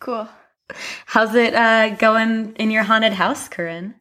Cool. 0.00 0.28
How's 1.06 1.34
it 1.34 1.54
uh, 1.54 1.90
going 1.96 2.54
in 2.56 2.70
your 2.70 2.84
haunted 2.84 3.14
house, 3.14 3.48
Corinne? 3.48 3.96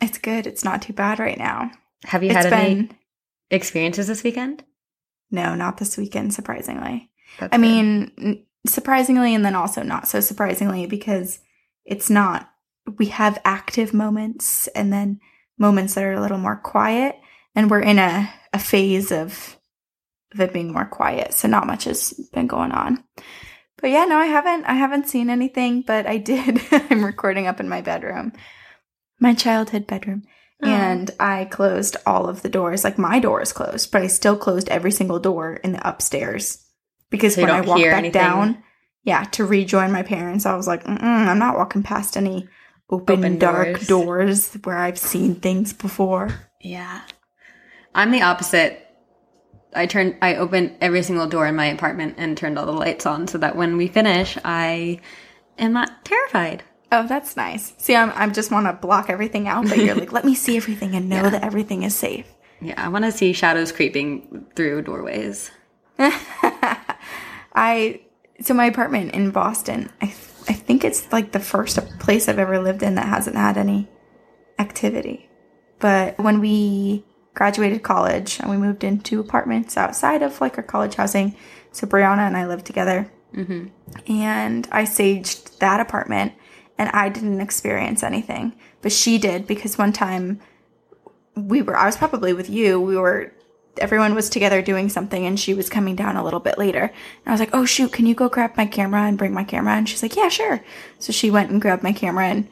It's 0.00 0.18
good. 0.18 0.46
It's 0.46 0.64
not 0.64 0.82
too 0.82 0.92
bad 0.92 1.18
right 1.18 1.38
now. 1.38 1.70
Have 2.04 2.22
you 2.22 2.30
It's 2.30 2.44
had 2.44 2.52
any 2.52 2.90
experiences 3.50 4.08
this 4.08 4.24
weekend? 4.24 4.64
no, 5.30 5.54
not 5.54 5.78
this 5.78 5.96
weekend. 5.98 6.34
Surprisingly, 6.34 7.10
That's 7.40 7.54
I 7.54 7.58
good. 7.58 7.62
mean, 7.62 8.46
surprisingly, 8.66 9.34
and 9.34 9.44
then 9.44 9.54
also 9.54 9.82
not 9.82 10.08
so 10.08 10.20
surprisingly 10.20 10.86
because 10.86 11.40
it's 11.84 12.10
not. 12.10 12.50
We 12.98 13.06
have 13.06 13.40
active 13.44 13.94
moments 13.94 14.68
and 14.68 14.92
then 14.92 15.20
moments 15.58 15.94
that 15.94 16.04
are 16.04 16.12
a 16.14 16.20
little 16.20 16.38
more 16.38 16.56
quiet, 16.56 17.16
and 17.54 17.70
we're 17.70 17.80
in 17.80 17.98
a 17.98 18.32
a 18.52 18.58
phase 18.58 19.10
of 19.12 19.56
of 20.32 20.40
it 20.40 20.52
being 20.52 20.72
more 20.72 20.84
quiet. 20.86 21.34
So 21.34 21.48
not 21.48 21.66
much 21.66 21.84
has 21.84 22.12
been 22.32 22.46
going 22.46 22.72
on. 22.72 23.04
But 23.80 23.90
yeah, 23.90 24.04
no, 24.04 24.16
I 24.18 24.26
haven't. 24.26 24.64
I 24.64 24.74
haven't 24.74 25.08
seen 25.08 25.28
anything, 25.28 25.82
but 25.82 26.06
I 26.06 26.18
did. 26.18 26.60
I'm 26.70 27.04
recording 27.04 27.46
up 27.46 27.60
in 27.60 27.68
my 27.68 27.80
bedroom, 27.80 28.32
my 29.18 29.34
childhood 29.34 29.86
bedroom. 29.86 30.22
Aw. 30.62 30.68
And 30.68 31.10
I 31.18 31.46
closed 31.46 31.96
all 32.06 32.28
of 32.28 32.42
the 32.42 32.48
doors. 32.48 32.84
Like 32.84 32.96
my 32.98 33.18
door 33.18 33.42
is 33.42 33.52
closed, 33.52 33.90
but 33.90 34.02
I 34.02 34.06
still 34.06 34.36
closed 34.36 34.68
every 34.68 34.92
single 34.92 35.18
door 35.18 35.54
in 35.54 35.72
the 35.72 35.88
upstairs 35.88 36.64
because 37.10 37.34
So 37.34 37.42
when 37.42 37.50
I 37.50 37.60
walked 37.62 37.82
back 37.82 37.94
anything? 37.98 38.12
down, 38.12 38.62
yeah, 39.02 39.24
to 39.32 39.44
rejoin 39.44 39.90
my 39.90 40.02
parents, 40.04 40.46
I 40.46 40.54
was 40.54 40.68
like, 40.68 40.84
Mm-mm, 40.84 41.02
I'm 41.02 41.40
not 41.40 41.56
walking 41.56 41.82
past 41.82 42.16
any 42.16 42.48
open, 42.92 43.18
Open 43.18 43.38
dark 43.38 43.66
doors. 43.86 43.86
doors 43.88 44.54
where 44.64 44.78
I've 44.78 44.98
seen 44.98 45.34
things 45.36 45.72
before. 45.72 46.28
Yeah. 46.60 47.00
I'm 47.94 48.10
the 48.12 48.22
opposite. 48.22 48.78
I 49.74 49.86
turned 49.86 50.16
I 50.22 50.36
opened 50.36 50.76
every 50.80 51.02
single 51.02 51.26
door 51.26 51.46
in 51.46 51.56
my 51.56 51.66
apartment 51.66 52.14
and 52.18 52.36
turned 52.36 52.58
all 52.58 52.66
the 52.66 52.72
lights 52.72 53.06
on 53.06 53.26
so 53.26 53.38
that 53.38 53.56
when 53.56 53.76
we 53.78 53.88
finish 53.88 54.36
I 54.44 55.00
am 55.58 55.72
not 55.72 56.04
terrified. 56.04 56.62
Oh, 56.94 57.06
that's 57.06 57.36
nice. 57.38 57.72
See, 57.78 57.96
I'm, 57.96 58.12
I 58.14 58.28
just 58.28 58.50
want 58.50 58.66
to 58.66 58.74
block 58.74 59.08
everything 59.08 59.48
out, 59.48 59.66
but 59.66 59.78
you're 59.78 59.94
like, 60.02 60.12
let 60.12 60.26
me 60.26 60.34
see 60.34 60.58
everything 60.58 60.94
and 60.94 61.08
know 61.08 61.22
Yeah. 61.22 61.30
that 61.30 61.42
everything 61.44 61.84
is 61.84 61.96
safe. 61.96 62.26
Yeah, 62.60 62.74
I 62.76 62.88
want 62.88 63.06
to 63.06 63.12
see 63.12 63.32
shadows 63.32 63.72
creeping 63.72 64.46
through 64.54 64.82
doorways. 64.82 65.50
I 67.54 68.00
so 68.40 68.54
my 68.54 68.66
apartment 68.66 69.14
in 69.14 69.30
Boston. 69.30 69.90
I 70.00 70.08
I 70.48 70.52
think 70.52 70.84
it's 70.84 71.12
like 71.12 71.32
the 71.32 71.40
first 71.40 71.78
place 71.98 72.28
I've 72.28 72.38
ever 72.38 72.58
lived 72.58 72.82
in 72.82 72.94
that 72.96 73.06
hasn't 73.06 73.36
had 73.36 73.56
any 73.56 73.88
activity. 74.58 75.28
But 75.78 76.18
when 76.18 76.40
we 76.40 77.04
graduated 77.34 77.82
college 77.82 78.38
and 78.40 78.50
we 78.50 78.56
moved 78.56 78.84
into 78.84 79.20
apartments 79.20 79.76
outside 79.76 80.22
of 80.22 80.40
like 80.40 80.56
our 80.58 80.64
college 80.64 80.94
housing, 80.96 81.36
so 81.72 81.86
Brianna 81.86 82.26
and 82.26 82.36
I 82.36 82.46
lived 82.46 82.66
together, 82.66 83.10
hmm 83.34 83.66
and 84.06 84.68
I 84.72 84.84
saged 84.84 85.58
that 85.58 85.80
apartment, 85.80 86.32
and 86.78 86.88
I 86.90 87.08
didn't 87.08 87.40
experience 87.40 88.02
anything, 88.02 88.54
but 88.80 88.92
she 88.92 89.18
did 89.18 89.46
because 89.46 89.76
one 89.76 89.92
time 89.92 90.40
we 91.34 91.62
were 91.62 91.76
I 91.76 91.86
was 91.86 91.96
probably 91.96 92.32
with 92.32 92.48
you. 92.48 92.80
We 92.80 92.96
were 92.96 93.32
everyone 93.78 94.14
was 94.14 94.28
together 94.28 94.60
doing 94.62 94.88
something 94.88 95.24
and 95.26 95.38
she 95.40 95.54
was 95.54 95.68
coming 95.70 95.96
down 95.96 96.16
a 96.16 96.24
little 96.24 96.40
bit 96.40 96.58
later. 96.58 96.82
And 96.82 97.26
I 97.26 97.30
was 97.30 97.40
like, 97.40 97.50
"Oh 97.54 97.64
shoot, 97.64 97.92
can 97.92 98.06
you 98.06 98.14
go 98.14 98.28
grab 98.28 98.56
my 98.56 98.66
camera 98.66 99.02
and 99.02 99.16
bring 99.18 99.32
my 99.32 99.44
camera?" 99.44 99.74
And 99.74 99.88
she's 99.88 100.02
like, 100.02 100.16
"Yeah, 100.16 100.28
sure." 100.28 100.62
So 100.98 101.12
she 101.12 101.30
went 101.30 101.50
and 101.50 101.60
grabbed 101.60 101.82
my 101.82 101.92
camera 101.92 102.26
and 102.26 102.48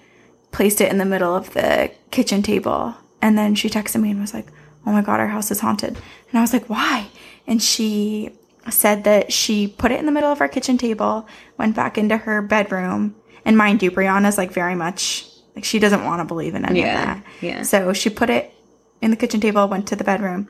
placed 0.53 0.81
it 0.81 0.91
in 0.91 0.99
the 0.99 1.05
middle 1.05 1.35
of 1.35 1.53
the 1.53 1.91
kitchen 2.11 2.43
table. 2.43 2.95
And 3.23 3.37
then 3.37 3.55
she 3.55 3.69
texted 3.69 4.01
me 4.01 4.11
and 4.11 4.21
was 4.21 4.33
like, 4.35 4.47
"Oh 4.87 4.93
my 4.93 5.03
god, 5.03 5.21
our 5.21 5.29
house 5.29 5.51
is 5.51 5.61
haunted." 5.61 5.99
And 6.31 6.39
I 6.39 6.41
was 6.41 6.53
like, 6.53 6.69
"Why?" 6.71 7.09
And 7.47 7.63
she 7.63 8.31
said 8.71 9.05
that 9.05 9.33
she 9.33 9.67
put 9.69 9.91
it 9.91 9.99
in 10.01 10.07
the 10.07 10.13
middle 10.13 10.31
of 10.33 10.41
our 10.41 10.49
kitchen 10.49 10.79
table, 10.79 11.27
went 11.59 11.75
back 11.77 11.99
into 11.99 12.17
her 12.17 12.41
bedroom, 12.43 13.15
and 13.45 13.57
mind 13.57 13.83
you, 13.83 13.91
Brianna's 13.91 14.39
like 14.39 14.53
very 14.53 14.75
much 14.75 15.27
like 15.57 15.65
she 15.65 15.79
doesn't 15.79 16.05
want 16.05 16.21
to 16.21 16.25
believe 16.25 16.55
in 16.55 16.65
any 16.65 16.81
Yeah, 16.81 17.01
of 17.01 17.07
that. 17.07 17.25
yeah. 17.43 17.63
So 17.63 17.93
she 17.93 18.09
put 18.11 18.31
it 18.31 18.55
in 19.03 19.11
the 19.11 19.17
kitchen 19.17 19.41
table, 19.41 19.67
went 19.67 19.87
to 19.89 19.97
the 19.97 20.05
bedroom, 20.05 20.49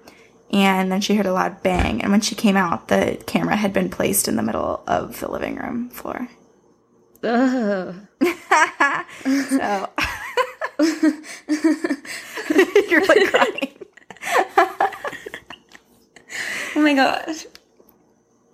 and 0.53 0.91
then 0.91 1.01
she 1.01 1.15
heard 1.15 1.27
a 1.27 1.33
loud 1.33 1.63
bang. 1.63 2.03
And 2.03 2.11
when 2.13 2.21
she 2.21 2.35
came 2.35 2.57
out, 2.57 2.89
the 2.89 3.23
camera 3.27 3.57
had 3.57 3.73
been 3.73 3.89
placed 3.91 4.29
in 4.29 4.37
the 4.37 4.43
middle 4.43 4.83
of 4.87 5.21
the 5.21 5.31
living 5.31 5.57
room 5.57 5.91
floor. 5.91 6.29
Ugh. 7.23 7.95
So 9.25 9.89
you're 12.89 13.07
like 13.07 13.31
crying. 13.31 13.75
Oh 16.77 16.83
my 16.83 16.95
gosh. 16.95 17.45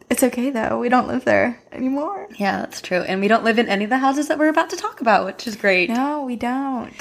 It's 0.08 0.22
okay 0.22 0.50
though. 0.50 0.78
We 0.80 0.88
don't 0.88 1.06
live 1.06 1.24
there 1.24 1.60
anymore. 1.70 2.26
Yeah, 2.38 2.60
that's 2.60 2.80
true. 2.80 3.02
And 3.02 3.20
we 3.20 3.28
don't 3.28 3.44
live 3.44 3.58
in 3.58 3.68
any 3.68 3.84
of 3.84 3.90
the 3.90 3.98
houses 3.98 4.28
that 4.28 4.38
we're 4.38 4.48
about 4.48 4.70
to 4.70 4.76
talk 4.76 5.00
about, 5.00 5.26
which 5.26 5.46
is 5.46 5.54
great. 5.54 5.90
No, 5.90 6.22
we 6.22 6.36
don't. 6.36 6.92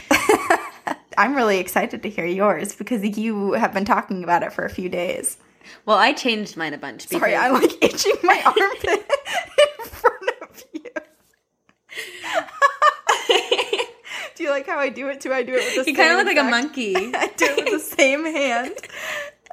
I'm 1.18 1.36
really 1.36 1.60
excited 1.60 2.04
to 2.04 2.10
hear 2.10 2.26
yours 2.26 2.76
because 2.76 3.04
you 3.18 3.54
have 3.54 3.74
been 3.74 3.86
talking 3.86 4.24
about 4.24 4.44
it 4.44 4.54
for 4.54 4.66
a 4.66 4.70
few 4.70 4.90
days. 4.90 5.38
Well, 5.86 5.98
I 5.98 6.14
changed 6.14 6.58
mine 6.58 6.74
a 6.74 6.78
bunch 6.78 7.08
because 7.10 7.20
Sorry, 7.20 7.36
I'm 7.36 7.54
like 7.54 7.84
itching 7.84 8.16
my 8.24 8.42
armpit 8.46 9.12
in 9.80 9.86
front 9.86 10.30
of 10.42 10.64
you. 10.74 10.82
do 14.36 14.44
you 14.44 14.50
like 14.50 14.68
how 14.68 14.78
I 14.78 14.90
do 14.90 15.08
it 15.10 15.22
too? 15.22 15.34
I 15.34 15.44
do 15.44 15.54
it 15.54 15.76
with 15.76 15.86
the 15.86 15.92
you 15.92 15.98
kind 15.98 16.12
of 16.12 16.18
look 16.18 16.28
like 16.28 16.38
a 16.38 16.50
monkey. 16.50 16.96
I 16.96 17.32
do 17.36 17.46
it 17.46 17.64
with 17.64 17.74
the 17.74 17.96
same 17.96 18.26
hand 18.26 18.74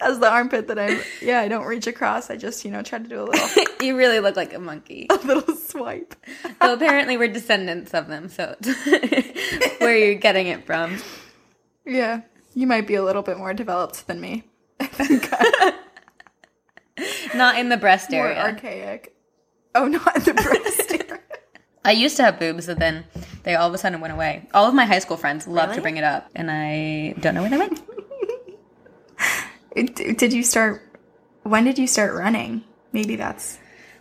as 0.01 0.19
the 0.19 0.31
armpit 0.31 0.69
that 0.69 0.79
I'm. 0.79 1.01
Yeah, 1.21 1.41
I 1.41 1.49
don't 1.49 1.67
reach 1.67 1.87
across. 1.87 2.31
I 2.31 2.37
just 2.37 2.65
you 2.65 2.71
know 2.71 2.83
try 2.83 2.99
to 2.99 3.09
do 3.09 3.23
a 3.23 3.25
little 3.25 3.65
you 3.81 3.97
really 3.97 4.21
look 4.21 4.37
like 4.37 4.55
a 4.55 4.59
monkey. 4.59 5.07
a 5.11 5.15
little 5.27 5.55
swipe. 5.57 6.15
So 6.61 6.75
apparently 6.75 7.17
we're 7.17 7.33
descendants 7.33 7.95
of 7.95 8.09
them, 8.09 8.29
so 8.29 8.57
where 9.79 9.97
you're 9.97 10.15
getting 10.15 10.49
it 10.49 10.67
from. 10.67 10.99
Yeah, 11.85 12.23
you 12.55 12.67
might 12.67 12.87
be 12.87 12.95
a 12.95 13.03
little 13.05 13.23
bit 13.23 13.39
more 13.39 13.55
developed 13.55 14.07
than 14.07 14.21
me. 14.21 14.45
I 14.81 14.87
think 14.87 15.29
Not 17.35 17.59
in 17.59 17.69
the 17.69 17.77
breast 17.77 18.11
more 18.11 18.27
area. 18.27 18.41
archaic. 18.43 19.15
Oh, 19.75 19.87
not 19.89 20.17
in 20.17 20.23
the 20.25 20.35
breast 20.35 20.93
area. 21.11 21.21
I 21.85 21.93
used 21.93 22.17
to 22.19 22.23
have 22.25 22.39
boobs, 22.39 22.69
and 22.69 22.81
then 22.81 23.05
they 23.43 23.55
all 23.57 23.67
of 23.69 23.75
a 23.75 23.79
sudden 23.79 24.01
went 24.01 24.13
away. 24.13 24.47
All 24.55 24.67
of 24.67 24.75
my 24.75 24.85
high 24.85 24.99
school 25.01 25.17
friends 25.17 25.49
love 25.49 25.71
Really? 25.71 25.77
to 25.77 25.83
bring 25.83 25.97
it 25.97 26.05
up, 26.05 26.31
and 26.37 26.51
I 26.51 27.15
don't 27.21 27.35
know 27.35 27.41
where 27.43 27.51
they 27.51 27.59
went. 27.59 27.83
Did 30.19 30.33
you 30.33 30.43
start? 30.45 30.83
When 31.43 31.65
did 31.65 31.79
you 31.79 31.87
start 31.87 32.15
running? 32.15 32.63
Maybe 32.93 33.17
that's. 33.17 33.59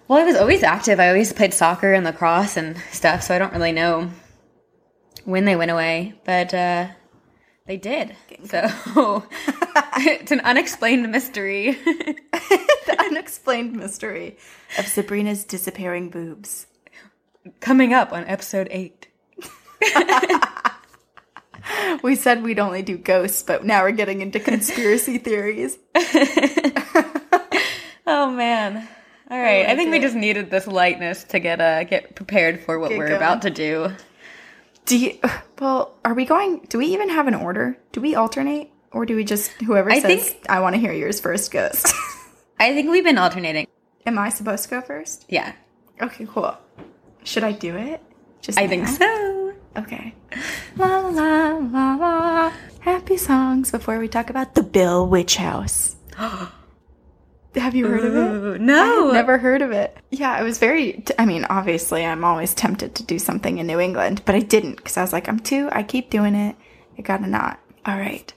Well, 0.08 0.20
I 0.20 0.26
was 0.26 0.36
always 0.36 0.62
active. 0.62 1.00
I 1.00 1.08
always 1.08 1.32
played 1.32 1.54
soccer 1.54 1.94
and 1.94 2.06
lacrosse 2.06 2.58
and 2.58 2.76
stuff, 2.92 3.24
so 3.24 3.34
I 3.34 3.40
don't 3.40 3.54
really 3.54 3.72
know 3.72 4.12
when 5.24 5.46
they 5.46 5.56
went 5.56 5.72
away, 5.72 6.20
but 6.26 6.54
uh, 6.54 6.88
they 7.66 7.78
did. 7.78 8.16
So 8.46 8.68
it's 9.98 10.32
an 10.32 10.40
unexplained 10.42 11.10
mystery. 11.12 11.72
the 11.84 12.96
unexplained 13.00 13.74
mystery 13.74 14.38
of 14.78 14.88
Sabrina's 14.88 15.44
disappearing 15.44 16.10
boobs. 16.10 16.68
Coming 17.60 17.94
up 17.94 18.12
on 18.14 18.26
episode 18.26 18.68
eight. 18.72 19.08
We 22.04 22.16
said 22.16 22.42
we'd 22.44 22.60
only 22.60 22.82
do 22.82 22.98
ghosts, 22.98 23.44
but 23.44 23.64
now 23.64 23.84
we're 23.84 23.92
getting 23.92 24.22
into 24.22 24.40
conspiracy 24.40 25.18
theories. 25.20 25.78
Oh 28.08 28.32
man. 28.32 28.88
All 29.30 29.40
right. 29.40 29.66
I 29.68 29.76
think 29.76 29.92
we 29.92 30.00
just 30.00 30.16
needed 30.16 30.50
this 30.50 30.68
lightness 30.68 31.24
to 31.26 31.40
get 31.40 31.62
uh 31.62 31.84
get 31.84 32.16
prepared 32.16 32.62
for 32.62 32.80
what 32.80 32.90
Get 32.90 32.98
we're 32.98 33.08
going. 33.08 33.18
about 33.18 33.44
to 33.44 33.50
do. 33.50 33.92
Do 34.86 34.98
you? 34.98 35.18
Well, 35.62 35.94
are 36.04 36.16
we 36.16 36.26
going? 36.26 36.66
Do 36.70 36.80
we 36.80 36.88
even 36.88 37.10
have 37.10 37.28
an 37.28 37.36
order? 37.36 37.78
Do 37.92 38.02
we 38.02 38.16
alternate, 38.16 38.72
or 38.92 39.06
do 39.06 39.16
we 39.16 39.24
just 39.24 39.52
whoever 39.62 39.92
I 39.92 40.00
says 40.00 40.32
think- 40.32 40.50
I 40.50 40.60
want 40.60 40.74
to 40.74 40.82
hear 40.82 40.92
yours 40.92 41.20
first 41.20 41.52
goes? 41.52 41.84
I 42.60 42.74
think 42.74 42.90
we've 42.90 43.04
been 43.04 43.20
alternating. 43.20 43.68
Am 44.08 44.18
I 44.18 44.30
supposed 44.30 44.64
to 44.64 44.70
go 44.72 44.82
first? 44.82 45.26
Yeah. 45.30 45.54
Okay, 46.02 46.26
cool. 46.28 46.58
Should 47.24 47.44
I 47.44 47.52
do 47.52 47.76
it? 47.76 48.02
Just 48.42 48.58
I 48.58 48.66
think 48.66 48.88
so. 48.88 49.54
Okay. 49.78 50.16
La 50.78 50.98
la 50.98 51.60
la 51.60 51.96
la. 51.96 52.54
Happy 52.80 53.18
songs 53.18 53.70
before 53.70 54.00
we 54.00 54.08
talk 54.08 54.32
about 54.32 54.56
the 54.56 54.64
Bell 54.64 55.06
Witch 55.08 55.36
House. 55.36 55.96
Have 57.56 57.76
you 57.76 57.88
heard 57.88 58.06
of 58.06 58.56
it? 58.56 58.62
No. 58.62 59.12
Never 59.12 59.38
heard 59.38 59.62
of 59.62 59.72
it. 59.72 59.98
Yeah, 60.10 60.32
I 60.32 60.44
was 60.44 60.58
very. 60.58 60.94
T- 60.94 61.14
I 61.20 61.26
mean, 61.26 61.46
obviously, 61.46 62.06
I'm 62.06 62.24
always 62.24 62.54
tempted 62.54 62.96
to 62.96 63.04
do 63.04 63.20
something 63.20 63.58
in 63.58 63.68
New 63.68 63.80
England, 63.80 64.22
but 64.26 64.36
I 64.36 64.40
didn't 64.40 64.78
because 64.78 64.96
I 64.96 65.02
was 65.02 65.12
like, 65.12 65.28
I'm 65.28 65.40
too. 65.40 65.68
I 65.72 65.84
keep 65.84 66.10
doing 66.10 66.34
it. 66.34 66.56
I 66.98 67.02
gotta 67.02 67.28
not. 67.28 67.60
All 67.86 67.98
right. 67.98 68.34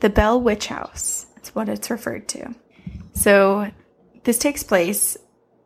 The 0.00 0.10
Bell 0.10 0.40
Witch 0.40 0.68
House. 0.68 1.26
That's 1.34 1.54
what 1.54 1.68
it's 1.68 1.90
referred 1.90 2.28
to. 2.28 2.54
So, 3.14 3.70
this 4.24 4.38
takes 4.38 4.62
place 4.62 5.16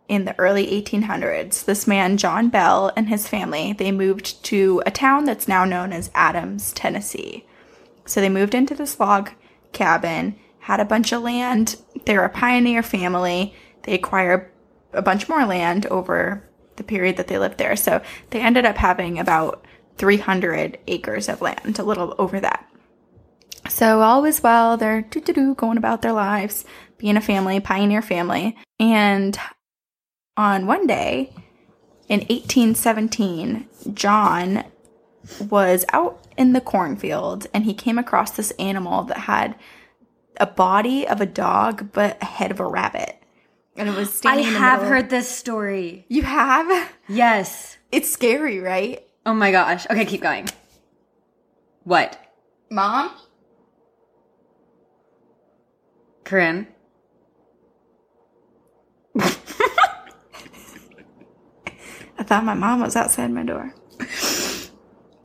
in 0.09 0.25
the 0.25 0.39
early 0.39 0.67
1800s. 0.67 1.65
This 1.65 1.87
man, 1.87 2.17
John 2.17 2.49
Bell, 2.49 2.93
and 2.97 3.09
his 3.09 3.29
family, 3.29 3.75
they 3.75 3.93
moved 3.93 4.43
to 4.45 4.83
a 4.85 4.91
town 4.91 5.25
that's 5.25 5.47
now 5.47 5.65
known 5.65 5.93
as 5.93 6.11
Adams, 6.15 6.73
Tennessee. 6.73 7.47
So 8.07 8.21
they 8.21 8.29
moved 8.29 8.55
into 8.55 8.75
this 8.75 8.99
log 8.99 9.31
cabin, 9.73 10.35
had 10.61 10.81
a 10.81 10.85
bunch 10.85 11.13
of 11.13 11.23
land. 11.23 11.77
They're 12.07 12.25
a 12.25 12.31
pioneer 12.31 12.83
family. 12.83 13.55
They 13.83 13.95
acquire 13.95 14.53
a 14.93 15.03
bunch 15.03 15.29
more 15.29 15.45
land 15.47 15.87
over 15.87 16.49
the 16.77 16.85
period 16.85 17.17
that 17.17 17.29
they 17.29 17.39
lived 17.39 17.59
there. 17.59 17.77
So 17.77 18.03
they 18.31 18.41
ended 18.41 18.65
up 18.65 18.77
having 18.77 19.19
about 19.19 19.67
300 19.99 20.79
acres 20.87 21.29
of 21.29 21.43
land, 21.43 21.79
a 21.79 21.83
little 21.83 22.15
over 22.19 22.41
that. 22.41 22.67
So 23.69 24.01
all 24.01 24.23
was 24.23 24.43
well. 24.43 24.77
They're 24.77 25.03
doo-doo-doo, 25.03 25.55
going 25.55 25.77
about 25.77 26.03
their 26.03 26.13
lives, 26.13 26.65
being 26.99 27.17
a 27.17 27.21
family, 27.21 27.61
pioneer 27.61 28.03
family. 28.03 28.57
And 28.79 29.39
on 30.37 30.67
one 30.67 30.87
day 30.87 31.33
in 32.09 32.21
1817, 32.21 33.69
John 33.93 34.65
was 35.39 35.85
out 35.93 36.27
in 36.37 36.55
the 36.55 36.61
cornfield 36.61 37.47
and 37.53 37.65
he 37.65 37.75
came 37.75 37.99
across 37.99 38.31
this 38.31 38.53
animal 38.53 39.03
that 39.05 39.19
had 39.19 39.55
a 40.41 40.47
body 40.47 41.07
of 41.07 41.21
a 41.21 41.27
dog 41.27 41.93
but 41.93 42.21
a 42.21 42.25
head 42.25 42.51
of 42.51 42.59
a 42.59 42.67
rabbit. 42.67 43.23
And 43.77 43.89
it 43.89 43.95
was 43.95 44.09
I 44.09 44.13
standing 44.13 44.47
in 44.49 44.53
the 44.55 44.59
have 44.59 44.83
heard 44.83 45.11
this 45.11 45.29
story. 45.29 46.07
You 46.09 46.23
have? 46.23 46.93
Yes. 47.09 47.77
It's 47.93 48.11
scary, 48.11 48.59
right? 48.59 49.07
Oh 49.25 49.35
my 49.35 49.53
gosh. 49.53 49.87
Okay, 49.89 50.05
keep 50.05 50.23
going. 50.23 50.49
What? 51.85 52.19
Mom? 52.71 53.11
Corinne? 56.25 56.67
I 59.19 59.29
thought 62.23 62.45
my 62.45 62.55
mom 62.55 62.81
was 62.81 62.97
outside 62.97 63.31
my 63.31 63.43
door. 63.43 63.75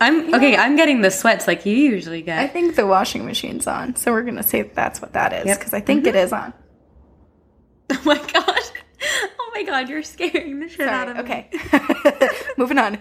I'm 0.01 0.33
okay. 0.33 0.57
I'm 0.57 0.75
getting 0.75 1.01
the 1.01 1.11
sweats 1.11 1.47
like 1.47 1.65
you 1.65 1.75
usually 1.75 2.21
get. 2.21 2.39
I 2.39 2.47
think 2.47 2.75
the 2.75 2.85
washing 2.85 3.25
machine's 3.25 3.65
on, 3.65 3.95
so 3.95 4.11
we're 4.11 4.23
gonna 4.23 4.43
say 4.43 4.63
that's 4.63 5.01
what 5.01 5.13
that 5.13 5.31
is 5.33 5.45
Yep. 5.45 5.59
because 5.59 5.73
I 5.73 5.79
think 5.79 6.01
mm-hmm. 6.01 6.09
it 6.09 6.15
is 6.15 6.33
on. 6.33 6.53
Oh 7.91 8.01
my 8.03 8.17
gosh. 8.17 8.71
Oh 9.39 9.51
my 9.53 9.63
god, 9.63 9.87
you're 9.87 10.03
scaring 10.03 10.59
the 10.59 10.67
shit 10.67 10.89
out 10.89 11.07
Sorry. 11.07 11.19
of 11.19 11.25
me. 11.27 11.49
Okay. 12.19 12.29
Moving 12.57 12.77
on. 12.77 12.97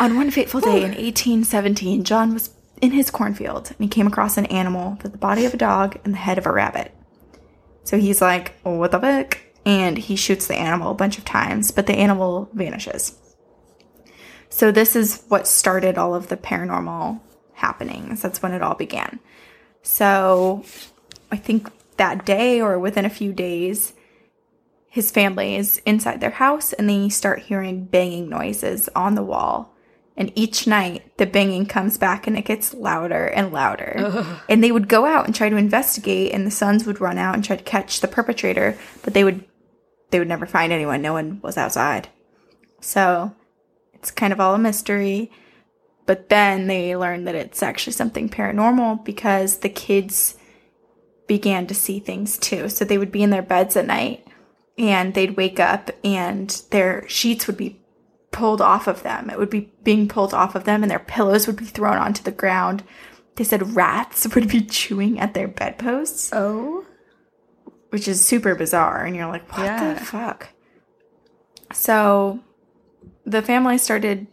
On 0.00 0.16
one 0.16 0.32
fateful 0.32 0.60
day 0.60 0.78
in 0.78 0.90
1817, 0.90 2.02
John 2.02 2.34
was 2.34 2.50
in 2.80 2.90
his 2.90 3.10
cornfield 3.10 3.68
and 3.70 3.78
he 3.78 3.88
came 3.88 4.08
across 4.08 4.36
an 4.36 4.46
animal 4.46 4.98
with 5.02 5.12
the 5.12 5.18
body 5.18 5.44
of 5.44 5.54
a 5.54 5.56
dog 5.56 6.00
and 6.04 6.14
the 6.14 6.18
head 6.18 6.36
of 6.38 6.46
a 6.46 6.52
rabbit. 6.52 6.92
So 7.84 7.96
he's 7.96 8.20
like, 8.20 8.54
oh, 8.64 8.76
"What 8.76 8.90
the 8.90 8.98
fuck?" 8.98 9.38
And 9.64 9.96
he 9.96 10.16
shoots 10.16 10.48
the 10.48 10.56
animal 10.56 10.90
a 10.90 10.94
bunch 10.94 11.18
of 11.18 11.24
times, 11.24 11.70
but 11.70 11.86
the 11.86 11.94
animal 11.94 12.48
vanishes. 12.52 13.16
So 14.52 14.70
this 14.70 14.94
is 14.94 15.22
what 15.28 15.48
started 15.48 15.96
all 15.96 16.14
of 16.14 16.28
the 16.28 16.36
paranormal 16.36 17.20
happenings. 17.54 18.20
That's 18.20 18.42
when 18.42 18.52
it 18.52 18.62
all 18.62 18.74
began. 18.74 19.18
So 19.82 20.62
I 21.30 21.36
think 21.36 21.70
that 21.96 22.26
day 22.26 22.60
or 22.60 22.78
within 22.78 23.06
a 23.06 23.10
few 23.10 23.32
days, 23.32 23.94
his 24.90 25.10
family 25.10 25.56
is 25.56 25.80
inside 25.86 26.20
their 26.20 26.30
house 26.30 26.74
and 26.74 26.88
they 26.88 27.08
start 27.08 27.40
hearing 27.40 27.86
banging 27.86 28.28
noises 28.28 28.90
on 28.94 29.14
the 29.14 29.22
wall. 29.22 29.74
And 30.18 30.30
each 30.34 30.66
night 30.66 31.16
the 31.16 31.24
banging 31.24 31.64
comes 31.64 31.96
back 31.96 32.26
and 32.26 32.36
it 32.36 32.44
gets 32.44 32.74
louder 32.74 33.24
and 33.28 33.54
louder. 33.54 34.36
And 34.50 34.62
they 34.62 34.70
would 34.70 34.86
go 34.86 35.06
out 35.06 35.24
and 35.24 35.34
try 35.34 35.48
to 35.48 35.56
investigate 35.56 36.32
and 36.32 36.46
the 36.46 36.50
sons 36.50 36.84
would 36.84 37.00
run 37.00 37.16
out 37.16 37.34
and 37.34 37.42
try 37.42 37.56
to 37.56 37.64
catch 37.64 38.00
the 38.00 38.06
perpetrator, 38.06 38.76
but 39.02 39.14
they 39.14 39.24
would 39.24 39.46
they 40.10 40.18
would 40.18 40.28
never 40.28 40.44
find 40.44 40.74
anyone. 40.74 41.00
No 41.00 41.14
one 41.14 41.40
was 41.40 41.56
outside. 41.56 42.08
So 42.82 43.34
it's 44.02 44.10
kind 44.10 44.32
of 44.32 44.40
all 44.40 44.54
a 44.54 44.58
mystery. 44.58 45.30
But 46.06 46.28
then 46.28 46.66
they 46.66 46.96
learned 46.96 47.28
that 47.28 47.36
it's 47.36 47.62
actually 47.62 47.92
something 47.92 48.28
paranormal 48.28 49.04
because 49.04 49.58
the 49.58 49.68
kids 49.68 50.36
began 51.28 51.68
to 51.68 51.74
see 51.74 52.00
things 52.00 52.36
too. 52.36 52.68
So 52.68 52.84
they 52.84 52.98
would 52.98 53.12
be 53.12 53.22
in 53.22 53.30
their 53.30 53.42
beds 53.42 53.76
at 53.76 53.86
night 53.86 54.26
and 54.76 55.14
they'd 55.14 55.36
wake 55.36 55.60
up 55.60 55.92
and 56.02 56.50
their 56.70 57.08
sheets 57.08 57.46
would 57.46 57.56
be 57.56 57.80
pulled 58.32 58.60
off 58.60 58.88
of 58.88 59.04
them. 59.04 59.30
It 59.30 59.38
would 59.38 59.50
be 59.50 59.72
being 59.84 60.08
pulled 60.08 60.34
off 60.34 60.56
of 60.56 60.64
them 60.64 60.82
and 60.82 60.90
their 60.90 60.98
pillows 60.98 61.46
would 61.46 61.56
be 61.56 61.64
thrown 61.66 61.98
onto 61.98 62.24
the 62.24 62.32
ground. 62.32 62.82
They 63.36 63.44
said 63.44 63.76
rats 63.76 64.26
would 64.34 64.48
be 64.48 64.62
chewing 64.62 65.20
at 65.20 65.34
their 65.34 65.46
bedposts, 65.46 66.30
Oh. 66.32 66.84
which 67.90 68.08
is 68.08 68.24
super 68.24 68.56
bizarre. 68.56 69.04
And 69.04 69.14
you're 69.14 69.28
like, 69.28 69.48
what 69.56 69.64
Yeah. 69.66 69.94
the 69.94 70.00
fuck? 70.00 70.48
So 71.72 72.40
the 73.24 73.42
family 73.42 73.78
started 73.78 74.26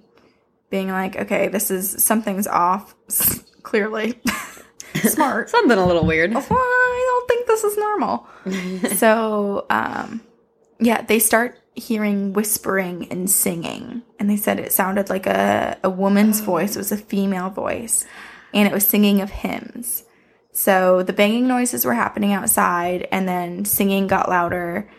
being 0.70 0.90
like, 0.90 1.16
okay, 1.16 1.48
this 1.48 1.72
is 1.72 2.04
something's 2.04 2.48
off, 2.48 2.96
clearly. 3.64 4.20
Smart. 4.96 5.50
Something 5.50 5.78
a 5.78 5.86
little 5.86 6.06
weird. 6.06 6.36
I 6.36 6.42
don't 6.42 7.28
think 7.28 7.48
this 7.48 7.64
is 7.64 7.78
normal. 7.78 8.28
so, 8.98 9.66
um, 9.70 10.22
yeah, 10.80 11.02
they 11.02 11.20
start 11.20 11.60
hearing 11.76 12.34
whispering 12.34 13.08
and 13.12 13.30
singing, 13.30 14.02
and 14.20 14.30
they 14.30 14.36
said 14.36 14.60
it 14.60 14.72
sounded 14.72 15.10
like 15.10 15.26
a, 15.26 15.78
a 15.84 15.90
woman's 15.90 16.42
voice. 16.42 16.76
It 16.76 16.80
was 16.80 16.92
a 16.92 16.98
female 16.98 17.50
voice, 17.50 18.06
and 18.54 18.68
it 18.68 18.74
was 18.74 18.88
singing 18.88 19.22
of 19.22 19.30
hymns. 19.30 20.04
So 20.52 21.04
the 21.04 21.14
banging 21.14 21.48
noises 21.48 21.86
were 21.86 21.94
happening 21.94 22.34
outside, 22.34 23.08
and 23.12 23.28
then 23.28 23.66
singing 23.66 24.08
got 24.08 24.30
louder 24.30 24.90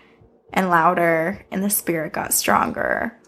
and 0.52 0.70
louder, 0.70 1.44
and 1.50 1.62
the 1.62 1.70
spirit 1.70 2.12
got 2.12 2.32
stronger 2.32 3.19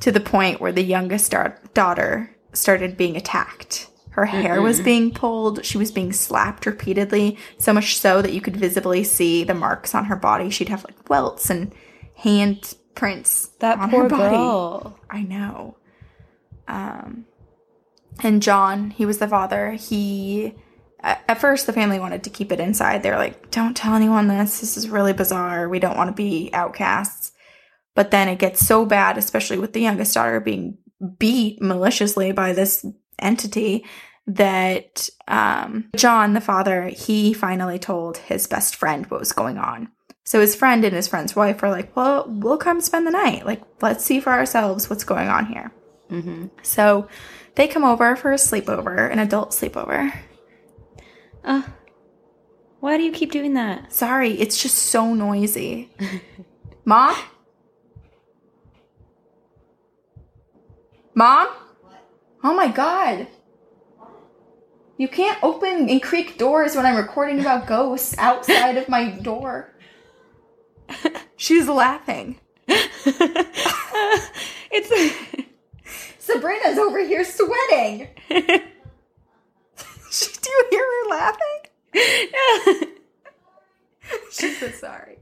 to 0.00 0.12
the 0.12 0.20
point 0.20 0.60
where 0.60 0.72
the 0.72 0.82
youngest 0.82 1.32
da- 1.32 1.52
daughter 1.74 2.30
started 2.52 2.96
being 2.96 3.16
attacked. 3.16 3.88
Her 4.10 4.24
hair 4.26 4.60
was 4.60 4.80
being 4.80 5.12
pulled. 5.12 5.64
She 5.64 5.78
was 5.78 5.92
being 5.92 6.12
slapped 6.12 6.66
repeatedly, 6.66 7.38
so 7.58 7.72
much 7.72 7.98
so 7.98 8.20
that 8.20 8.32
you 8.32 8.40
could 8.40 8.56
visibly 8.56 9.04
see 9.04 9.44
the 9.44 9.54
marks 9.54 9.94
on 9.94 10.06
her 10.06 10.16
body. 10.16 10.50
She'd 10.50 10.70
have 10.70 10.84
like 10.84 11.08
welts 11.08 11.50
and 11.50 11.72
handprints 12.18 13.56
That 13.60 13.78
on 13.78 13.90
poor 13.90 14.04
her 14.04 14.08
body. 14.08 14.34
girl. 14.36 14.98
I 15.08 15.22
know. 15.22 15.76
Um, 16.66 17.26
and 18.22 18.42
John, 18.42 18.90
he 18.90 19.06
was 19.06 19.18
the 19.18 19.28
father. 19.28 19.72
He, 19.72 20.54
at 21.00 21.40
first, 21.40 21.66
the 21.66 21.72
family 21.72 22.00
wanted 22.00 22.24
to 22.24 22.30
keep 22.30 22.50
it 22.50 22.58
inside. 22.60 23.02
They're 23.02 23.16
like, 23.16 23.50
"Don't 23.52 23.76
tell 23.76 23.94
anyone 23.94 24.26
this. 24.26 24.60
This 24.60 24.76
is 24.76 24.88
really 24.88 25.12
bizarre. 25.12 25.68
We 25.68 25.78
don't 25.78 25.96
want 25.96 26.08
to 26.08 26.14
be 26.14 26.50
outcasts." 26.52 27.30
But 27.98 28.12
then 28.12 28.28
it 28.28 28.38
gets 28.38 28.64
so 28.64 28.86
bad, 28.86 29.18
especially 29.18 29.58
with 29.58 29.72
the 29.72 29.80
youngest 29.80 30.14
daughter 30.14 30.38
being 30.38 30.78
beat 31.18 31.60
maliciously 31.60 32.30
by 32.30 32.52
this 32.52 32.86
entity, 33.18 33.86
that 34.28 35.08
um, 35.26 35.90
John, 35.96 36.32
the 36.32 36.40
father, 36.40 36.84
he 36.84 37.32
finally 37.32 37.80
told 37.80 38.18
his 38.18 38.46
best 38.46 38.76
friend 38.76 39.04
what 39.06 39.18
was 39.18 39.32
going 39.32 39.58
on. 39.58 39.88
So 40.22 40.40
his 40.40 40.54
friend 40.54 40.84
and 40.84 40.94
his 40.94 41.08
friend's 41.08 41.34
wife 41.34 41.60
were 41.60 41.70
like, 41.70 41.96
"Well, 41.96 42.26
we'll 42.28 42.56
come 42.56 42.80
spend 42.80 43.04
the 43.04 43.10
night. 43.10 43.44
Like, 43.44 43.62
let's 43.82 44.04
see 44.04 44.20
for 44.20 44.30
ourselves 44.30 44.88
what's 44.88 45.02
going 45.02 45.26
on 45.26 45.46
here." 45.46 45.72
Mm-hmm. 46.08 46.46
So 46.62 47.08
they 47.56 47.66
come 47.66 47.82
over 47.82 48.14
for 48.14 48.30
a 48.30 48.36
sleepover, 48.36 49.10
an 49.10 49.18
adult 49.18 49.50
sleepover. 49.50 50.16
Uh, 51.42 51.62
why 52.78 52.96
do 52.96 53.02
you 53.02 53.10
keep 53.10 53.32
doing 53.32 53.54
that? 53.54 53.92
Sorry, 53.92 54.34
it's 54.34 54.62
just 54.62 54.76
so 54.76 55.14
noisy. 55.14 55.90
Mom? 56.84 57.16
Mom? 61.18 61.48
Oh 62.44 62.54
my 62.54 62.68
god. 62.68 63.26
You 64.98 65.08
can't 65.08 65.42
open 65.42 65.90
and 65.90 66.00
creak 66.00 66.38
doors 66.38 66.76
when 66.76 66.86
I'm 66.86 66.94
recording 66.94 67.40
about 67.40 67.66
ghosts 67.66 68.14
outside 68.18 68.76
of 68.76 68.88
my 68.88 69.10
door. 69.10 69.74
She's 71.36 71.68
laughing. 71.68 72.38
it's. 72.68 73.08
Sabrina's 76.20 76.78
over 76.78 77.04
here 77.04 77.24
sweating. 77.24 78.06
Do 78.28 78.36
you 80.46 80.66
hear 80.70 80.84
her 80.84 81.08
laughing? 81.10 81.58
She's 84.30 84.56
so 84.60 84.70
sorry. 84.70 85.18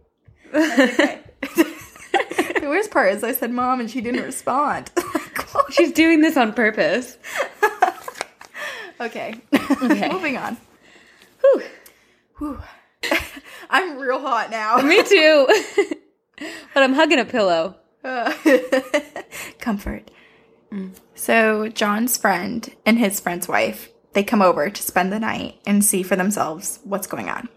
Okay. 0.52 1.22
the 1.40 2.68
worst 2.68 2.90
part 2.90 3.14
is 3.14 3.24
I 3.24 3.32
said 3.32 3.50
mom 3.50 3.80
and 3.80 3.90
she 3.90 4.02
didn't 4.02 4.24
respond. 4.24 4.90
She's 5.70 5.92
doing 5.92 6.20
this 6.20 6.36
on 6.36 6.52
purpose. 6.52 7.18
okay. 9.00 9.34
Okay. 9.54 10.08
Moving 10.12 10.36
on. 10.36 10.56
Whew. 11.40 11.62
Whew. 12.38 12.62
I'm 13.70 13.98
real 13.98 14.20
hot 14.20 14.50
now. 14.50 14.78
Me 14.78 15.02
too. 15.02 15.46
but 16.74 16.82
I'm 16.82 16.94
hugging 16.94 17.18
a 17.18 17.24
pillow. 17.24 17.76
Uh, 18.04 18.32
Comfort. 19.58 20.10
So 21.14 21.68
John's 21.68 22.16
friend 22.16 22.68
and 22.84 22.98
his 22.98 23.18
friend's 23.20 23.48
wife, 23.48 23.90
they 24.12 24.22
come 24.22 24.42
over 24.42 24.70
to 24.70 24.82
spend 24.82 25.12
the 25.12 25.18
night 25.18 25.58
and 25.66 25.84
see 25.84 26.02
for 26.02 26.16
themselves 26.16 26.80
what's 26.84 27.06
going 27.06 27.28
on. 27.28 27.48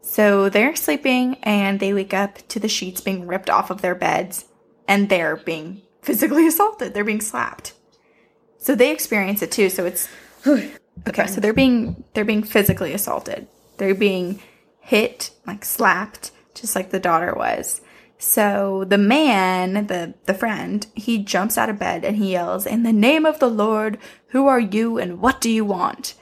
So 0.00 0.48
they're 0.48 0.76
sleeping 0.76 1.36
and 1.42 1.80
they 1.80 1.92
wake 1.92 2.14
up 2.14 2.38
to 2.48 2.60
the 2.60 2.68
sheets 2.68 3.00
being 3.00 3.26
ripped 3.26 3.50
off 3.50 3.70
of 3.70 3.82
their 3.82 3.94
beds 3.94 4.46
and 4.86 5.08
they're 5.08 5.36
being 5.36 5.82
physically 6.06 6.46
assaulted. 6.46 6.94
They're 6.94 7.04
being 7.04 7.20
slapped. 7.20 7.74
So 8.58 8.74
they 8.74 8.92
experience 8.92 9.42
it 9.42 9.52
too. 9.52 9.68
So 9.68 9.84
it's 9.84 10.08
Okay, 11.08 11.26
so 11.26 11.40
they're 11.40 11.52
being 11.52 12.04
they're 12.14 12.24
being 12.24 12.42
physically 12.42 12.92
assaulted. 12.92 13.46
They're 13.76 13.94
being 13.94 14.40
hit, 14.80 15.30
like 15.46 15.64
slapped, 15.64 16.30
just 16.54 16.74
like 16.74 16.90
the 16.90 17.00
daughter 17.00 17.34
was. 17.34 17.80
So 18.18 18.84
the 18.88 18.98
man, 18.98 19.86
the 19.88 20.14
the 20.24 20.34
friend, 20.34 20.86
he 20.94 21.18
jumps 21.18 21.58
out 21.58 21.68
of 21.68 21.78
bed 21.78 22.04
and 22.04 22.16
he 22.16 22.32
yells, 22.32 22.66
"In 22.66 22.82
the 22.82 22.92
name 22.92 23.26
of 23.26 23.40
the 23.40 23.50
Lord, 23.50 23.98
who 24.28 24.46
are 24.46 24.60
you 24.60 24.98
and 24.98 25.20
what 25.20 25.40
do 25.40 25.50
you 25.50 25.64
want?" 25.64 26.14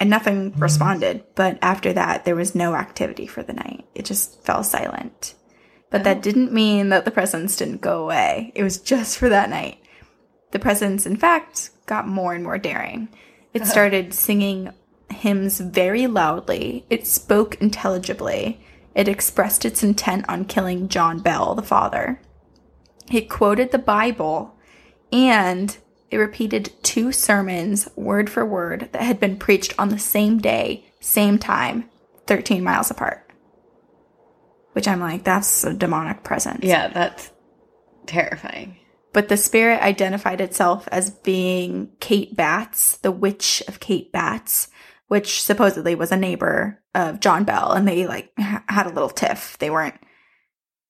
And 0.00 0.10
nothing 0.10 0.52
mm. 0.52 0.60
responded, 0.60 1.24
but 1.34 1.58
after 1.62 1.92
that 1.92 2.24
there 2.24 2.36
was 2.36 2.54
no 2.54 2.74
activity 2.74 3.26
for 3.26 3.42
the 3.42 3.52
night. 3.52 3.84
It 3.94 4.06
just 4.06 4.42
fell 4.42 4.64
silent. 4.64 5.34
But 5.90 6.04
that 6.04 6.18
uh-huh. 6.18 6.22
didn't 6.22 6.52
mean 6.52 6.88
that 6.90 7.04
the 7.04 7.10
presence 7.10 7.56
didn't 7.56 7.80
go 7.80 8.02
away. 8.02 8.52
It 8.54 8.62
was 8.62 8.78
just 8.78 9.18
for 9.18 9.28
that 9.28 9.50
night. 9.50 9.78
The 10.52 10.58
presence, 10.58 11.04
in 11.04 11.16
fact, 11.16 11.70
got 11.86 12.06
more 12.06 12.34
and 12.34 12.44
more 12.44 12.58
daring. 12.58 13.08
It 13.52 13.62
uh-huh. 13.62 13.70
started 13.70 14.14
singing 14.14 14.72
hymns 15.10 15.58
very 15.60 16.06
loudly. 16.06 16.86
It 16.88 17.06
spoke 17.06 17.60
intelligibly. 17.60 18.60
It 18.94 19.08
expressed 19.08 19.64
its 19.64 19.82
intent 19.82 20.24
on 20.28 20.44
killing 20.44 20.88
John 20.88 21.20
Bell, 21.20 21.54
the 21.54 21.62
father. 21.62 22.20
It 23.10 23.28
quoted 23.28 23.72
the 23.72 23.78
Bible 23.78 24.54
and 25.12 25.76
it 26.10 26.16
repeated 26.16 26.72
two 26.82 27.12
sermons, 27.12 27.88
word 27.96 28.28
for 28.28 28.44
word, 28.44 28.88
that 28.92 29.02
had 29.02 29.20
been 29.20 29.36
preached 29.36 29.74
on 29.78 29.90
the 29.90 29.98
same 29.98 30.38
day, 30.38 30.84
same 31.00 31.38
time, 31.38 31.88
13 32.26 32.64
miles 32.64 32.90
apart. 32.90 33.29
Which 34.72 34.86
I'm 34.86 35.00
like, 35.00 35.24
that's 35.24 35.64
a 35.64 35.74
demonic 35.74 36.22
presence. 36.22 36.64
Yeah, 36.64 36.88
that's 36.88 37.30
terrifying. 38.06 38.76
But 39.12 39.28
the 39.28 39.36
spirit 39.36 39.82
identified 39.82 40.40
itself 40.40 40.88
as 40.92 41.10
being 41.10 41.90
Kate 41.98 42.36
Batts, 42.36 42.98
the 42.98 43.10
witch 43.10 43.62
of 43.66 43.80
Kate 43.80 44.12
Batts, 44.12 44.68
which 45.08 45.42
supposedly 45.42 45.96
was 45.96 46.12
a 46.12 46.16
neighbor 46.16 46.80
of 46.94 47.18
John 47.18 47.42
Bell, 47.44 47.72
and 47.72 47.86
they 47.86 48.06
like 48.06 48.30
ha- 48.38 48.62
had 48.68 48.86
a 48.86 48.92
little 48.92 49.08
tiff. 49.08 49.56
They 49.58 49.70
weren't 49.70 49.96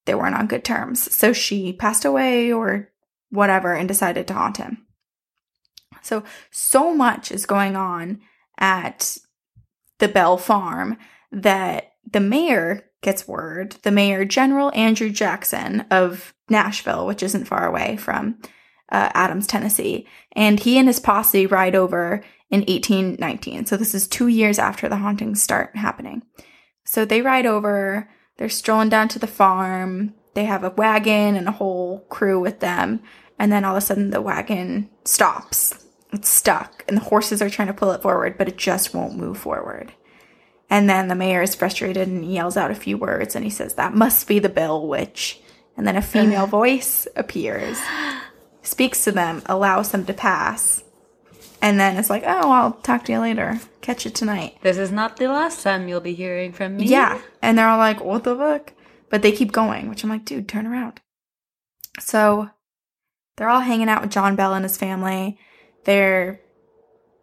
they 0.04 0.14
weren't 0.14 0.34
on 0.34 0.46
good 0.46 0.64
terms. 0.64 1.14
So 1.14 1.32
she 1.32 1.72
passed 1.72 2.04
away 2.04 2.52
or 2.52 2.90
whatever 3.30 3.75
and 3.75 3.88
decided 3.88 4.26
to 4.26 4.34
haunt 4.34 4.58
him. 4.58 4.87
So 6.02 6.22
so 6.50 6.94
much 6.94 7.32
is 7.32 7.46
going 7.46 7.76
on 7.76 8.20
at 8.58 9.16
the 9.99 10.08
Bell 10.08 10.37
farm 10.37 10.99
that 11.32 11.92
the 12.10 12.20
mayor 12.20 12.89
gets 13.02 13.26
word. 13.26 13.76
The 13.83 13.90
mayor, 13.90 14.25
General 14.25 14.71
Andrew 14.75 15.11
Jackson 15.11 15.83
of 15.90 16.35
Nashville, 16.49 17.07
which 17.07 17.23
isn't 17.23 17.47
far 17.47 17.66
away 17.66 17.97
from 17.97 18.38
uh, 18.90 19.11
Adams, 19.14 19.47
Tennessee, 19.47 20.07
and 20.33 20.61
he 20.61 20.78
and 20.78 20.88
his 20.88 21.00
posse 21.00 21.47
ride 21.47 21.75
over 21.75 22.23
in 22.50 22.61
1819. 22.61 23.66
So 23.66 23.76
this 23.76 23.95
is 23.95 24.09
two 24.09 24.28
years 24.28 24.59
after 24.59 24.88
the 24.88 24.97
hauntings 24.97 25.42
start 25.42 25.76
happening. 25.76 26.23
So 26.85 27.04
they 27.04 27.23
ride 27.23 27.47
over. 27.47 28.11
They're 28.37 28.49
strolling 28.49 28.88
down 28.88 29.09
to 29.09 29.19
the 29.19 29.26
farm. 29.26 30.14
They 30.35 30.45
have 30.45 30.64
a 30.64 30.71
wagon 30.71 31.37
and 31.37 31.47
a 31.49 31.52
whole 31.52 32.00
crew 32.09 32.40
with 32.40 32.61
them. 32.61 33.00
And 33.38 33.50
then 33.50 33.64
all 33.64 33.76
of 33.76 33.83
a 33.83 33.87
sudden, 33.87 34.11
the 34.11 34.21
wagon 34.21 34.90
stops. 35.04 35.87
It's 36.12 36.28
stuck, 36.28 36.85
and 36.88 36.97
the 36.97 37.02
horses 37.02 37.40
are 37.40 37.49
trying 37.49 37.69
to 37.69 37.75
pull 37.75 37.92
it 37.92 38.02
forward, 38.02 38.37
but 38.37 38.49
it 38.49 38.57
just 38.59 38.92
won't 38.92 39.16
move 39.16 39.38
forward. 39.38 39.92
And 40.70 40.88
then 40.88 41.08
the 41.08 41.16
mayor 41.16 41.42
is 41.42 41.56
frustrated 41.56 42.06
and 42.06 42.24
he 42.24 42.34
yells 42.34 42.56
out 42.56 42.70
a 42.70 42.76
few 42.76 42.96
words 42.96 43.34
and 43.34 43.44
he 43.44 43.50
says, 43.50 43.74
That 43.74 43.92
must 43.92 44.28
be 44.28 44.38
the 44.38 44.48
Bell 44.48 44.86
Witch. 44.86 45.40
And 45.76 45.86
then 45.86 45.96
a 45.96 46.02
female 46.02 46.46
voice 46.46 47.08
appears, 47.16 47.78
speaks 48.62 49.02
to 49.04 49.12
them, 49.12 49.42
allows 49.46 49.90
them 49.90 50.04
to 50.06 50.14
pass. 50.14 50.84
And 51.60 51.78
then 51.80 51.96
it's 51.96 52.08
like, 52.08 52.22
Oh, 52.24 52.52
I'll 52.52 52.72
talk 52.72 53.04
to 53.06 53.12
you 53.12 53.18
later. 53.18 53.60
Catch 53.80 54.04
you 54.04 54.10
tonight. 54.12 54.58
This 54.62 54.78
is 54.78 54.92
not 54.92 55.16
the 55.16 55.26
last 55.26 55.62
time 55.62 55.88
you'll 55.88 56.00
be 56.00 56.14
hearing 56.14 56.52
from 56.52 56.76
me. 56.76 56.84
Yeah. 56.84 57.20
And 57.42 57.58
they're 57.58 57.68
all 57.68 57.78
like, 57.78 58.02
What 58.04 58.22
the 58.22 58.36
fuck? 58.36 58.72
But 59.08 59.22
they 59.22 59.32
keep 59.32 59.50
going, 59.50 59.88
which 59.88 60.04
I'm 60.04 60.10
like, 60.10 60.24
Dude, 60.24 60.48
turn 60.48 60.68
around. 60.68 61.00
So 61.98 62.48
they're 63.36 63.48
all 63.48 63.60
hanging 63.60 63.88
out 63.88 64.02
with 64.02 64.12
John 64.12 64.36
Bell 64.36 64.54
and 64.54 64.64
his 64.64 64.76
family. 64.76 65.38
They're 65.84 66.40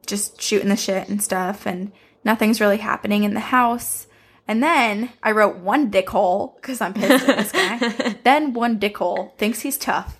just 0.05 0.41
shooting 0.41 0.69
the 0.69 0.75
shit 0.75 1.07
and 1.09 1.21
stuff, 1.21 1.65
and 1.65 1.91
nothing's 2.27 2.61
really 2.61 2.77
happening 2.77 3.23
in 3.23 3.33
the 3.33 3.39
house. 3.39 4.05
And 4.47 4.61
then 4.61 5.09
I 5.23 5.31
wrote 5.31 5.57
one 5.57 5.89
dickhole 5.89 6.55
because 6.55 6.79
I'm 6.79 6.93
pissed 6.93 7.27
at 7.27 7.37
this 7.37 7.51
guy. 7.51 8.17
then 8.23 8.53
one 8.53 8.79
dickhole 8.79 9.35
thinks 9.37 9.61
he's 9.61 9.77
tough, 9.77 10.19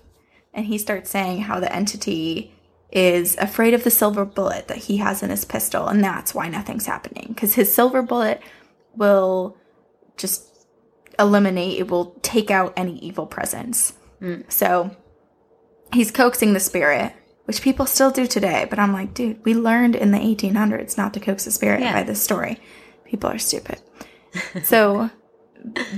and 0.53 0.65
he 0.65 0.79
starts 0.79 1.11
saying 1.11 1.41
how 1.41 1.59
the 1.59 1.73
entity 1.73 2.55
is 2.91 3.37
afraid 3.37 3.73
of 3.73 3.83
the 3.83 3.91
silver 3.91 4.25
bullet 4.25 4.69
that 4.69 4.77
he 4.77 4.97
has 4.97 5.21
in 5.21 5.29
his 5.29 5.45
pistol, 5.45 5.87
and 5.87 6.03
that's 6.03 6.33
why 6.33 6.47
nothing's 6.47 6.87
happening. 6.87 7.27
Because 7.29 7.53
his 7.53 7.73
silver 7.73 8.01
bullet 8.01 8.41
will 8.95 9.57
just 10.15 10.43
eliminate, 11.19 11.79
it 11.79 11.91
will 11.91 12.17
take 12.21 12.49
out 12.49 12.73
any 12.75 12.97
evil 12.99 13.27
presence. 13.27 13.93
Mm. 14.21 14.49
So 14.51 14.95
he's 15.93 16.11
coaxing 16.11 16.53
the 16.53 16.59
spirit, 16.59 17.13
which 17.47 17.61
people 17.61 17.85
still 17.85 18.11
do 18.11 18.27
today. 18.27 18.65
But 18.69 18.77
I'm 18.79 18.93
like, 18.93 19.13
dude, 19.13 19.43
we 19.45 19.53
learned 19.53 19.95
in 19.95 20.11
the 20.11 20.17
1800s 20.19 20.97
not 20.97 21.13
to 21.15 21.19
coax 21.19 21.47
a 21.47 21.51
spirit 21.51 21.81
Yeah. 21.81 21.93
by 21.93 22.03
this 22.03 22.21
story. 22.21 22.59
People 23.05 23.29
are 23.29 23.37
stupid. 23.37 23.79
so 24.63 25.09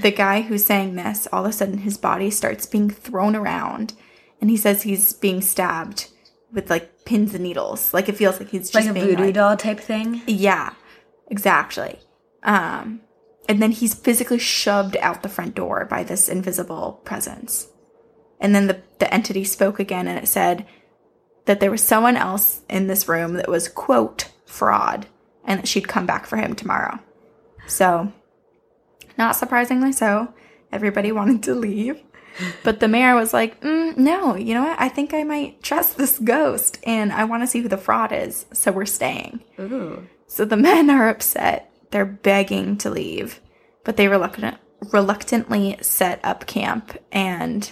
the 0.01 0.11
guy 0.11 0.41
who's 0.41 0.63
saying 0.65 0.95
this, 0.95 1.27
all 1.33 1.43
of 1.45 1.49
a 1.49 1.53
sudden 1.53 1.79
his 1.79 1.97
body 1.97 2.29
starts 2.31 2.65
being 2.65 2.89
thrown 2.89 3.35
around, 3.35 3.93
and 4.41 4.49
he 4.49 4.57
says 4.57 4.83
he's 4.83 5.13
being 5.13 5.41
stabbed 5.41 6.09
with 6.53 6.69
like 6.69 7.05
pins 7.05 7.33
and 7.33 7.43
needles. 7.43 7.93
Like 7.93 8.09
it 8.09 8.15
feels 8.17 8.39
like 8.39 8.49
he's 8.49 8.73
Like 8.73 8.83
just 8.85 8.91
a 8.91 8.93
being 8.93 9.07
voodoo 9.07 9.21
like, 9.23 9.29
a 9.31 9.33
doll 9.33 9.57
type 9.57 9.79
thing. 9.79 10.21
yeah, 10.27 10.73
exactly. 11.27 11.99
Um, 12.43 13.01
and 13.47 13.61
then 13.61 13.71
he's 13.71 13.93
physically 13.95 14.39
shoved 14.39 14.95
out 14.97 15.23
the 15.23 15.29
front 15.29 15.55
door 15.55 15.85
by 15.85 16.03
this 16.03 16.29
invisible 16.29 17.01
presence. 17.03 17.67
And 18.39 18.55
then 18.55 18.67
the, 18.67 18.81
the 18.99 19.13
entity 19.13 19.43
spoke 19.43 19.79
again 19.79 20.07
and 20.07 20.17
it 20.17 20.27
said 20.27 20.65
that 21.45 21.59
there 21.59 21.71
was 21.71 21.83
someone 21.83 22.17
else 22.17 22.61
in 22.69 22.87
this 22.87 23.07
room 23.07 23.33
that 23.33 23.49
was, 23.49 23.67
quote, 23.67 24.29
fraud, 24.45 25.07
and 25.45 25.59
that 25.59 25.67
she'd 25.67 25.87
come 25.87 26.05
back 26.05 26.25
for 26.25 26.37
him 26.37 26.55
tomorrow. 26.55 26.99
So, 27.67 28.11
not 29.17 29.35
surprisingly 29.35 29.91
so, 29.91 30.33
everybody 30.71 31.11
wanted 31.11 31.43
to 31.43 31.55
leave. 31.55 32.01
But 32.63 32.79
the 32.79 32.87
mayor 32.87 33.15
was 33.15 33.33
like, 33.33 33.59
mm, 33.61 33.97
no, 33.97 34.35
you 34.35 34.53
know 34.53 34.63
what? 34.63 34.79
I 34.79 34.87
think 34.87 35.13
I 35.13 35.23
might 35.23 35.61
trust 35.61 35.97
this 35.97 36.19
ghost 36.19 36.79
and 36.83 37.11
I 37.11 37.25
want 37.25 37.43
to 37.43 37.47
see 37.47 37.61
who 37.61 37.67
the 37.67 37.77
fraud 37.77 38.11
is. 38.11 38.45
So 38.53 38.71
we're 38.71 38.85
staying. 38.85 39.41
Ooh. 39.59 40.07
So 40.27 40.45
the 40.45 40.57
men 40.69 40.89
are 40.89 41.09
upset. 41.09 41.71
They're 41.91 42.05
begging 42.05 42.77
to 42.77 42.89
leave, 42.89 43.41
but 43.83 43.97
they 43.97 44.07
reluctant, 44.07 44.57
reluctantly 44.91 45.77
set 45.81 46.19
up 46.23 46.45
camp. 46.45 46.97
And 47.11 47.69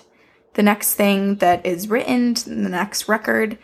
the 0.58 0.64
next 0.64 0.96
thing 0.96 1.36
that 1.36 1.64
is 1.68 1.88
written, 1.88 2.34
the 2.34 2.70
next 2.70 3.08
record 3.08 3.60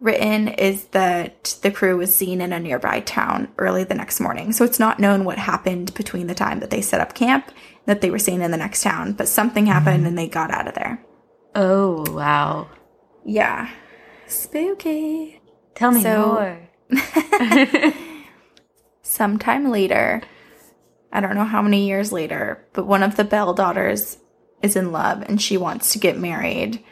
written, 0.00 0.48
is 0.48 0.86
that 0.86 1.56
the 1.62 1.70
crew 1.70 1.96
was 1.96 2.12
seen 2.12 2.40
in 2.40 2.52
a 2.52 2.58
nearby 2.58 2.98
town 2.98 3.46
early 3.56 3.84
the 3.84 3.94
next 3.94 4.18
morning. 4.18 4.50
So 4.50 4.64
it's 4.64 4.80
not 4.80 4.98
known 4.98 5.24
what 5.24 5.38
happened 5.38 5.94
between 5.94 6.26
the 6.26 6.34
time 6.34 6.58
that 6.58 6.70
they 6.70 6.80
set 6.80 7.00
up 7.00 7.14
camp 7.14 7.52
that 7.86 8.00
they 8.00 8.10
were 8.10 8.18
seen 8.18 8.42
in 8.42 8.50
the 8.50 8.56
next 8.56 8.82
town, 8.82 9.12
but 9.12 9.28
something 9.28 9.66
mm-hmm. 9.66 9.72
happened 9.72 10.08
and 10.08 10.18
they 10.18 10.26
got 10.26 10.50
out 10.50 10.66
of 10.66 10.74
there. 10.74 11.00
Oh, 11.54 12.04
wow. 12.12 12.68
Yeah. 13.24 13.70
Spooky. 14.26 15.40
Tell 15.76 15.92
me 15.92 16.02
So- 16.02 16.26
more. 16.26 16.68
sometime 19.02 19.70
later, 19.70 20.20
I 21.12 21.20
don't 21.20 21.36
know 21.36 21.44
how 21.44 21.62
many 21.62 21.86
years 21.86 22.10
later, 22.10 22.66
but 22.72 22.88
one 22.88 23.04
of 23.04 23.14
the 23.14 23.22
Bell 23.22 23.54
daughters 23.54 24.18
is 24.62 24.76
in 24.76 24.92
love 24.92 25.22
and 25.22 25.40
she 25.40 25.56
wants 25.56 25.92
to 25.92 25.98
get 25.98 26.18
married 26.18 26.82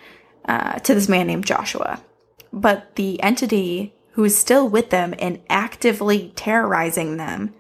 uh, 0.47 0.79
to 0.81 0.95
this 0.95 1.09
man 1.09 1.27
named 1.27 1.47
Joshua. 1.47 2.03
But 2.53 2.97
the 2.97 3.23
entity 3.23 3.95
who 4.13 4.25
is 4.25 4.37
still 4.37 4.69
with 4.69 4.91
them 4.91 5.15
and 5.19 5.41
actively 5.49 6.33
terrorizing 6.37 7.17
them 7.17 7.55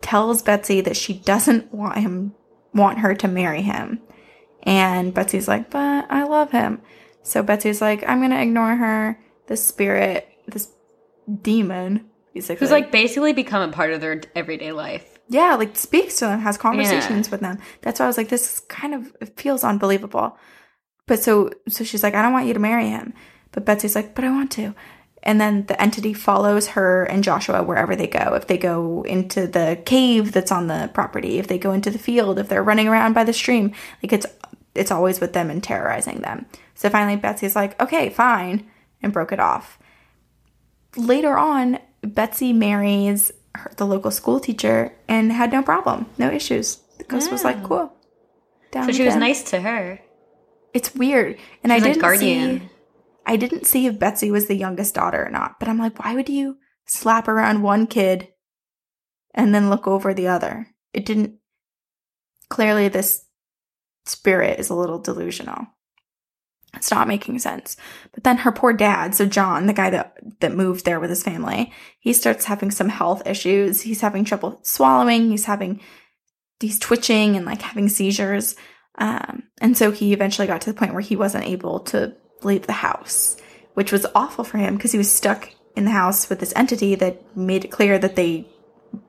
tells 0.00 0.42
Betsy 0.42 0.80
that 0.80 0.96
she 0.96 1.14
doesn't 1.14 1.72
want 1.74 1.98
him 1.98 2.34
want 2.72 3.00
her 3.00 3.14
to 3.16 3.28
marry 3.28 3.62
him. 3.62 4.00
And 4.62 5.12
Betsy's 5.12 5.48
like, 5.48 5.70
"But 5.70 6.06
I 6.10 6.24
love 6.24 6.52
him." 6.52 6.80
So 7.22 7.42
Betsy's 7.42 7.80
like, 7.80 8.04
"I'm 8.06 8.18
going 8.18 8.30
to 8.30 8.40
ignore 8.40 8.76
her. 8.76 9.18
This 9.48 9.64
spirit, 9.64 10.28
this 10.46 10.68
demon, 11.42 12.08
basically. 12.34 12.64
Who's 12.64 12.70
like 12.70 12.92
basically 12.92 13.32
become 13.32 13.68
a 13.68 13.72
part 13.72 13.92
of 13.92 14.00
their 14.00 14.20
everyday 14.36 14.70
life. 14.70 15.09
Yeah, 15.30 15.54
like 15.54 15.76
speaks 15.76 16.16
to 16.16 16.26
them, 16.26 16.40
has 16.40 16.58
conversations 16.58 17.30
with 17.30 17.40
them. 17.40 17.58
That's 17.82 17.98
why 17.98 18.04
I 18.06 18.08
was 18.08 18.18
like, 18.18 18.28
this 18.28 18.54
is 18.54 18.60
kind 18.60 18.94
of 18.94 19.16
it 19.20 19.38
feels 19.38 19.64
unbelievable. 19.64 20.36
But 21.06 21.22
so 21.22 21.50
so 21.68 21.84
she's 21.84 22.02
like, 22.02 22.14
I 22.14 22.22
don't 22.22 22.32
want 22.32 22.46
you 22.46 22.54
to 22.54 22.60
marry 22.60 22.88
him. 22.88 23.14
But 23.52 23.64
Betsy's 23.64 23.94
like, 23.94 24.14
but 24.14 24.24
I 24.24 24.30
want 24.30 24.50
to. 24.52 24.74
And 25.22 25.40
then 25.40 25.66
the 25.66 25.80
entity 25.80 26.14
follows 26.14 26.68
her 26.68 27.04
and 27.04 27.22
Joshua 27.22 27.62
wherever 27.62 27.94
they 27.94 28.06
go. 28.06 28.34
If 28.34 28.46
they 28.46 28.58
go 28.58 29.02
into 29.02 29.46
the 29.46 29.80
cave 29.84 30.32
that's 30.32 30.52
on 30.52 30.66
the 30.66 30.90
property, 30.94 31.38
if 31.38 31.46
they 31.46 31.58
go 31.58 31.72
into 31.72 31.90
the 31.90 31.98
field, 31.98 32.38
if 32.38 32.48
they're 32.48 32.62
running 32.62 32.88
around 32.88 33.12
by 33.12 33.24
the 33.24 33.32
stream, 33.32 33.72
like 34.02 34.12
it's 34.12 34.26
it's 34.74 34.90
always 34.90 35.20
with 35.20 35.32
them 35.32 35.48
and 35.50 35.62
terrorizing 35.62 36.20
them. 36.20 36.46
So 36.74 36.90
finally 36.90 37.16
Betsy's 37.16 37.56
like, 37.56 37.80
okay, 37.80 38.10
fine, 38.10 38.68
and 39.02 39.12
broke 39.12 39.32
it 39.32 39.40
off 39.40 39.78
later 40.96 41.36
on, 41.36 41.78
Betsy 42.02 42.52
marries 42.52 43.32
her, 43.54 43.72
the 43.76 43.86
local 43.86 44.10
school 44.10 44.40
teacher 44.40 44.92
and 45.08 45.32
had 45.32 45.52
no 45.52 45.62
problem, 45.62 46.06
no 46.18 46.30
issues. 46.30 46.76
The 46.98 47.04
ghost 47.04 47.30
was 47.30 47.44
like, 47.44 47.62
cool. 47.64 47.92
Down 48.70 48.86
So 48.86 48.92
she 48.92 49.04
was 49.04 49.16
nice 49.16 49.42
to 49.50 49.60
her. 49.60 50.00
It's 50.72 50.94
weird. 50.94 51.38
And 51.62 51.72
I 51.72 51.80
didn't 51.80 52.00
guardian. 52.00 52.60
see 52.60 52.70
I 53.26 53.36
didn't 53.36 53.66
see 53.66 53.86
if 53.86 53.98
Betsy 53.98 54.30
was 54.30 54.46
the 54.46 54.56
youngest 54.56 54.94
daughter 54.94 55.24
or 55.24 55.30
not, 55.30 55.60
but 55.60 55.68
I'm 55.68 55.78
like, 55.78 56.02
why 56.02 56.14
would 56.14 56.28
you 56.28 56.58
slap 56.86 57.28
around 57.28 57.62
one 57.62 57.86
kid 57.86 58.28
and 59.34 59.54
then 59.54 59.70
look 59.70 59.86
over 59.86 60.12
the 60.12 60.26
other? 60.26 60.68
It 60.92 61.06
didn't 61.06 61.36
clearly 62.48 62.88
this 62.88 63.26
spirit 64.04 64.58
is 64.58 64.70
a 64.70 64.74
little 64.74 64.98
delusional. 64.98 65.66
It's 66.74 66.90
not 66.90 67.08
making 67.08 67.38
sense. 67.40 67.76
But 68.12 68.24
then 68.24 68.38
her 68.38 68.52
poor 68.52 68.72
dad, 68.72 69.14
so 69.14 69.26
John, 69.26 69.66
the 69.66 69.72
guy 69.72 69.90
that 69.90 70.16
that 70.40 70.54
moved 70.54 70.84
there 70.84 71.00
with 71.00 71.10
his 71.10 71.22
family, 71.22 71.72
he 71.98 72.12
starts 72.12 72.44
having 72.44 72.70
some 72.70 72.88
health 72.88 73.26
issues. 73.26 73.82
He's 73.82 74.00
having 74.00 74.24
trouble 74.24 74.60
swallowing. 74.62 75.30
He's 75.30 75.46
having 75.46 75.80
he's 76.60 76.78
twitching 76.78 77.36
and 77.36 77.44
like 77.44 77.62
having 77.62 77.88
seizures. 77.88 78.56
Um, 78.96 79.44
and 79.60 79.76
so 79.76 79.90
he 79.90 80.12
eventually 80.12 80.46
got 80.46 80.60
to 80.62 80.72
the 80.72 80.78
point 80.78 80.92
where 80.92 81.00
he 81.00 81.16
wasn't 81.16 81.46
able 81.46 81.80
to 81.80 82.14
leave 82.42 82.66
the 82.66 82.72
house, 82.72 83.36
which 83.74 83.92
was 83.92 84.06
awful 84.14 84.44
for 84.44 84.58
him 84.58 84.76
because 84.76 84.92
he 84.92 84.98
was 84.98 85.10
stuck 85.10 85.50
in 85.76 85.84
the 85.84 85.90
house 85.90 86.28
with 86.28 86.40
this 86.40 86.52
entity 86.54 86.94
that 86.96 87.36
made 87.36 87.64
it 87.64 87.70
clear 87.70 87.98
that 87.98 88.16
they 88.16 88.46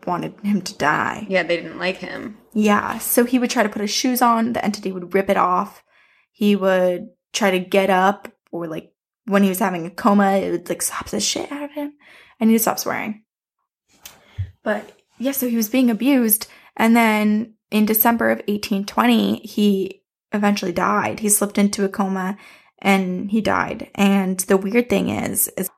wanted 0.06 0.34
him 0.44 0.62
to 0.62 0.78
die. 0.78 1.26
Yeah, 1.30 1.44
they 1.44 1.58
didn't 1.58 1.80
like 1.80 1.98
him. 1.98 2.38
Yeah, 2.54 2.98
so 3.00 3.26
he 3.26 3.40
would 3.40 3.50
try 3.50 3.64
to 3.64 3.70
put 3.70 3.82
his 3.82 3.92
shoes 3.92 4.22
on, 4.22 4.54
the 4.54 4.64
entity 4.64 4.92
would 4.92 5.14
rip 5.14 5.30
it 5.30 5.38
off. 5.38 5.84
He 6.32 6.56
would 6.56 7.10
try 7.34 7.52
to 7.52 7.60
get 7.60 7.90
up, 7.90 8.28
or 8.52 8.68
like 8.68 8.94
when 9.26 9.44
he 9.44 9.50
was 9.50 9.60
having 9.60 9.86
a 9.86 9.92
coma, 9.92 10.34
it 10.34 10.52
would 10.52 10.70
like 10.70 10.82
slap 10.82 11.08
the 11.10 11.20
shit 11.20 11.52
out 11.52 11.64
of 11.64 11.72
him. 11.72 11.94
I 12.40 12.46
need 12.46 12.54
to 12.54 12.60
stop 12.60 12.80
swearing. 12.80 13.24
But 14.64 14.92
yeah, 15.18 15.32
so 15.32 15.48
he 15.48 15.56
was 15.56 15.70
being 15.70 15.90
abused. 15.90 16.48
And 16.76 16.96
then 16.96 17.54
in 17.70 17.86
December 17.86 18.30
of 18.30 18.40
1820, 18.40 19.40
he 19.40 20.02
eventually 20.32 20.72
died. 20.72 21.20
He 21.20 21.30
slipped 21.30 21.58
into 21.58 21.86
a 21.86 21.90
coma 21.90 22.38
and 22.80 23.30
he 23.30 23.42
died. 23.42 23.90
And 23.96 24.40
the 24.42 24.58
weird 24.58 24.90
thing 24.90 25.10
is, 25.10 25.48
is 25.58 25.70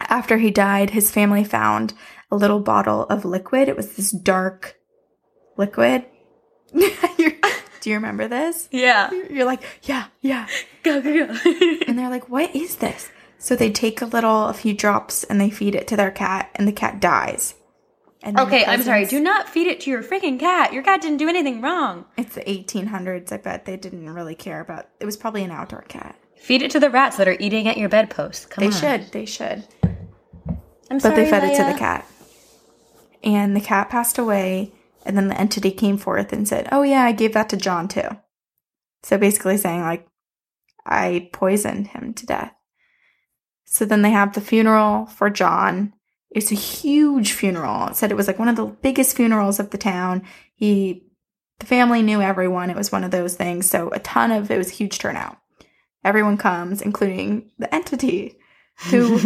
after 0.00 0.38
he 0.38 0.50
died, 0.50 0.90
his 0.90 1.10
family 1.10 1.44
found 1.44 1.94
a 2.30 2.36
little 2.36 2.60
bottle 2.60 3.04
of 3.04 3.24
liquid. 3.24 3.68
It 3.68 3.76
was 3.76 3.94
this 3.94 4.10
dark 4.10 4.76
liquid. 5.56 6.04
Do 7.80 7.90
you 7.90 7.96
remember 7.96 8.28
this? 8.28 8.68
Yeah. 8.70 9.10
You're 9.30 9.44
like, 9.44 9.62
yeah, 9.82 10.06
yeah. 10.20 10.46
Go, 10.82 11.00
go, 11.00 11.26
go. 11.26 11.38
And 11.86 11.98
they're 11.98 12.10
like, 12.10 12.28
what 12.28 12.54
is 12.54 12.76
this? 12.76 13.10
So 13.38 13.54
they 13.54 13.70
take 13.70 14.02
a 14.02 14.06
little, 14.06 14.46
a 14.46 14.52
few 14.54 14.74
drops, 14.74 15.24
and 15.24 15.40
they 15.40 15.50
feed 15.50 15.74
it 15.74 15.86
to 15.88 15.96
their 15.96 16.10
cat, 16.10 16.50
and 16.56 16.66
the 16.66 16.72
cat 16.72 17.00
dies. 17.00 17.54
And 18.20 18.38
okay, 18.40 18.64
I'm 18.64 18.82
sorry. 18.82 19.06
Do 19.06 19.20
not 19.20 19.48
feed 19.48 19.68
it 19.68 19.80
to 19.82 19.90
your 19.90 20.02
freaking 20.02 20.40
cat. 20.40 20.72
Your 20.72 20.82
cat 20.82 21.00
didn't 21.00 21.18
do 21.18 21.28
anything 21.28 21.60
wrong. 21.60 22.04
It's 22.16 22.34
the 22.34 22.40
1800s. 22.40 23.30
I 23.30 23.36
bet 23.36 23.64
they 23.64 23.76
didn't 23.76 24.12
really 24.12 24.34
care 24.34 24.60
about. 24.60 24.88
It 24.98 25.06
was 25.06 25.16
probably 25.16 25.44
an 25.44 25.52
outdoor 25.52 25.82
cat. 25.82 26.16
Feed 26.36 26.62
it 26.62 26.70
to 26.72 26.80
the 26.80 26.90
rats 26.90 27.16
that 27.16 27.28
are 27.28 27.36
eating 27.38 27.68
at 27.68 27.76
your 27.76 27.88
bedpost. 27.88 28.50
Come 28.50 28.64
on. 28.64 28.70
They 28.70 28.76
on. 28.76 28.80
should. 28.82 29.12
They 29.12 29.24
should. 29.24 29.64
I'm 30.90 30.96
But 30.96 31.02
sorry, 31.02 31.14
they 31.16 31.30
fed 31.30 31.44
it 31.44 31.56
to 31.58 31.72
the 31.72 31.78
cat. 31.78 32.06
And 33.22 33.54
the 33.54 33.60
cat 33.60 33.88
passed 33.90 34.18
away, 34.18 34.72
and 35.04 35.16
then 35.16 35.28
the 35.28 35.40
entity 35.40 35.70
came 35.70 35.96
forth 35.96 36.32
and 36.32 36.46
said, 36.46 36.68
Oh, 36.72 36.82
yeah, 36.82 37.04
I 37.04 37.12
gave 37.12 37.34
that 37.34 37.48
to 37.50 37.56
John 37.56 37.88
too. 37.88 38.08
So 39.02 39.18
basically 39.18 39.56
saying, 39.56 39.82
like, 39.82 40.06
I 40.84 41.30
poisoned 41.32 41.88
him 41.88 42.14
to 42.14 42.26
death. 42.26 42.54
So 43.64 43.84
then 43.84 44.02
they 44.02 44.10
have 44.10 44.34
the 44.34 44.40
funeral 44.40 45.06
for 45.06 45.30
John. 45.30 45.92
It's 46.30 46.50
a 46.50 46.56
huge 46.56 47.32
funeral. 47.32 47.88
It 47.88 47.96
said 47.96 48.10
it 48.10 48.16
was 48.16 48.26
like 48.26 48.38
one 48.38 48.48
of 48.48 48.56
the 48.56 48.66
biggest 48.66 49.16
funerals 49.16 49.60
of 49.60 49.70
the 49.70 49.78
town. 49.78 50.24
He, 50.54 51.06
the 51.58 51.66
family 51.66 52.02
knew 52.02 52.20
everyone. 52.20 52.70
It 52.70 52.76
was 52.76 52.92
one 52.92 53.04
of 53.04 53.10
those 53.10 53.34
things. 53.34 53.68
So 53.68 53.90
a 53.90 53.98
ton 53.98 54.32
of, 54.32 54.50
it 54.50 54.58
was 54.58 54.70
a 54.70 54.74
huge 54.74 54.98
turnout. 54.98 55.38
Everyone 56.04 56.36
comes, 56.36 56.80
including 56.80 57.50
the 57.58 57.72
entity 57.74 58.38
who 58.90 59.20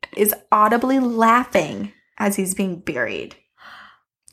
is 0.16 0.34
audibly 0.52 1.00
laughing 1.00 1.92
as 2.18 2.36
he's 2.36 2.54
being 2.54 2.78
buried 2.78 3.34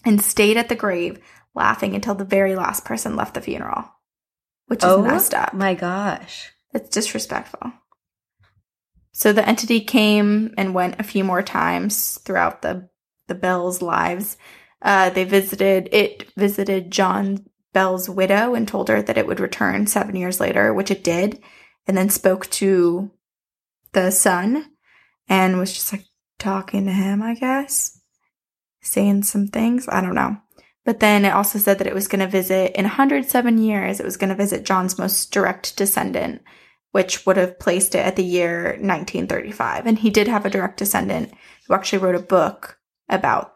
and 0.08 0.22
stayed 0.22 0.58
at 0.58 0.70
the 0.70 0.76
grave 0.76 1.20
laughing 1.54 1.94
until 1.94 2.16
the 2.16 2.24
very 2.24 2.56
last 2.56 2.86
person 2.86 3.16
left 3.16 3.34
the 3.34 3.42
funeral, 3.42 3.84
which 4.68 4.80
is 4.80 4.90
oh 4.90 5.02
messed 5.02 5.34
up. 5.34 5.54
my 5.54 5.74
gosh. 5.74 6.54
It's 6.74 6.90
disrespectful. 6.90 7.74
So 9.12 9.34
the 9.34 9.48
entity 9.48 9.82
came 9.82 10.54
and 10.58 10.74
went 10.74 11.00
a 11.00 11.04
few 11.04 11.24
more 11.24 11.44
times 11.44 12.20
throughout 12.20 12.62
the 12.62 12.90
the 13.28 13.36
Bell's 13.36 13.82
lives. 13.82 14.38
Uh, 14.82 15.10
they 15.10 15.26
visited 15.26 15.90
it 15.92 16.32
visited 16.38 16.92
John 16.92 17.46
Bell's 17.74 18.10
widow 18.10 18.56
and 18.56 18.68
told 18.68 18.88
her 18.88 19.02
that 19.02 19.18
it 19.18 19.28
would 19.28 19.40
return 19.40 19.88
seven 19.88 20.16
years 20.16 20.40
later, 20.40 20.74
which 20.74 20.92
it 20.92 21.04
did, 21.04 21.42
and 21.86 21.98
then 21.98 22.10
spoke 22.10 22.50
to 22.52 23.12
the 23.92 24.12
son 24.12 24.72
and 25.28 25.58
was 25.58 25.74
just 25.74 25.92
like 25.92 26.06
talking 26.40 26.86
to 26.86 26.92
him, 26.94 27.22
I 27.22 27.34
guess, 27.34 27.97
saying 28.88 29.24
some 29.24 29.48
things. 29.48 29.88
I 29.90 30.02
don't 30.02 30.16
know. 30.16 30.38
But 30.86 31.02
then 31.02 31.26
it 31.26 31.34
also 31.34 31.60
said 31.60 31.80
that 31.80 31.88
it 31.88 31.94
was 31.94 32.08
going 32.08 32.22
to 32.22 32.28
visit 32.28 32.72
in 32.78 32.86
107 32.86 33.58
years. 33.58 34.00
It 34.00 34.06
was 34.06 34.16
going 34.16 34.30
to 34.30 34.36
visit 34.36 34.64
John's 34.64 34.98
most 34.98 35.34
direct 35.34 35.76
descendant, 35.76 36.42
which 36.92 37.26
would 37.26 37.36
have 37.36 37.60
placed 37.60 37.94
it 37.94 38.06
at 38.06 38.16
the 38.16 38.24
year 38.24 38.78
1935. 38.80 39.86
And 39.86 40.00
he 40.00 40.10
did 40.10 40.30
have 40.30 40.46
a 40.46 40.50
direct 40.50 40.78
descendant 40.78 41.34
who 41.68 41.74
actually 41.74 42.00
wrote 42.00 42.16
a 42.16 42.20
book 42.20 42.80
about 43.10 43.54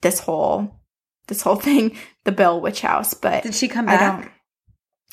this 0.00 0.20
whole 0.20 0.80
this 1.28 1.42
whole 1.42 1.56
thing, 1.68 1.96
the 2.24 2.32
Bell 2.32 2.60
Witch 2.60 2.80
House. 2.80 3.12
But 3.12 3.42
Did 3.42 3.54
she 3.54 3.68
come 3.68 3.88
I 3.88 3.96
back? 3.96 4.32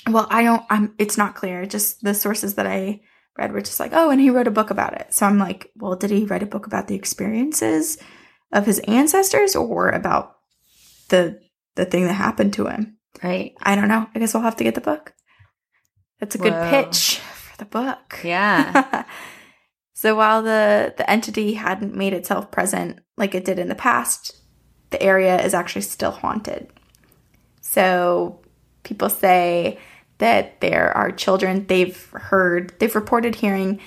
don't. 0.06 0.14
Well, 0.14 0.28
I 0.30 0.44
don't. 0.44 0.64
I'm. 0.70 0.96
It's 0.98 1.18
not 1.18 1.36
clear. 1.36 1.66
Just 1.66 2.02
the 2.02 2.14
sources 2.14 2.56
that 2.56 2.68
I 2.68 3.02
read 3.38 3.52
were 3.52 3.62
just 3.62 3.80
like, 3.82 3.92
oh, 3.94 4.12
and 4.12 4.22
he 4.22 4.30
wrote 4.30 4.48
a 4.48 4.52
book 4.52 4.70
about 4.70 4.94
it. 4.94 5.14
So 5.14 5.26
I'm 5.26 5.40
like, 5.40 5.72
well, 5.76 5.96
did 5.96 6.12
he 6.12 6.26
write 6.26 6.44
a 6.44 6.48
book 6.48 6.68
about 6.68 6.88
the 6.88 6.96
experiences 6.96 7.98
of 8.54 8.66
his 8.66 8.80
ancestors 8.80 9.56
or 9.56 9.90
about 9.90 10.38
the 11.10 11.42
the 11.76 11.86
thing 11.86 12.06
that 12.06 12.14
happened 12.14 12.54
to 12.54 12.68
him? 12.68 12.98
Right. 13.22 13.54
I 13.62 13.76
don't 13.76 13.90
know. 13.90 14.08
I 14.16 14.20
guess 14.20 14.34
I'll 14.34 14.42
have 14.42 14.56
to 14.58 14.64
get 14.64 14.76
the 14.76 14.82
book. 14.82 15.14
That's 16.20 16.36
a 16.36 16.40
good 16.40 16.70
pitch 16.70 17.20
for 17.20 17.58
the 17.58 17.66
book. 17.66 18.20
Yeah. 18.24 19.04
so 19.94 20.16
while 20.16 20.42
the 20.42 20.94
the 20.96 21.10
entity 21.10 21.56
hadn't 21.56 21.96
made 21.96 22.14
itself 22.14 22.52
present 22.52 23.00
like 23.18 23.36
it 23.36 23.44
did 23.44 23.60
in 23.60 23.68
the 23.68 23.76
past, 23.76 24.40
the 24.92 25.02
area 25.02 25.44
is 25.44 25.54
actually 25.54 25.82
still 25.82 26.12
haunted. 26.12 26.70
So 27.62 28.40
people 28.84 29.10
say 29.10 29.80
that 30.20 30.62
there 30.62 30.96
are 30.96 31.12
children 31.12 31.66
they've 31.68 32.10
heard, 32.12 32.74
they've 32.80 32.96
reported 32.96 33.36
hearing 33.36 33.80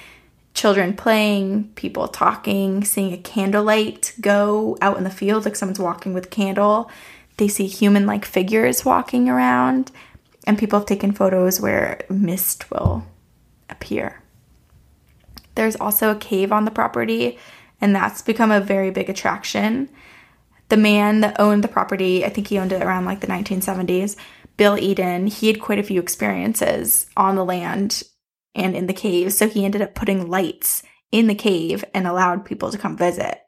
children 0.57 0.97
playing, 0.97 1.71
people 1.75 2.09
talking, 2.09 2.83
seeing 2.83 3.13
a 3.13 3.19
candlelight 3.19 4.15
go 4.21 4.77
out 4.81 4.97
in 4.97 5.05
the 5.05 5.11
field 5.11 5.45
like 5.45 5.55
someone's 5.55 5.79
walking 5.79 6.15
with 6.15 6.27
a 6.27 6.31
candle. 6.31 6.91
They 7.37 7.47
see 7.47 7.67
human 7.67 8.07
like 8.07 8.25
figures 8.25 8.85
walking 8.85 9.29
around, 9.29 9.93
and 10.47 10.59
people 10.59 10.79
have 10.79 10.89
taken 10.89 11.13
photos 11.13 11.61
where 11.61 12.01
mist 12.09 12.71
will 12.71 13.05
appear. 13.69 14.23
There's 15.55 15.77
also 15.77 16.11
a 16.11 16.17
cave 16.17 16.51
on 16.53 16.65
the 16.65 16.71
property, 16.71 17.39
and 17.81 17.95
that's 17.95 18.23
become 18.23 18.51
a 18.51 18.61
very 18.61 18.91
big 18.91 19.11
attraction. 19.11 19.91
The 20.71 20.79
man 20.79 21.21
that 21.21 21.39
owned 21.39 21.65
the 21.65 21.69
property, 21.69 22.25
I 22.25 22.31
think 22.31 22.49
he 22.49 22.59
owned 22.59 22.73
it 22.73 22.83
around 22.83 23.05
like 23.05 23.21
the 23.21 23.27
1970s, 23.27 24.17
Bill 24.57 24.79
Eden, 24.79 25.27
he 25.27 25.49
had 25.49 25.61
quite 25.61 25.79
a 25.79 25.83
few 25.83 26.01
experiences 26.01 27.11
on 27.15 27.37
the 27.37 27.45
land 27.45 28.03
and 28.57 28.75
in 28.75 28.87
the 28.87 28.93
cave. 28.93 29.33
So 29.33 29.49
he 29.49 29.65
ended 29.65 29.83
up 29.83 29.95
putting 29.95 30.29
lights 30.29 30.83
in 31.13 31.29
the 31.29 31.35
cave 31.35 31.85
and 31.95 32.07
allowed 32.07 32.45
people 32.45 32.71
to 32.73 32.79
come 32.79 32.97
visit. 32.97 33.41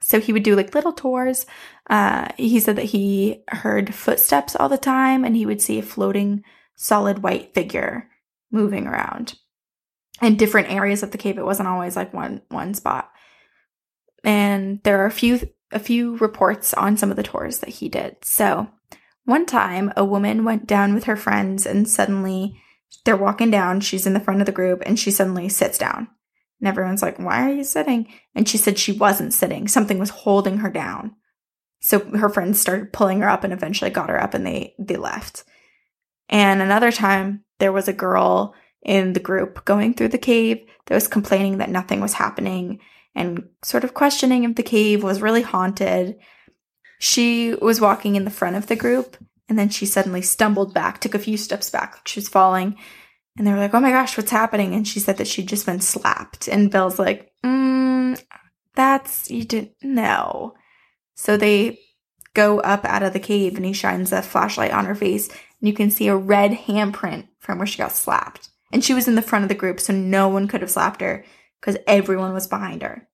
So 0.00 0.20
he 0.20 0.32
would 0.32 0.42
do 0.42 0.56
like 0.56 0.74
little 0.74 0.92
tours. 0.92 1.46
Uh, 1.88 2.28
he 2.36 2.60
said 2.60 2.76
that 2.76 2.86
he 2.86 3.42
heard 3.48 3.94
footsteps 3.94 4.56
all 4.56 4.68
the 4.68 4.78
time 4.78 5.24
and 5.24 5.36
he 5.36 5.46
would 5.46 5.60
see 5.60 5.78
a 5.78 5.82
floating 5.82 6.42
solid 6.74 7.22
white 7.22 7.54
figure 7.54 8.08
moving 8.50 8.86
around 8.86 9.34
in 10.22 10.36
different 10.36 10.70
areas 10.70 11.02
of 11.02 11.10
the 11.10 11.18
cave. 11.18 11.38
It 11.38 11.44
wasn't 11.44 11.68
always 11.68 11.96
like 11.96 12.14
one 12.14 12.42
one 12.48 12.74
spot. 12.74 13.10
And 14.24 14.80
there 14.82 15.02
are 15.02 15.06
a 15.06 15.10
few 15.10 15.48
a 15.72 15.78
few 15.78 16.16
reports 16.16 16.72
on 16.74 16.96
some 16.96 17.10
of 17.10 17.16
the 17.16 17.22
tours 17.22 17.58
that 17.58 17.70
he 17.70 17.88
did. 17.88 18.16
So 18.22 18.68
one 19.24 19.46
time 19.46 19.92
a 19.96 20.04
woman 20.04 20.44
went 20.44 20.66
down 20.66 20.94
with 20.94 21.04
her 21.04 21.16
friends 21.16 21.66
and 21.66 21.88
suddenly 21.88 22.62
they're 23.04 23.16
walking 23.16 23.50
down, 23.50 23.80
she's 23.80 24.06
in 24.06 24.14
the 24.14 24.20
front 24.20 24.40
of 24.40 24.46
the 24.46 24.52
group 24.52 24.82
and 24.84 24.98
she 24.98 25.10
suddenly 25.10 25.48
sits 25.48 25.78
down. 25.78 26.08
And 26.60 26.68
everyone's 26.68 27.02
like, 27.02 27.18
Why 27.18 27.48
are 27.48 27.52
you 27.52 27.64
sitting? 27.64 28.12
And 28.34 28.48
she 28.48 28.58
said 28.58 28.78
she 28.78 28.92
wasn't 28.92 29.34
sitting. 29.34 29.68
Something 29.68 29.98
was 29.98 30.10
holding 30.10 30.58
her 30.58 30.70
down. 30.70 31.14
So 31.80 32.00
her 32.16 32.28
friends 32.28 32.60
started 32.60 32.92
pulling 32.92 33.20
her 33.20 33.28
up 33.28 33.44
and 33.44 33.52
eventually 33.52 33.90
got 33.90 34.08
her 34.08 34.20
up 34.20 34.34
and 34.34 34.46
they 34.46 34.74
they 34.78 34.96
left. 34.96 35.44
And 36.28 36.60
another 36.60 36.90
time 36.90 37.44
there 37.58 37.72
was 37.72 37.88
a 37.88 37.92
girl 37.92 38.54
in 38.82 39.12
the 39.12 39.20
group 39.20 39.64
going 39.64 39.94
through 39.94 40.08
the 40.08 40.18
cave 40.18 40.66
that 40.86 40.94
was 40.94 41.08
complaining 41.08 41.58
that 41.58 41.70
nothing 41.70 42.00
was 42.00 42.14
happening 42.14 42.80
and 43.14 43.48
sort 43.62 43.84
of 43.84 43.94
questioning 43.94 44.44
if 44.44 44.56
the 44.56 44.62
cave 44.62 45.02
was 45.02 45.22
really 45.22 45.42
haunted. 45.42 46.16
She 46.98 47.54
was 47.54 47.80
walking 47.80 48.16
in 48.16 48.24
the 48.24 48.30
front 48.30 48.56
of 48.56 48.66
the 48.66 48.76
group 48.76 49.16
and 49.48 49.58
then 49.58 49.68
she 49.68 49.86
suddenly 49.86 50.22
stumbled 50.22 50.74
back, 50.74 51.00
took 51.00 51.14
a 51.14 51.20
few 51.20 51.36
steps 51.36 51.70
back, 51.70 51.94
like 51.94 52.08
she 52.08 52.20
was 52.20 52.28
falling. 52.28 52.76
And 53.38 53.46
they 53.46 53.52
were 53.52 53.58
like, 53.58 53.74
oh 53.74 53.80
my 53.80 53.90
gosh, 53.90 54.16
what's 54.16 54.30
happening? 54.30 54.74
And 54.74 54.88
she 54.88 54.98
said 54.98 55.18
that 55.18 55.28
she'd 55.28 55.48
just 55.48 55.66
been 55.66 55.80
slapped. 55.80 56.48
And 56.48 56.70
Bill's 56.70 56.98
like, 56.98 57.32
mm, 57.44 58.20
that's, 58.74 59.30
you 59.30 59.44
didn't 59.44 59.74
know. 59.82 60.54
So 61.14 61.36
they 61.36 61.78
go 62.34 62.60
up 62.60 62.84
out 62.84 63.02
of 63.02 63.12
the 63.12 63.20
cave 63.20 63.56
and 63.56 63.64
he 63.64 63.72
shines 63.72 64.12
a 64.12 64.22
flashlight 64.22 64.72
on 64.72 64.86
her 64.86 64.94
face. 64.94 65.28
And 65.28 65.68
you 65.68 65.74
can 65.74 65.90
see 65.90 66.08
a 66.08 66.16
red 66.16 66.52
handprint 66.52 67.28
from 67.38 67.58
where 67.58 67.66
she 67.66 67.78
got 67.78 67.92
slapped. 67.92 68.48
And 68.72 68.82
she 68.82 68.94
was 68.94 69.06
in 69.06 69.14
the 69.14 69.22
front 69.22 69.44
of 69.44 69.48
the 69.48 69.54
group, 69.54 69.80
so 69.80 69.92
no 69.92 70.28
one 70.28 70.48
could 70.48 70.60
have 70.60 70.70
slapped 70.70 71.00
her 71.00 71.24
because 71.60 71.76
everyone 71.86 72.34
was 72.34 72.48
behind 72.48 72.82
her. 72.82 73.08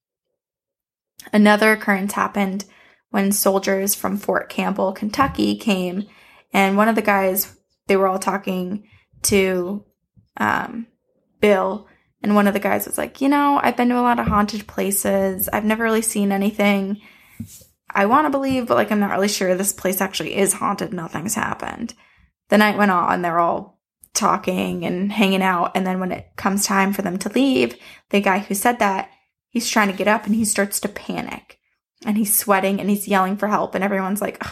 Another 1.33 1.73
occurrence 1.73 2.15
happened 2.15 2.65
when 3.11 3.33
soldiers 3.33 3.95
from 3.95 4.17
Fort 4.17 4.49
Campbell, 4.49 4.93
Kentucky 4.93 5.57
came, 5.57 6.09
and 6.53 6.77
one 6.77 6.89
of 6.89 6.95
the 6.95 7.03
guys, 7.03 7.55
they 7.87 7.97
were 7.97 8.09
all 8.09 8.19
talking 8.19 8.89
to 9.23 9.85
um, 10.37 10.87
Bill, 11.41 11.87
and 12.23 12.35
one 12.35 12.47
of 12.47 12.55
the 12.55 12.61
guys 12.61 12.87
was 12.87 12.99
like, 12.99 13.21
You 13.21 13.29
know, 13.29 13.61
I've 13.63 13.77
been 13.77 13.89
to 13.89 13.99
a 13.99 14.03
lot 14.03 14.21
of 14.21 14.27
haunted 14.27 14.67
places. 14.67 15.49
I've 15.53 15.65
never 15.65 15.85
really 15.85 16.03
seen 16.03 16.33
anything. 16.33 17.01
I 17.95 18.07
want 18.07 18.27
to 18.27 18.31
believe, 18.31 18.67
but 18.67 18.77
like, 18.77 18.91
I'm 18.91 19.01
not 19.01 19.11
really 19.11 19.29
sure 19.29 19.55
this 19.55 19.73
place 19.73 20.01
actually 20.01 20.37
is 20.37 20.55
haunted. 20.55 20.93
Nothing's 20.93 21.35
happened. 21.35 21.95
The 22.49 22.59
night 22.59 22.79
went 22.79 22.91
on, 22.91 23.23
they're 23.23 23.39
all 23.39 23.81
talking 24.15 24.85
and 24.85 25.13
hanging 25.13 25.43
out. 25.43 25.73
And 25.75 25.87
then 25.87 26.01
when 26.01 26.13
it 26.13 26.31
comes 26.37 26.67
time 26.67 26.93
for 26.93 27.03
them 27.03 27.19
to 27.19 27.33
leave, 27.33 27.77
the 28.11 28.21
guy 28.21 28.39
who 28.39 28.55
said 28.55 28.79
that, 28.79 29.11
he's 29.49 29.69
trying 29.69 29.91
to 29.91 29.97
get 29.97 30.09
up 30.09 30.27
and 30.27 30.35
he 30.35 30.45
starts 30.45 30.81
to 30.81 30.89
panic 30.89 31.59
and 32.05 32.17
he's 32.17 32.35
sweating 32.35 32.81
and 32.81 32.89
he's 32.89 33.09
yelling 33.09 33.37
for 33.37 33.49
help. 33.49 33.75
And 33.75 33.85
everyone's 33.85 34.21
like, 34.21 34.43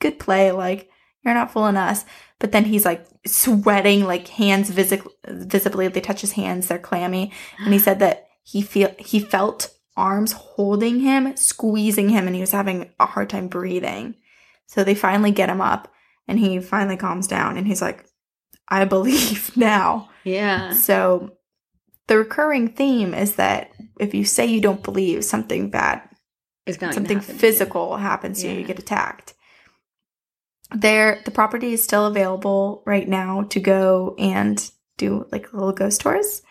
good 0.00 0.18
play. 0.18 0.52
Like, 0.52 0.88
you're 1.26 1.34
not 1.34 1.52
fooling 1.52 1.76
us. 1.76 2.04
But 2.38 2.52
then 2.52 2.64
he's 2.64 2.84
like 2.84 3.04
sweating, 3.26 4.04
like 4.04 4.28
hands 4.28 4.70
visi- 4.70 5.02
visibly, 5.26 5.88
they 5.88 6.00
touch 6.00 6.20
his 6.20 6.32
hands, 6.32 6.68
they're 6.68 6.78
clammy. 6.78 7.32
And 7.58 7.72
he 7.72 7.78
said 7.78 7.98
that 8.00 8.26
he 8.42 8.62
feel 8.62 8.94
he 8.98 9.20
felt 9.20 9.70
arms 9.96 10.32
holding 10.32 11.00
him, 11.00 11.36
squeezing 11.36 12.10
him, 12.10 12.26
and 12.26 12.34
he 12.34 12.40
was 12.42 12.52
having 12.52 12.90
a 13.00 13.06
hard 13.06 13.30
time 13.30 13.48
breathing. 13.48 14.14
So 14.66 14.84
they 14.84 14.94
finally 14.94 15.30
get 15.30 15.48
him 15.48 15.60
up 15.60 15.88
and 16.28 16.38
he 16.38 16.60
finally 16.60 16.96
calms 16.96 17.26
down 17.26 17.56
and 17.56 17.66
he's 17.66 17.80
like, 17.82 18.04
I 18.68 18.84
believe 18.84 19.56
now. 19.56 20.10
Yeah. 20.24 20.72
So 20.72 21.30
the 22.08 22.18
recurring 22.18 22.68
theme 22.68 23.14
is 23.14 23.36
that 23.36 23.70
if 23.98 24.12
you 24.12 24.24
say 24.24 24.44
you 24.46 24.60
don't 24.60 24.82
believe 24.82 25.24
something 25.24 25.70
bad, 25.70 26.02
It's 26.66 26.76
going 26.76 26.92
something 26.92 27.20
to 27.20 27.24
happen. 27.24 27.38
physical 27.38 27.96
happens 27.96 28.42
to 28.42 28.48
you, 28.48 28.58
you 28.60 28.64
get 28.66 28.78
attacked. 28.78 29.32
There, 30.74 31.22
the 31.24 31.30
property 31.30 31.72
is 31.72 31.82
still 31.82 32.06
available 32.06 32.82
right 32.86 33.08
now 33.08 33.42
to 33.50 33.60
go 33.60 34.14
and 34.18 34.70
do 34.96 35.26
like 35.30 35.52
little 35.52 35.72
ghost 35.72 36.00
tours. 36.00 36.42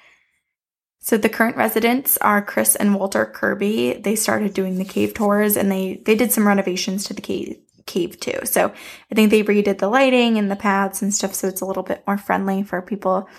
So 0.99 1.17
the 1.17 1.29
current 1.29 1.57
residents 1.57 2.17
are 2.17 2.41
Chris 2.41 2.75
and 2.75 2.95
Walter 2.95 3.25
Kirby. 3.25 3.93
They 3.93 4.15
started 4.15 4.53
doing 4.53 4.77
the 4.77 4.85
cave 4.85 5.13
tours 5.13 5.55
and 5.55 5.71
they 5.71 6.01
they 6.05 6.15
did 6.15 6.31
some 6.31 6.47
renovations 6.47 7.03
to 7.05 7.13
the 7.13 7.21
cave 7.21 7.57
cave 7.85 8.19
too. 8.19 8.39
So 8.45 8.73
I 9.11 9.15
think 9.15 9.29
they 9.29 9.43
redid 9.43 9.77
the 9.77 9.87
lighting 9.87 10.37
and 10.37 10.49
the 10.49 10.55
paths 10.55 11.01
and 11.01 11.13
stuff 11.13 11.35
so 11.35 11.47
it's 11.47 11.61
a 11.61 11.65
little 11.65 11.83
bit 11.83 12.03
more 12.07 12.17
friendly 12.17 12.63
for 12.63 12.81
people 12.81 13.29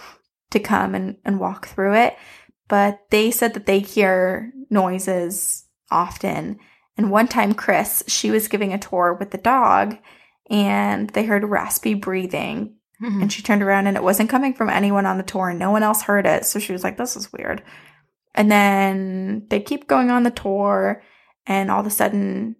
to 0.50 0.60
come 0.60 0.94
and, 0.94 1.16
and 1.24 1.40
walk 1.40 1.66
through 1.66 1.94
it. 1.94 2.16
But 2.68 3.00
they 3.10 3.30
said 3.30 3.54
that 3.54 3.66
they 3.66 3.80
hear 3.80 4.52
noises 4.70 5.64
often. 5.90 6.58
And 6.96 7.10
one 7.10 7.28
time 7.28 7.54
Chris, 7.54 8.04
she 8.06 8.30
was 8.30 8.48
giving 8.48 8.72
a 8.72 8.78
tour 8.78 9.16
with 9.18 9.30
the 9.30 9.38
dog 9.38 9.98
and 10.50 11.10
they 11.10 11.24
heard 11.24 11.44
raspy 11.44 11.94
breathing 11.94 12.74
Mhm. 13.02 13.22
and 13.22 13.32
she 13.32 13.42
turned 13.42 13.62
around 13.62 13.86
and 13.88 13.96
it 13.96 14.02
wasn't 14.02 14.30
coming 14.30 14.54
from 14.54 14.70
anyone 14.70 15.04
on 15.06 15.16
the 15.18 15.22
tour 15.22 15.50
and 15.50 15.58
no 15.58 15.70
one 15.70 15.82
else 15.82 16.02
heard 16.02 16.24
it. 16.26 16.46
So 16.46 16.58
she 16.58 16.72
was 16.72 16.82
like, 16.82 16.96
this 16.96 17.16
is 17.16 17.32
weird. 17.32 17.62
And 18.34 18.50
then 18.50 19.46
they 19.50 19.60
keep 19.60 19.86
going 19.86 20.10
on 20.10 20.22
the 20.22 20.30
tour 20.30 21.02
and 21.46 21.70
all 21.70 21.80
of 21.80 21.86
a 21.86 21.90
sudden, 21.90 22.56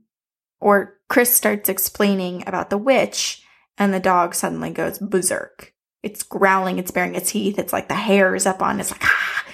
or 0.60 0.98
Chris 1.08 1.34
starts 1.34 1.68
explaining 1.68 2.44
about 2.46 2.70
the 2.70 2.78
witch 2.78 3.42
and 3.78 3.92
the 3.94 4.00
dog 4.00 4.34
suddenly 4.34 4.70
goes 4.70 4.98
berserk. 4.98 5.72
It's 6.02 6.22
growling, 6.22 6.78
it's 6.78 6.90
baring 6.90 7.14
its 7.14 7.30
teeth, 7.32 7.58
it's 7.58 7.72
like 7.72 7.88
the 7.88 7.94
hair 7.94 8.34
is 8.34 8.46
up 8.46 8.62
on, 8.62 8.78
it's 8.80 8.90
like, 8.90 9.04
ah. 9.04 9.44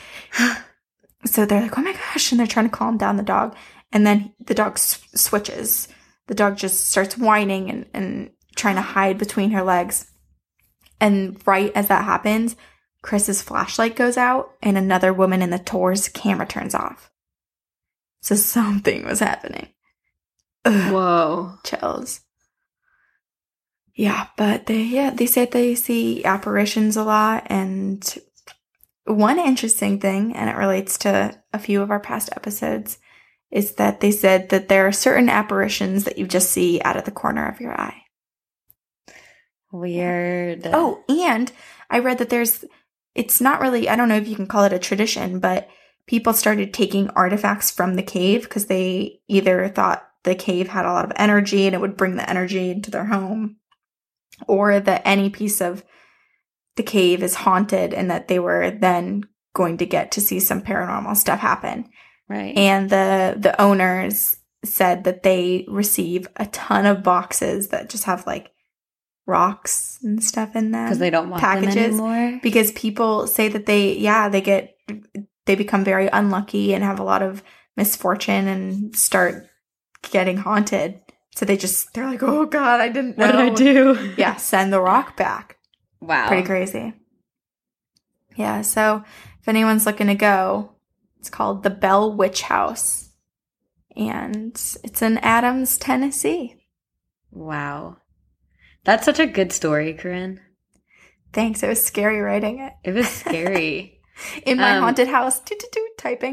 So 1.25 1.47
they're 1.47 1.63
like, 1.63 1.79
oh 1.79 1.83
my 1.83 1.93
gosh. 1.93 2.33
And 2.33 2.41
they're 2.41 2.47
trying 2.49 2.69
to 2.69 2.77
calm 2.77 2.97
down 2.99 3.17
the 3.17 3.23
dog. 3.23 3.55
And 3.93 4.05
then 4.05 4.33
the 4.41 4.55
dog 4.55 4.73
s- 4.73 5.01
switches. 5.15 5.87
The 6.33 6.37
dog 6.37 6.57
just 6.57 6.89
starts 6.89 7.19
whining 7.19 7.69
and, 7.69 7.87
and 7.93 8.31
trying 8.57 8.77
to 8.77 8.81
hide 8.81 9.19
between 9.19 9.51
her 9.51 9.63
legs. 9.63 10.11
And 10.99 11.39
right 11.47 11.71
as 11.75 11.89
that 11.89 12.07
happens, 12.07 12.57
Chris's 13.03 13.43
flashlight 13.43 13.97
goes 13.97 14.17
out 14.17 14.55
and 14.63 14.79
another 14.79 15.13
woman 15.13 15.43
in 15.43 15.51
the 15.51 15.59
tour's 15.59 16.09
camera 16.09 16.47
turns 16.47 16.75
off. 16.75 17.11
So 18.23 18.35
something 18.35 19.05
was 19.05 19.21
happening. 19.21 19.75
Ugh, 20.65 20.91
Whoa. 20.91 21.59
chills. 21.65 22.23
Yeah, 23.95 24.29
but 24.39 24.65
they 24.65 24.85
yeah, 24.85 25.11
they 25.11 25.27
said 25.27 25.51
they 25.51 25.75
see 25.75 26.25
apparitions 26.25 26.97
a 26.97 27.05
lot 27.05 27.47
and 27.51 28.03
one 29.05 29.39
interesting 29.39 30.01
thing, 30.01 30.35
and 30.35 30.49
it 30.49 30.57
relates 30.57 30.97
to 31.01 31.39
a 31.53 31.59
few 31.59 31.83
of 31.83 31.91
our 31.91 32.01
past 32.01 32.31
episodes, 32.35 32.97
is 33.53 33.75
that 33.75 34.01
they 34.01 34.11
said 34.11 34.49
that 34.49 34.69
there 34.69 34.87
are 34.87 34.93
certain 34.93 35.29
apparitions 35.29 36.05
that 36.05 36.17
you 36.17 36.27
just 36.27 36.51
see 36.51 36.81
out 36.83 36.97
of 36.97 37.05
the 37.05 37.11
corner 37.11 37.47
of 37.47 37.61
your 37.61 37.79
eye. 37.79 38.03
Weird. 39.71 40.67
Oh, 40.73 41.05
and 41.09 41.53
I 41.91 41.99
read 41.99 42.19
that 42.19 42.31
there's, 42.31 42.65
it's 43.15 43.41
not 43.41 43.61
really, 43.61 43.89
I 43.89 43.97
don't 43.97 44.09
know 44.09 44.17
if 44.17 44.27
you 44.27 44.37
can 44.37 44.47
call 44.47 44.65
it 44.65 44.73
a 44.73 44.79
tradition, 44.79 45.39
but 45.39 45.69
people 46.07 46.33
started 46.33 46.73
taking 46.73 47.11
artifacts 47.11 47.71
from 47.71 47.95
the 47.95 48.03
cave 48.03 48.43
because 48.43 48.67
they 48.67 49.21
either 49.29 49.69
thought 49.69 50.09
the 50.25 50.35
cave 50.35 50.69
had 50.69 50.87
a 50.87 50.93
lot 50.93 51.05
of 51.05 51.13
energy 51.17 51.67
and 51.67 51.75
it 51.75 51.81
would 51.81 51.97
bring 51.97 52.17
the 52.17 52.29
energy 52.29 52.71
into 52.71 52.91
their 52.91 53.05
home, 53.05 53.57
or 54.49 54.81
that 54.81 55.03
any 55.05 55.29
piece 55.29 55.61
of 55.61 55.85
the 56.77 56.83
cave 56.83 57.23
is 57.23 57.35
haunted 57.35 57.93
and 57.93 58.11
that 58.11 58.29
they 58.29 58.39
were 58.39 58.71
then 58.71 59.25
going 59.55 59.77
to 59.77 59.85
get 59.85 60.13
to 60.13 60.21
see 60.23 60.41
some 60.41 60.63
paranormal 60.63 61.15
stuff 61.17 61.39
happen 61.39 61.87
right. 62.33 62.57
and 62.57 62.89
the 62.91 63.35
the 63.39 63.61
owners 63.61 64.37
said 64.65 65.05
that 65.05 65.23
they 65.23 65.65
receive 65.69 66.29
a 66.37 66.47
ton 66.47 66.87
of 66.87 67.03
boxes 67.03 67.69
that 67.69 67.89
just 67.91 68.05
have 68.05 68.27
like 68.27 68.51
rocks 69.27 69.99
and 70.03 70.23
stuff 70.23 70.57
in 70.57 70.71
them 70.73 70.87
Because 70.87 70.99
they 70.99 71.11
don't 71.11 71.31
want 71.31 71.43
them 71.43 71.51
packages. 71.63 71.77
anymore. 72.01 72.41
because 72.43 72.73
people 72.73 73.27
say 73.27 73.49
that 73.49 73.67
they 73.67 73.95
yeah 73.97 74.29
they 74.29 74.41
get 74.41 74.77
they 75.47 75.55
become 75.55 75.85
very 75.85 76.09
unlucky 76.09 76.75
and 76.75 76.83
have 76.85 76.99
a 77.01 77.05
lot 77.05 77.23
of 77.23 77.43
misfortune 77.77 78.47
and 78.49 78.95
start 78.97 79.47
getting 80.11 80.37
haunted 80.39 81.01
so 81.35 81.45
they 81.47 81.57
just 81.57 81.93
they're 81.95 82.07
like 82.07 82.23
oh 82.23 82.45
god 82.45 82.81
i 82.81 82.89
didn't 82.89 83.17
know 83.17 83.27
What 83.27 83.33
did 83.33 83.41
I 83.41 83.55
do? 83.55 84.15
yeah 84.19 84.37
send 84.37 84.73
the 84.73 84.81
rock 84.81 85.17
back 85.17 85.57
Wow. 86.01 86.27
pretty 86.27 86.43
crazy. 86.45 86.95
Yeah, 88.37 88.63
so 88.63 89.05
if 89.41 89.47
anyone's 89.49 89.87
looking 89.87 90.09
to 90.09 90.15
go, 90.17 90.72
it's 91.23 91.31
called 91.31 91.63
the 91.63 91.71
Bell 91.71 92.13
Witch 92.13 92.43
House. 92.43 93.11
And 93.97 94.51
it's 94.83 95.03
in 95.03 95.19
Adams, 95.19 95.79
Tennessee. 95.79 96.67
Wow. 97.31 97.99
That's 98.83 99.05
such 99.05 99.21
a 99.21 99.27
good 99.29 99.53
story, 99.53 99.95
Corinne. 99.95 100.41
Thanks. 101.33 101.63
It 101.63 101.69
was 101.69 101.81
scary 101.81 102.21
writing 102.21 102.59
it. 102.59 102.73
It 102.83 102.91
was 102.93 103.07
scary. 103.07 104.01
In 104.45 104.59
my 104.59 104.77
Um, 104.77 104.83
haunted 104.83 105.07
house, 105.07 105.39
doo, 105.39 105.55
doo, 105.57 105.69
doo, 105.71 105.89
typing. 105.97 106.33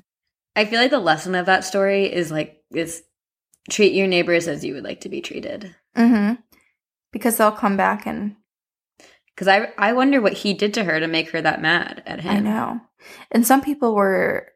I 0.56 0.66
feel 0.66 0.80
like 0.82 0.90
the 0.90 0.98
lesson 0.98 1.36
of 1.36 1.46
that 1.46 1.64
story 1.64 2.12
is 2.12 2.32
like 2.32 2.64
is 2.74 3.04
treat 3.70 3.94
your 3.94 4.08
neighbors 4.08 4.48
as 4.48 4.66
you 4.66 4.74
would 4.74 4.84
like 4.84 5.02
to 5.02 5.10
be 5.10 5.22
treated. 5.22 5.76
Mm-hmm. 5.96 6.42
Because 7.12 7.38
they'll 7.38 7.52
come 7.52 7.78
back 7.78 8.08
and 8.08 8.36
Because 9.36 9.48
I 9.48 9.70
I 9.78 9.94
wonder 9.94 10.20
what 10.20 10.34
he 10.34 10.56
did 10.56 10.74
to 10.74 10.84
her 10.84 11.00
to 11.00 11.08
make 11.08 11.30
her 11.30 11.42
that 11.42 11.62
mad 11.62 12.02
at 12.08 12.22
him. 12.22 12.36
I 12.38 12.40
know. 12.40 12.82
And 13.32 13.46
some 13.46 13.62
people 13.62 13.94
were 13.94 14.52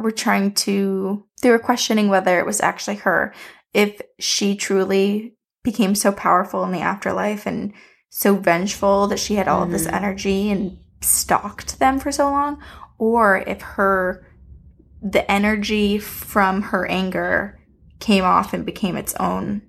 were 0.00 0.10
trying 0.10 0.52
to 0.54 1.24
they 1.42 1.50
were 1.50 1.58
questioning 1.58 2.08
whether 2.08 2.38
it 2.38 2.46
was 2.46 2.60
actually 2.60 2.96
her 2.96 3.32
if 3.72 4.00
she 4.18 4.56
truly 4.56 5.34
became 5.62 5.94
so 5.94 6.10
powerful 6.12 6.64
in 6.64 6.72
the 6.72 6.80
afterlife 6.80 7.46
and 7.46 7.72
so 8.10 8.34
vengeful 8.36 9.06
that 9.06 9.18
she 9.18 9.34
had 9.36 9.46
all 9.48 9.62
of 9.62 9.70
this 9.70 9.86
Mhm. 9.86 9.92
energy 9.92 10.50
and 10.50 10.78
stalked 11.00 11.78
them 11.78 11.98
for 12.00 12.10
so 12.12 12.30
long 12.30 12.62
or 12.98 13.38
if 13.46 13.60
her 13.62 14.26
the 15.02 15.30
energy 15.30 15.98
from 15.98 16.60
her 16.62 16.84
anger 16.86 17.58
came 18.00 18.24
off 18.24 18.52
and 18.52 18.66
became 18.66 18.96
its 18.96 19.14
own 19.14 19.62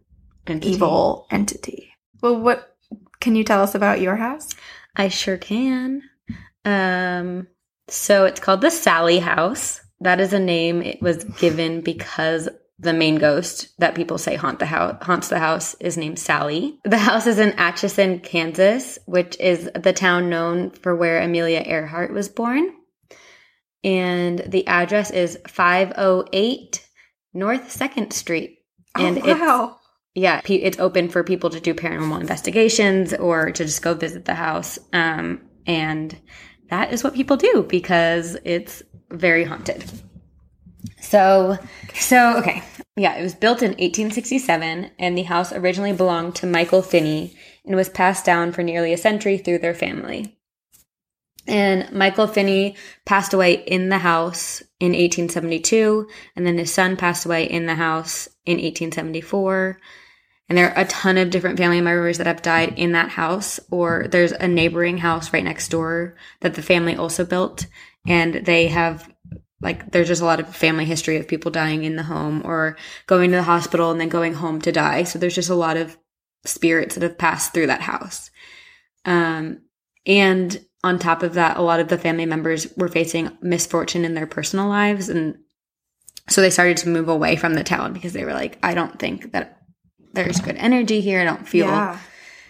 Entity. 0.47 0.73
evil 0.73 1.27
entity. 1.31 1.93
Well, 2.21 2.37
what 2.41 2.75
can 3.21 3.35
you 3.35 3.43
tell 3.45 3.61
us 3.61 3.73
about 3.75 4.01
your 4.01 4.15
house? 4.17 4.49
I 4.95 5.07
sure 5.07 5.37
can. 5.37 6.01
Um, 6.65 7.47
so 7.87 8.25
it's 8.25 8.39
called 8.41 8.59
the 8.61 8.71
Sally 8.71 9.19
House. 9.19 9.79
That 10.01 10.19
is 10.19 10.33
a 10.33 10.39
name 10.39 10.81
it 10.81 11.01
was 11.01 11.23
given 11.23 11.81
because 11.81 12.49
the 12.79 12.93
main 12.93 13.17
ghost 13.17 13.69
that 13.77 13.93
people 13.93 14.17
say 14.17 14.35
haunt 14.35 14.57
the 14.57 14.65
house 14.65 14.97
haunts 15.03 15.29
the 15.29 15.39
house 15.39 15.75
is 15.75 15.97
named 15.97 16.17
Sally. 16.17 16.79
The 16.83 16.97
house 16.97 17.27
is 17.27 17.37
in 17.37 17.51
Atchison, 17.53 18.19
Kansas, 18.19 18.97
which 19.05 19.39
is 19.39 19.69
the 19.75 19.93
town 19.93 20.29
known 20.29 20.71
for 20.71 20.95
where 20.95 21.21
Amelia 21.21 21.63
Earhart 21.65 22.11
was 22.11 22.27
born. 22.27 22.73
And 23.83 24.39
the 24.39 24.67
address 24.67 25.11
is 25.11 25.37
508 25.47 26.87
North 27.33 27.69
2nd 27.69 28.13
Street. 28.13 28.59
And 28.97 29.19
oh, 29.19 29.27
wow. 29.27 29.65
it's 29.65 29.81
yeah, 30.13 30.41
it's 30.45 30.79
open 30.79 31.07
for 31.07 31.23
people 31.23 31.51
to 31.51 31.59
do 31.59 31.73
paranormal 31.73 32.19
investigations 32.19 33.13
or 33.13 33.51
to 33.51 33.63
just 33.63 33.81
go 33.81 33.93
visit 33.93 34.25
the 34.25 34.35
house. 34.35 34.77
Um, 34.91 35.41
and 35.65 36.17
that 36.71 36.91
is 36.91 37.03
what 37.03 37.13
people 37.13 37.37
do 37.37 37.65
because 37.69 38.37
it's 38.43 38.81
very 39.11 39.43
haunted. 39.43 39.83
So, 41.01 41.57
so 41.93 42.37
okay, 42.37 42.63
yeah, 42.95 43.15
it 43.15 43.21
was 43.21 43.35
built 43.35 43.61
in 43.61 43.71
1867, 43.71 44.91
and 44.97 45.17
the 45.17 45.23
house 45.23 45.51
originally 45.51 45.93
belonged 45.93 46.35
to 46.35 46.47
Michael 46.47 46.81
Finney 46.81 47.35
and 47.65 47.75
was 47.75 47.89
passed 47.89 48.25
down 48.25 48.51
for 48.51 48.63
nearly 48.63 48.93
a 48.93 48.97
century 48.97 49.37
through 49.37 49.59
their 49.59 49.73
family. 49.73 50.37
And 51.45 51.91
Michael 51.91 52.27
Finney 52.27 52.75
passed 53.05 53.33
away 53.33 53.53
in 53.65 53.89
the 53.89 53.97
house 53.97 54.61
in 54.79 54.93
1872, 54.93 56.07
and 56.35 56.45
then 56.45 56.57
his 56.57 56.73
son 56.73 56.95
passed 56.95 57.25
away 57.25 57.43
in 57.43 57.65
the 57.65 57.75
house 57.75 58.27
in 58.45 58.53
1874. 58.53 59.77
And 60.49 60.57
there 60.57 60.69
are 60.69 60.81
a 60.81 60.87
ton 60.87 61.17
of 61.17 61.29
different 61.29 61.57
family 61.57 61.79
members 61.79 62.17
that 62.17 62.27
have 62.27 62.41
died 62.41 62.77
in 62.77 62.91
that 62.91 63.09
house, 63.09 63.59
or 63.69 64.07
there's 64.09 64.33
a 64.33 64.47
neighboring 64.47 64.97
house 64.97 65.31
right 65.31 65.43
next 65.43 65.69
door 65.69 66.15
that 66.41 66.55
the 66.55 66.61
family 66.61 66.95
also 66.95 67.25
built, 67.25 67.67
and 68.05 68.33
they 68.33 68.67
have 68.67 69.09
like 69.61 69.91
there's 69.91 70.07
just 70.07 70.21
a 70.21 70.25
lot 70.25 70.39
of 70.39 70.55
family 70.55 70.85
history 70.85 71.17
of 71.17 71.27
people 71.27 71.51
dying 71.51 71.83
in 71.83 71.95
the 71.95 72.03
home 72.03 72.41
or 72.43 72.75
going 73.05 73.31
to 73.31 73.37
the 73.37 73.43
hospital 73.43 73.91
and 73.91 74.01
then 74.01 74.09
going 74.09 74.33
home 74.33 74.59
to 74.61 74.71
die. 74.71 75.03
So 75.03 75.19
there's 75.19 75.35
just 75.35 75.49
a 75.49 75.55
lot 75.55 75.77
of 75.77 75.97
spirits 76.45 76.95
that 76.95 77.03
have 77.03 77.17
passed 77.17 77.53
through 77.53 77.67
that 77.67 77.81
house. 77.81 78.31
Um, 79.05 79.61
and 80.05 80.63
on 80.83 80.97
top 80.97 81.21
of 81.21 81.35
that, 81.35 81.57
a 81.57 81.61
lot 81.61 81.79
of 81.79 81.89
the 81.89 81.97
family 81.97 82.25
members 82.25 82.67
were 82.75 82.87
facing 82.87 83.37
misfortune 83.41 84.03
in 84.03 84.15
their 84.15 84.25
personal 84.25 84.67
lives. 84.67 85.09
And 85.09 85.37
so 86.27 86.41
they 86.41 86.49
started 86.49 86.77
to 86.77 86.89
move 86.89 87.07
away 87.07 87.35
from 87.35 87.53
the 87.53 87.63
town 87.63 87.93
because 87.93 88.13
they 88.13 88.25
were 88.25 88.33
like, 88.33 88.57
I 88.63 88.73
don't 88.73 88.97
think 88.97 89.31
that 89.33 89.60
there's 90.13 90.39
good 90.39 90.57
energy 90.57 91.01
here. 91.01 91.19
I 91.21 91.25
don't 91.25 91.47
feel 91.47 91.67
Yeah. 91.67 91.99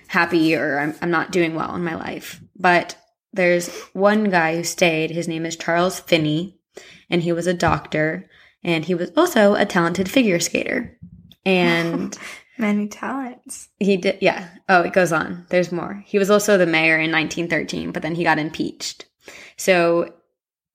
happy 0.07 0.55
or 0.55 0.79
I'm, 0.79 0.95
I'm 1.01 1.11
not 1.11 1.31
doing 1.31 1.55
well 1.55 1.75
in 1.75 1.83
my 1.83 1.95
life. 1.95 2.41
But 2.57 2.95
there's 3.33 3.69
one 3.93 4.25
guy 4.25 4.55
who 4.55 4.63
stayed. 4.63 5.11
His 5.11 5.27
name 5.27 5.45
is 5.45 5.55
Charles 5.55 5.99
Finney, 5.99 6.57
and 7.09 7.21
he 7.23 7.31
was 7.31 7.47
a 7.47 7.53
doctor, 7.53 8.29
and 8.63 8.83
he 8.85 8.93
was 8.95 9.11
also 9.15 9.55
a 9.55 9.65
talented 9.65 10.09
figure 10.09 10.39
skater. 10.39 10.97
And 11.45 12.17
Many 12.57 12.87
talents. 12.89 13.69
he 13.79 13.97
did, 13.97 14.17
yeah. 14.21 14.49
Oh, 14.69 14.81
it 14.81 14.93
goes 14.93 15.11
on. 15.11 15.45
There's 15.49 15.71
more. 15.71 16.03
He 16.05 16.19
was 16.19 16.29
also 16.29 16.57
the 16.57 16.67
mayor 16.67 16.97
in 16.99 17.11
1913, 17.11 17.91
but 17.91 18.03
then 18.03 18.13
he 18.15 18.23
got 18.23 18.37
impeached. 18.37 19.05
So 19.57 20.13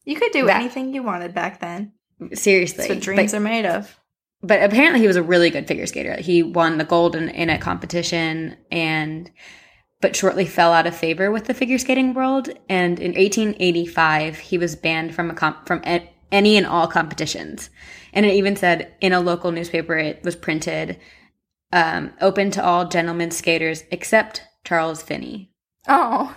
You 0.05 0.17
could 0.17 0.33
do 0.33 0.47
That- 0.47 0.61
anything 0.61 0.95
you 0.95 1.03
wanted 1.03 1.35
back 1.35 1.61
then. 1.61 1.93
seriously, 2.33 2.79
That's 2.79 2.89
what 2.89 3.01
dreams 3.01 3.33
but, 3.33 3.39
are 3.39 3.41
made 3.41 3.67
of. 3.67 3.99
But 4.43 4.63
apparently 4.63 5.01
he 5.01 5.07
was 5.07 5.17
a 5.17 5.23
really 5.23 5.51
good 5.51 5.67
figure 5.67 5.87
skater. 5.87 6.17
He 6.21 6.43
won 6.43 6.79
the 6.79 6.85
gold 6.85 7.17
in, 7.17 7.29
in 7.29 7.51
a 7.51 7.59
competition 7.59 8.57
and 8.71 9.31
but 10.01 10.15
shortly 10.15 10.45
fell 10.45 10.73
out 10.73 10.87
of 10.87 10.95
favor 10.95 11.31
with 11.31 11.47
the 11.47 11.55
figure 11.55 11.79
skating 11.79 12.13
world. 12.13 12.51
And 12.69 13.01
in 13.01 13.13
1885, 13.13 14.39
he 14.39 14.59
was 14.59 14.77
banned 14.77 15.15
from 15.15 15.31
a 15.31 15.35
comp- 15.35 15.67
from 15.67 15.81
a- 15.87 16.11
any 16.31 16.57
and 16.57 16.67
all 16.67 16.87
competitions. 16.87 17.71
And 18.13 18.27
it 18.27 18.35
even 18.35 18.57
said 18.57 18.93
in 19.01 19.13
a 19.13 19.21
local 19.21 19.53
newspaper, 19.53 19.97
it 19.97 20.23
was 20.23 20.37
printed, 20.37 20.99
um, 21.73 22.13
open 22.21 22.51
to 22.53 22.65
all 22.65 22.89
gentlemen 22.89 23.31
skaters 23.31 23.85
except 23.91 24.43
Charles 24.65 25.03
Finney. 25.03 25.51
Oh. 25.89 26.35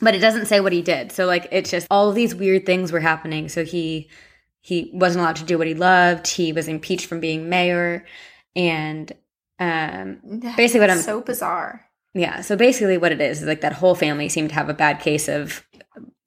But 0.00 0.14
it 0.16 0.20
doesn't 0.20 0.46
say 0.46 0.60
what 0.60 0.72
he 0.72 0.82
did. 0.82 1.12
So 1.12 1.26
like 1.26 1.46
it's 1.52 1.70
just 1.70 1.86
all 1.90 2.10
these 2.10 2.34
weird 2.34 2.66
things 2.66 2.90
were 2.90 3.00
happening. 3.00 3.48
So 3.48 3.64
he 3.64 4.10
he 4.62 4.90
wasn't 4.94 5.20
allowed 5.22 5.36
to 5.36 5.44
do 5.44 5.58
what 5.58 5.66
he 5.66 5.74
loved. 5.74 6.26
He 6.26 6.52
was 6.52 6.68
impeached 6.68 7.06
from 7.06 7.20
being 7.20 7.48
mayor. 7.50 8.06
And 8.56 9.12
um 9.58 10.20
Basically 10.56 10.80
what 10.80 10.90
I'm- 10.90 10.98
so 11.00 11.20
bizarre. 11.20 11.84
yeah, 12.14 12.40
so 12.40 12.56
basically 12.56 12.96
what 12.96 13.12
it 13.12 13.20
is 13.20 13.42
is 13.42 13.46
like 13.48 13.60
that 13.60 13.74
whole 13.74 13.94
family 13.94 14.28
seemed 14.30 14.48
to 14.48 14.54
have 14.54 14.68
a 14.70 14.74
bad 14.74 15.00
case 15.00 15.28
of 15.28 15.66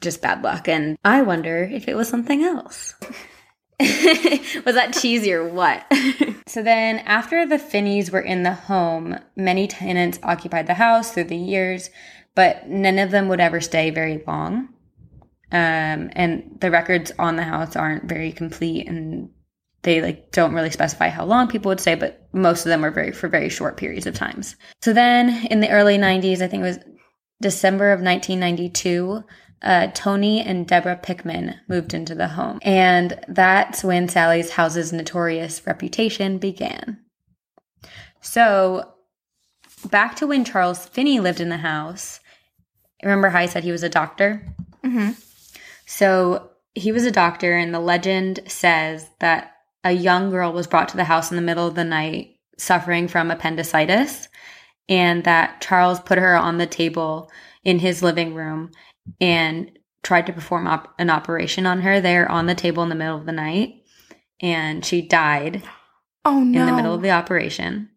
just 0.01 0.21
bad 0.21 0.43
luck. 0.43 0.67
And 0.67 0.97
I 1.03 1.21
wonder 1.23 1.63
if 1.63 1.87
it 1.87 1.95
was 1.95 2.07
something 2.07 2.43
else. 2.43 2.93
was 3.79 4.75
that 4.75 4.95
cheesy 4.99 5.33
or 5.33 5.47
what? 5.47 5.85
so 6.47 6.61
then 6.63 6.99
after 6.99 7.45
the 7.45 7.57
Finneys 7.57 8.09
were 8.11 8.21
in 8.21 8.43
the 8.43 8.53
home, 8.53 9.17
many 9.35 9.67
tenants 9.67 10.19
occupied 10.23 10.67
the 10.67 10.75
house 10.75 11.11
through 11.11 11.25
the 11.25 11.35
years, 11.37 11.89
but 12.35 12.67
none 12.69 12.99
of 12.99 13.11
them 13.11 13.27
would 13.27 13.39
ever 13.41 13.59
stay 13.61 13.89
very 13.89 14.23
long. 14.27 14.69
Um, 15.55 16.09
and 16.17 16.57
the 16.59 16.69
records 16.69 17.13
on 17.17 17.37
the 17.37 17.43
house 17.43 17.77
aren't 17.77 18.09
very 18.09 18.33
complete 18.33 18.89
and 18.89 19.29
they 19.83 20.01
like 20.01 20.33
don't 20.33 20.53
really 20.53 20.69
specify 20.69 21.07
how 21.07 21.23
long 21.23 21.47
people 21.47 21.69
would 21.69 21.79
stay, 21.79 21.95
but 21.95 22.27
most 22.33 22.65
of 22.65 22.69
them 22.69 22.81
were 22.81 22.91
very 22.91 23.13
for 23.13 23.29
very 23.29 23.47
short 23.47 23.77
periods 23.77 24.05
of 24.05 24.15
times. 24.15 24.57
So 24.81 24.91
then 24.91 25.47
in 25.47 25.61
the 25.61 25.69
early 25.69 25.97
90s, 25.97 26.41
I 26.41 26.49
think 26.49 26.61
it 26.61 26.65
was 26.65 26.79
December 27.41 27.93
of 27.93 28.01
1992, 28.01 29.23
uh, 29.61 29.87
Tony 29.93 30.41
and 30.41 30.67
Deborah 30.67 30.99
Pickman 31.01 31.55
moved 31.69 31.93
into 31.93 32.15
the 32.15 32.27
home. 32.27 32.59
And 32.61 33.17
that's 33.29 33.81
when 33.81 34.09
Sally's 34.09 34.49
house's 34.49 34.91
notorious 34.91 35.65
reputation 35.65 36.37
began. 36.37 36.99
So 38.19 38.91
back 39.89 40.17
to 40.17 40.27
when 40.27 40.43
Charles 40.43 40.85
Finney 40.85 41.21
lived 41.21 41.39
in 41.39 41.47
the 41.47 41.57
house, 41.57 42.19
remember 43.01 43.29
how 43.29 43.39
I 43.39 43.45
said 43.45 43.63
he 43.63 43.71
was 43.71 43.83
a 43.83 43.89
doctor? 43.89 44.45
hmm 44.83 45.11
So 45.85 46.51
he 46.73 46.91
was 46.91 47.05
a 47.05 47.11
doctor, 47.11 47.55
and 47.55 47.73
the 47.73 47.79
legend 47.79 48.41
says 48.47 49.09
that 49.19 49.51
a 49.83 49.91
young 49.91 50.29
girl 50.29 50.51
was 50.51 50.67
brought 50.67 50.89
to 50.89 50.97
the 50.97 51.03
house 51.03 51.31
in 51.31 51.35
the 51.35 51.41
middle 51.43 51.67
of 51.67 51.75
the 51.75 51.83
night 51.83 52.37
suffering 52.57 53.07
from 53.07 53.31
appendicitis, 53.31 54.27
and 54.89 55.23
that 55.23 55.61
Charles 55.61 55.99
put 55.99 56.17
her 56.17 56.35
on 56.35 56.57
the 56.57 56.67
table 56.67 57.31
in 57.63 57.79
his 57.79 58.01
living 58.03 58.33
room 58.33 58.71
and 59.19 59.71
tried 60.03 60.25
to 60.27 60.33
perform 60.33 60.67
op- 60.67 60.93
an 60.99 61.09
operation 61.09 61.65
on 61.65 61.81
her 61.81 61.99
there 61.99 62.29
on 62.31 62.45
the 62.45 62.55
table 62.55 62.83
in 62.83 62.89
the 62.89 62.95
middle 62.95 63.17
of 63.17 63.25
the 63.25 63.31
night. 63.31 63.73
And 64.39 64.85
she 64.85 65.01
died 65.01 65.63
Oh 66.23 66.43
no. 66.43 66.59
in 66.59 66.65
the 66.65 66.73
middle 66.73 66.93
of 66.93 67.01
the 67.01 67.11
operation. 67.11 67.89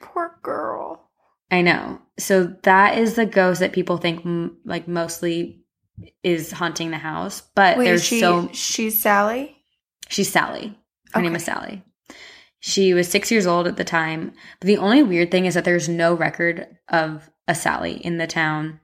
Poor 0.00 0.38
girl. 0.42 1.10
I 1.50 1.62
know. 1.62 2.00
So 2.18 2.54
that 2.62 2.98
is 2.98 3.14
the 3.14 3.26
ghost 3.26 3.60
that 3.60 3.72
people 3.72 3.98
think 3.98 4.24
m- 4.24 4.58
like 4.64 4.88
mostly 4.88 5.63
is 6.22 6.50
haunting 6.52 6.90
the 6.90 6.98
house, 6.98 7.42
but 7.54 7.76
Wait, 7.78 7.84
there's 7.84 8.04
she 8.04 8.20
so 8.20 8.48
she's 8.52 9.00
Sally? 9.00 9.56
She's 10.08 10.30
Sally. 10.30 10.78
Her 11.12 11.22
name 11.22 11.36
is 11.36 11.44
Sally. 11.44 11.82
She 12.60 12.94
was 12.94 13.08
six 13.08 13.30
years 13.30 13.46
old 13.46 13.66
at 13.66 13.76
the 13.76 13.84
time. 13.84 14.32
But 14.58 14.66
the 14.66 14.78
only 14.78 15.02
weird 15.02 15.30
thing 15.30 15.44
is 15.46 15.54
that 15.54 15.64
there's 15.64 15.88
no 15.88 16.14
record 16.14 16.66
of 16.88 17.30
a 17.46 17.54
Sally 17.54 17.92
in 17.94 18.18
the 18.18 18.26
town. 18.26 18.80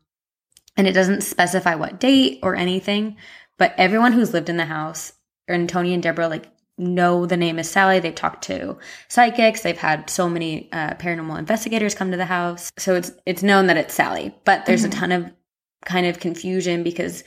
And 0.77 0.87
it 0.87 0.93
doesn't 0.93 1.23
specify 1.23 1.75
what 1.75 1.99
date 1.99 2.41
or 2.43 2.55
anything. 2.55 3.17
But 3.59 3.75
everyone 3.77 4.13
who's 4.13 4.33
lived 4.33 4.49
in 4.49 4.57
the 4.59 4.67
house, 4.67 5.13
and 5.49 5.69
Tony 5.69 5.93
and 5.93 6.03
Deborah, 6.03 6.29
like, 6.29 6.47
know 6.79 7.27
the 7.27 7.37
name 7.37 7.59
is 7.59 7.69
Sally. 7.69 8.01
They've 8.01 8.15
talked 8.15 8.45
to 8.45 8.79
psychics. 9.09 9.63
They've 9.63 9.77
had 9.77 10.09
so 10.09 10.29
many 10.31 10.71
uh, 10.73 10.95
paranormal 10.95 11.39
investigators 11.39 11.95
come 11.95 12.11
to 12.11 12.17
the 12.17 12.25
house. 12.27 12.71
So 12.79 12.95
it's 12.95 13.13
it's 13.27 13.43
known 13.43 13.67
that 13.67 13.77
it's 13.77 13.95
Sally. 13.95 14.35
But 14.45 14.65
there's 14.67 14.85
Mhm. 14.85 14.89
a 14.89 14.91
ton 14.91 15.13
of 15.13 15.31
kind 15.85 16.07
of 16.07 16.21
confusion 16.21 16.83
because 16.83 17.25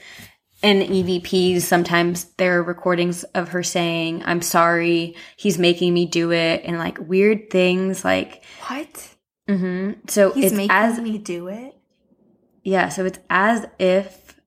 in 0.62 0.78
EVPs, 0.80 1.62
sometimes 1.62 2.24
there 2.38 2.58
are 2.58 2.62
recordings 2.62 3.24
of 3.34 3.48
her 3.48 3.62
saying, 3.62 4.22
I'm 4.24 4.40
sorry, 4.40 5.14
he's 5.36 5.58
making 5.58 5.92
me 5.92 6.06
do 6.06 6.32
it, 6.32 6.62
and 6.64 6.78
like 6.78 6.98
weird 6.98 7.50
things 7.50 8.04
like, 8.04 8.44
What? 8.68 9.08
hmm 9.48 9.92
so 10.08 10.32
He's 10.32 10.46
it's 10.46 10.54
making 10.54 10.70
as, 10.70 10.98
me 11.00 11.18
do 11.18 11.48
it? 11.48 11.74
yeah, 12.62 12.88
so 12.88 13.04
it's 13.04 13.18
as 13.28 13.66
if 13.78 14.40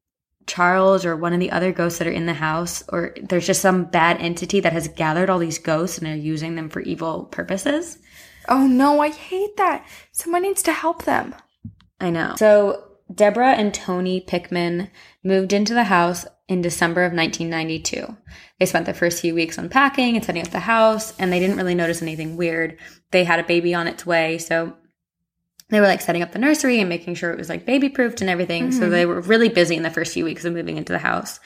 Charles 0.48 1.06
or 1.06 1.16
one 1.16 1.34
of 1.34 1.40
the 1.40 1.52
other 1.52 1.72
ghosts 1.72 2.00
that 2.00 2.08
are 2.08 2.12
in 2.12 2.26
the 2.26 2.34
house, 2.34 2.82
or 2.90 3.14
there's 3.22 3.46
just 3.46 3.62
some 3.62 3.84
bad 3.84 4.18
entity 4.20 4.60
that 4.62 4.74
has 4.74 4.88
gathered 4.88 5.30
all 5.30 5.40
these 5.40 5.60
ghosts 5.60 5.98
and 6.00 6.08
are 6.08 6.16
using 6.16 6.56
them 6.56 6.70
for 6.70 6.80
evil 6.80 7.26
purposes. 7.26 8.00
Oh 8.50 8.66
no, 8.66 9.02
I 9.02 9.10
hate 9.10 9.58
that. 9.58 9.86
Someone 10.14 10.42
needs 10.44 10.64
to 10.64 10.72
help 10.72 11.04
them. 11.04 11.36
I 12.00 12.10
know. 12.10 12.34
So 12.38 12.87
Deborah 13.14 13.54
and 13.54 13.74
Tony 13.74 14.20
Pickman 14.22 14.90
moved 15.24 15.54
into 15.54 15.74
the 15.74 15.86
house 15.86 16.26
in 16.48 16.62
December 16.62 17.02
of 17.04 17.14
1992. 17.14 18.18
They 18.60 18.66
spent 18.66 18.86
the 18.86 18.94
first 18.94 19.22
few 19.22 19.34
weeks 19.34 19.58
unpacking 19.58 20.16
and 20.16 20.24
setting 20.26 20.42
up 20.42 20.50
the 20.50 20.60
house, 20.62 21.14
and 21.20 21.32
they 21.32 21.40
didn't 21.40 21.58
really 21.58 21.76
notice 21.76 22.02
anything 22.02 22.38
weird. 22.38 22.78
They 23.12 23.24
had 23.24 23.40
a 23.40 23.44
baby 23.44 23.74
on 23.74 23.88
its 23.88 24.06
way, 24.06 24.38
so 24.38 24.74
they 25.70 25.80
were 25.80 25.88
like 25.88 26.02
setting 26.02 26.22
up 26.24 26.32
the 26.32 26.40
nursery 26.40 26.80
and 26.80 26.88
making 26.90 27.16
sure 27.16 27.32
it 27.32 27.38
was 27.38 27.50
like 27.50 27.66
baby 27.66 27.90
proofed 27.90 28.22
and 28.22 28.30
everything. 28.30 28.72
So 28.72 28.84
Mhm. 28.88 28.92
they 28.92 29.06
were 29.06 29.22
really 29.22 29.50
busy 29.50 29.76
in 29.76 29.84
the 29.84 29.90
first 29.90 30.14
few 30.14 30.24
weeks 30.24 30.46
of 30.46 30.54
moving 30.54 30.78
into 30.78 30.94
the 30.94 31.00
house. 31.00 31.40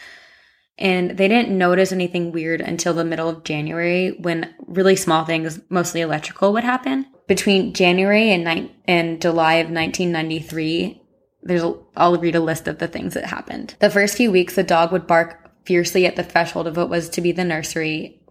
And 0.77 1.11
they 1.11 1.27
didn't 1.27 1.55
notice 1.55 1.91
anything 1.91 2.31
weird 2.31 2.61
until 2.61 2.93
the 2.93 3.03
middle 3.05 3.29
of 3.29 3.43
January 3.43 4.15
when 4.19 4.53
really 4.67 4.95
small 4.95 5.25
things, 5.25 5.59
mostly 5.69 6.01
electrical, 6.01 6.53
would 6.53 6.63
happen. 6.63 7.05
Between 7.27 7.73
January 7.73 8.31
and, 8.31 8.43
ni- 8.43 8.71
and 8.87 9.21
July 9.21 9.55
of 9.55 9.69
1993, 9.69 11.00
there's 11.43 11.63
a, 11.63 11.75
I'll 11.95 12.17
read 12.17 12.35
a 12.35 12.39
list 12.39 12.67
of 12.67 12.79
the 12.79 12.87
things 12.87 13.13
that 13.13 13.25
happened. 13.25 13.75
The 13.79 13.89
first 13.89 14.17
few 14.17 14.31
weeks, 14.31 14.55
the 14.55 14.63
dog 14.63 14.91
would 14.91 15.07
bark 15.07 15.51
fiercely 15.65 16.05
at 16.05 16.15
the 16.15 16.23
threshold 16.23 16.67
of 16.67 16.77
what 16.77 16.89
was 16.89 17.09
to 17.09 17.21
be 17.21 17.31
the 17.31 17.43
nursery, 17.43 18.21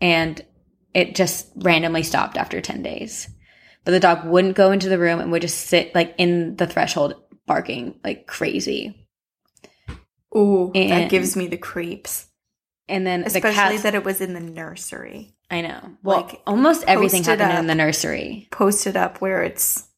and 0.00 0.44
it 0.94 1.14
just 1.14 1.48
randomly 1.56 2.02
stopped 2.02 2.36
after 2.36 2.60
10 2.60 2.82
days. 2.82 3.28
But 3.84 3.92
the 3.92 4.00
dog 4.00 4.26
wouldn't 4.26 4.56
go 4.56 4.72
into 4.72 4.88
the 4.88 4.98
room 4.98 5.20
and 5.20 5.32
would 5.32 5.42
just 5.42 5.66
sit 5.66 5.94
like 5.94 6.14
in 6.18 6.56
the 6.56 6.66
threshold 6.66 7.14
barking 7.46 7.98
like 8.04 8.26
crazy. 8.26 9.06
Ooh, 10.36 10.70
that 10.74 11.10
gives 11.10 11.36
me 11.36 11.46
the 11.46 11.56
creeps. 11.56 12.26
And 12.88 13.06
then 13.06 13.20
the 13.20 13.28
Especially 13.28 13.54
cats, 13.54 13.82
that 13.84 13.94
it 13.94 14.04
was 14.04 14.20
in 14.20 14.34
the 14.34 14.40
nursery. 14.40 15.34
I 15.50 15.60
know. 15.60 15.96
Well, 16.02 16.22
like, 16.22 16.42
almost 16.46 16.84
everything 16.86 17.24
happened 17.24 17.52
up. 17.52 17.58
in 17.58 17.66
the 17.66 17.74
nursery. 17.74 18.48
Posted 18.50 18.96
up 18.96 19.20
where 19.20 19.42
it's 19.42 19.88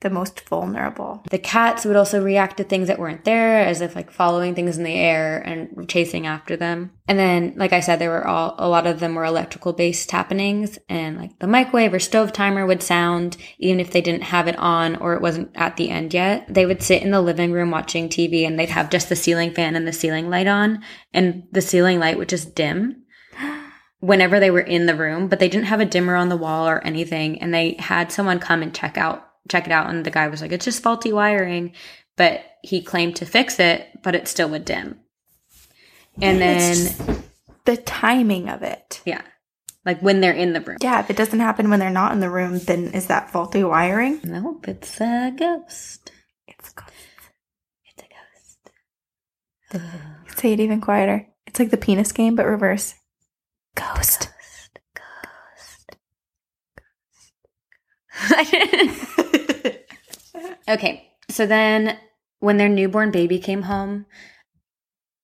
the 0.00 0.10
most 0.10 0.48
vulnerable. 0.48 1.22
The 1.30 1.38
cats 1.38 1.84
would 1.84 1.96
also 1.96 2.22
react 2.22 2.56
to 2.56 2.64
things 2.64 2.88
that 2.88 2.98
weren't 2.98 3.24
there, 3.24 3.58
as 3.60 3.82
if 3.82 3.94
like 3.94 4.10
following 4.10 4.54
things 4.54 4.78
in 4.78 4.84
the 4.84 4.94
air 4.94 5.38
and 5.38 5.88
chasing 5.88 6.26
after 6.26 6.56
them. 6.56 6.92
And 7.06 7.18
then, 7.18 7.54
like 7.56 7.74
I 7.74 7.80
said, 7.80 7.98
there 7.98 8.10
were 8.10 8.26
all 8.26 8.54
a 8.56 8.68
lot 8.68 8.86
of 8.86 9.00
them 9.00 9.14
were 9.14 9.24
electrical 9.24 9.74
based 9.74 10.10
happenings, 10.10 10.78
and 10.88 11.18
like 11.18 11.38
the 11.38 11.46
microwave 11.46 11.92
or 11.92 11.98
stove 11.98 12.32
timer 12.32 12.64
would 12.64 12.82
sound 12.82 13.36
even 13.58 13.78
if 13.78 13.90
they 13.90 14.00
didn't 14.00 14.22
have 14.22 14.48
it 14.48 14.58
on 14.58 14.96
or 14.96 15.14
it 15.14 15.20
wasn't 15.20 15.50
at 15.54 15.76
the 15.76 15.90
end 15.90 16.14
yet. 16.14 16.46
They 16.48 16.64
would 16.64 16.82
sit 16.82 17.02
in 17.02 17.10
the 17.10 17.20
living 17.20 17.52
room 17.52 17.70
watching 17.70 18.08
TV, 18.08 18.46
and 18.46 18.58
they'd 18.58 18.70
have 18.70 18.90
just 18.90 19.10
the 19.10 19.16
ceiling 19.16 19.52
fan 19.52 19.76
and 19.76 19.86
the 19.86 19.92
ceiling 19.92 20.30
light 20.30 20.46
on, 20.46 20.82
and 21.12 21.44
the 21.52 21.60
ceiling 21.60 21.98
light 21.98 22.16
would 22.16 22.28
just 22.30 22.54
dim 22.54 23.02
whenever 24.00 24.40
they 24.40 24.50
were 24.50 24.60
in 24.60 24.86
the 24.86 24.94
room, 24.94 25.28
but 25.28 25.40
they 25.40 25.48
didn't 25.50 25.66
have 25.66 25.80
a 25.80 25.84
dimmer 25.84 26.16
on 26.16 26.30
the 26.30 26.36
wall 26.38 26.66
or 26.66 26.82
anything. 26.86 27.42
And 27.42 27.52
they 27.52 27.76
had 27.78 28.10
someone 28.10 28.38
come 28.38 28.62
and 28.62 28.74
check 28.74 28.96
out, 28.96 29.29
check 29.48 29.66
it 29.66 29.72
out. 29.72 29.90
And 29.90 30.04
the 30.04 30.10
guy 30.10 30.28
was 30.28 30.40
like, 30.40 30.52
it's 30.52 30.64
just 30.64 30.82
faulty 30.82 31.12
wiring. 31.12 31.72
But 32.16 32.42
he 32.62 32.82
claimed 32.82 33.16
to 33.16 33.26
fix 33.26 33.58
it, 33.58 33.88
but 34.02 34.14
it 34.14 34.28
still 34.28 34.48
would 34.50 34.64
dim. 34.64 35.00
And 36.20 36.40
then, 36.40 37.22
the 37.64 37.76
timing 37.78 38.48
of 38.48 38.62
it. 38.62 39.00
yeah, 39.06 39.22
like 39.84 40.00
when 40.02 40.20
they're 40.20 40.32
in 40.32 40.52
the 40.52 40.60
room. 40.60 40.78
Yeah, 40.82 41.00
if 41.00 41.08
it 41.08 41.16
doesn't 41.16 41.40
happen 41.40 41.70
when 41.70 41.78
they're 41.78 41.90
not 41.90 42.12
in 42.12 42.20
the 42.20 42.30
room, 42.30 42.58
then 42.58 42.88
is 42.88 43.06
that 43.06 43.30
faulty 43.30 43.64
wiring? 43.64 44.20
Nope, 44.24 44.68
it's 44.68 45.00
a 45.00 45.32
ghost. 45.36 46.12
It's 46.46 46.72
ghost. 46.72 46.90
It's 47.86 48.02
a 49.72 49.78
ghost. 49.78 50.38
say 50.38 50.52
it 50.52 50.60
even 50.60 50.80
quieter. 50.80 51.26
It's 51.46 51.58
like 51.58 51.70
the 51.70 51.76
penis 51.76 52.12
game, 52.12 52.36
but 52.36 52.46
reverse. 52.46 52.94
Ghost. 53.74 54.28
Ghost. 54.94 55.96
Ghost. 58.20 59.16
okay, 60.70 61.12
so 61.28 61.46
then 61.46 61.98
when 62.40 62.56
their 62.56 62.68
newborn 62.68 63.10
baby 63.10 63.38
came 63.38 63.62
home, 63.62 64.06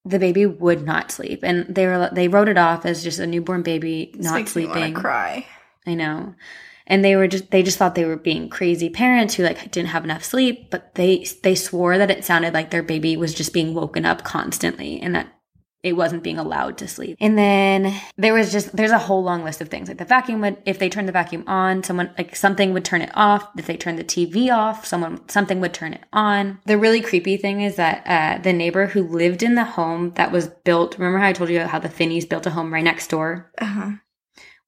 the 0.04 0.18
baby 0.18 0.46
would 0.46 0.84
not 0.84 1.10
sleep, 1.10 1.40
and 1.42 1.74
they 1.74 1.86
were 1.86 2.10
they 2.12 2.28
wrote 2.28 2.48
it 2.48 2.58
off 2.58 2.86
as 2.86 3.02
just 3.02 3.18
a 3.18 3.26
newborn 3.26 3.62
baby 3.62 4.12
This 4.14 4.24
not 4.26 4.48
sleeping. 4.48 4.94
cry. 4.94 5.46
I 5.86 5.94
know. 5.94 6.34
And 6.88 7.04
they 7.04 7.16
were 7.16 7.26
just 7.26 7.50
they 7.50 7.64
just 7.64 7.78
thought 7.78 7.96
they 7.96 8.04
were 8.04 8.16
being 8.16 8.48
crazy 8.48 8.88
parents 8.88 9.34
who 9.34 9.42
like 9.42 9.70
didn't 9.72 9.88
have 9.88 10.04
enough 10.04 10.22
sleep, 10.22 10.70
but 10.70 10.94
they 10.94 11.26
they 11.42 11.56
swore 11.56 11.98
that 11.98 12.10
it 12.10 12.24
sounded 12.24 12.54
like 12.54 12.70
their 12.70 12.82
baby 12.84 13.16
was 13.16 13.34
just 13.34 13.52
being 13.52 13.74
woken 13.74 14.04
up 14.04 14.22
constantly 14.22 15.00
and 15.00 15.14
that 15.16 15.35
it 15.86 15.92
wasn't 15.92 16.24
being 16.24 16.36
allowed 16.36 16.76
to 16.78 16.88
sleep. 16.88 17.16
And 17.20 17.38
then 17.38 17.94
there 18.16 18.34
was 18.34 18.50
just 18.50 18.74
there's 18.74 18.90
a 18.90 18.98
whole 18.98 19.22
long 19.22 19.44
list 19.44 19.60
of 19.60 19.68
things. 19.68 19.86
Like 19.86 19.98
the 19.98 20.04
vacuum 20.04 20.40
would 20.40 20.56
if 20.66 20.80
they 20.80 20.88
turned 20.88 21.06
the 21.06 21.12
vacuum 21.12 21.44
on, 21.46 21.84
someone 21.84 22.10
like 22.18 22.34
something 22.34 22.72
would 22.72 22.84
turn 22.84 23.02
it 23.02 23.10
off. 23.14 23.48
If 23.56 23.66
they 23.66 23.76
turned 23.76 23.98
the 23.98 24.04
TV 24.04 24.50
off, 24.52 24.84
someone 24.84 25.28
something 25.28 25.60
would 25.60 25.72
turn 25.72 25.92
it 25.92 26.02
on. 26.12 26.58
The 26.66 26.76
really 26.76 27.00
creepy 27.00 27.36
thing 27.36 27.60
is 27.60 27.76
that 27.76 28.02
uh, 28.04 28.42
the 28.42 28.52
neighbor 28.52 28.86
who 28.86 29.06
lived 29.06 29.44
in 29.44 29.54
the 29.54 29.64
home 29.64 30.10
that 30.16 30.32
was 30.32 30.48
built, 30.48 30.98
remember 30.98 31.20
how 31.20 31.28
I 31.28 31.32
told 31.32 31.50
you 31.50 31.60
how 31.60 31.78
the 31.78 31.88
Finneys 31.88 32.28
built 32.28 32.46
a 32.46 32.50
home 32.50 32.74
right 32.74 32.82
next 32.82 33.08
door? 33.08 33.52
Uh 33.58 33.64
huh. 33.66 33.90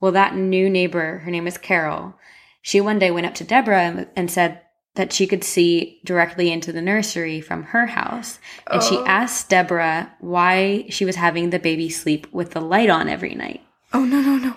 Well, 0.01 0.13
that 0.13 0.37
new 0.37 0.71
neighbor, 0.71 1.19
her 1.19 1.31
name 1.33 1.49
is 1.49 1.59
Carol, 1.59 2.15
she 2.63 2.81
one 2.81 3.01
day 3.01 3.11
went 3.11 3.27
up 3.27 3.35
to 3.35 3.45
Deborah 3.45 3.83
and, 3.83 4.07
and 4.15 4.31
said 4.31 4.61
that 4.99 5.13
she 5.13 5.27
could 5.27 5.45
see 5.45 6.01
directly 6.05 6.51
into 6.53 6.73
the 6.73 6.83
nursery 6.83 7.41
from 7.41 7.63
her 7.63 7.87
house. 7.87 8.39
And 8.71 8.83
she 8.83 8.97
Oh. 8.97 9.05
asked 9.07 9.49
Deborah 9.49 10.13
why 10.21 10.85
she 10.91 11.05
was 11.05 11.17
having 11.17 11.51
the 11.51 11.59
baby 11.59 11.89
sleep 11.89 12.27
with 12.33 12.51
the 12.51 12.61
light 12.61 12.91
on 12.91 13.09
every 13.09 13.35
night. 13.35 13.63
Oh 13.95 14.05
no 14.05 14.21
no 14.21 14.37
no. 14.37 14.57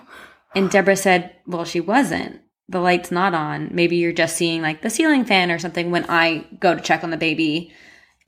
And 0.54 0.68
Deborah 0.68 0.96
said, 0.96 1.30
Well, 1.46 1.64
she 1.64 1.80
wasn't. 1.80 2.40
The 2.68 2.80
light's 2.80 3.10
not 3.10 3.34
on. 3.34 3.70
Maybe 3.72 3.96
you're 3.96 4.12
just 4.12 4.36
seeing 4.36 4.62
like 4.62 4.82
the 4.82 4.90
ceiling 4.90 5.24
fan 5.24 5.50
or 5.50 5.58
something 5.58 5.90
when 5.90 6.04
I 6.08 6.44
go 6.58 6.74
to 6.74 6.80
check 6.80 7.04
on 7.04 7.10
the 7.10 7.16
baby. 7.16 7.72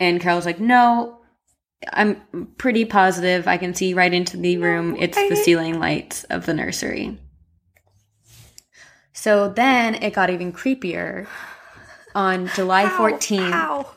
And 0.00 0.20
Carol's 0.20 0.46
like, 0.46 0.61
No, 0.61 1.18
I'm 1.92 2.22
pretty 2.59 2.85
positive 2.85 3.46
I 3.48 3.57
can 3.59 3.74
see 3.74 3.92
right 3.92 4.14
into 4.14 4.37
the 4.37 4.57
room. 4.59 4.96
It's 4.98 5.18
the 5.29 5.37
ceiling 5.37 5.79
lights 5.81 6.24
of 6.24 6.46
the 6.46 6.55
nursery. 6.55 7.18
So 9.12 9.48
then 9.48 9.96
it 9.96 10.12
got 10.14 10.31
even 10.31 10.53
creepier. 10.53 11.27
On 12.14 12.48
July 12.55 12.85
Ow, 12.85 12.98
14th. 12.98 13.53
Ow. 13.53 13.90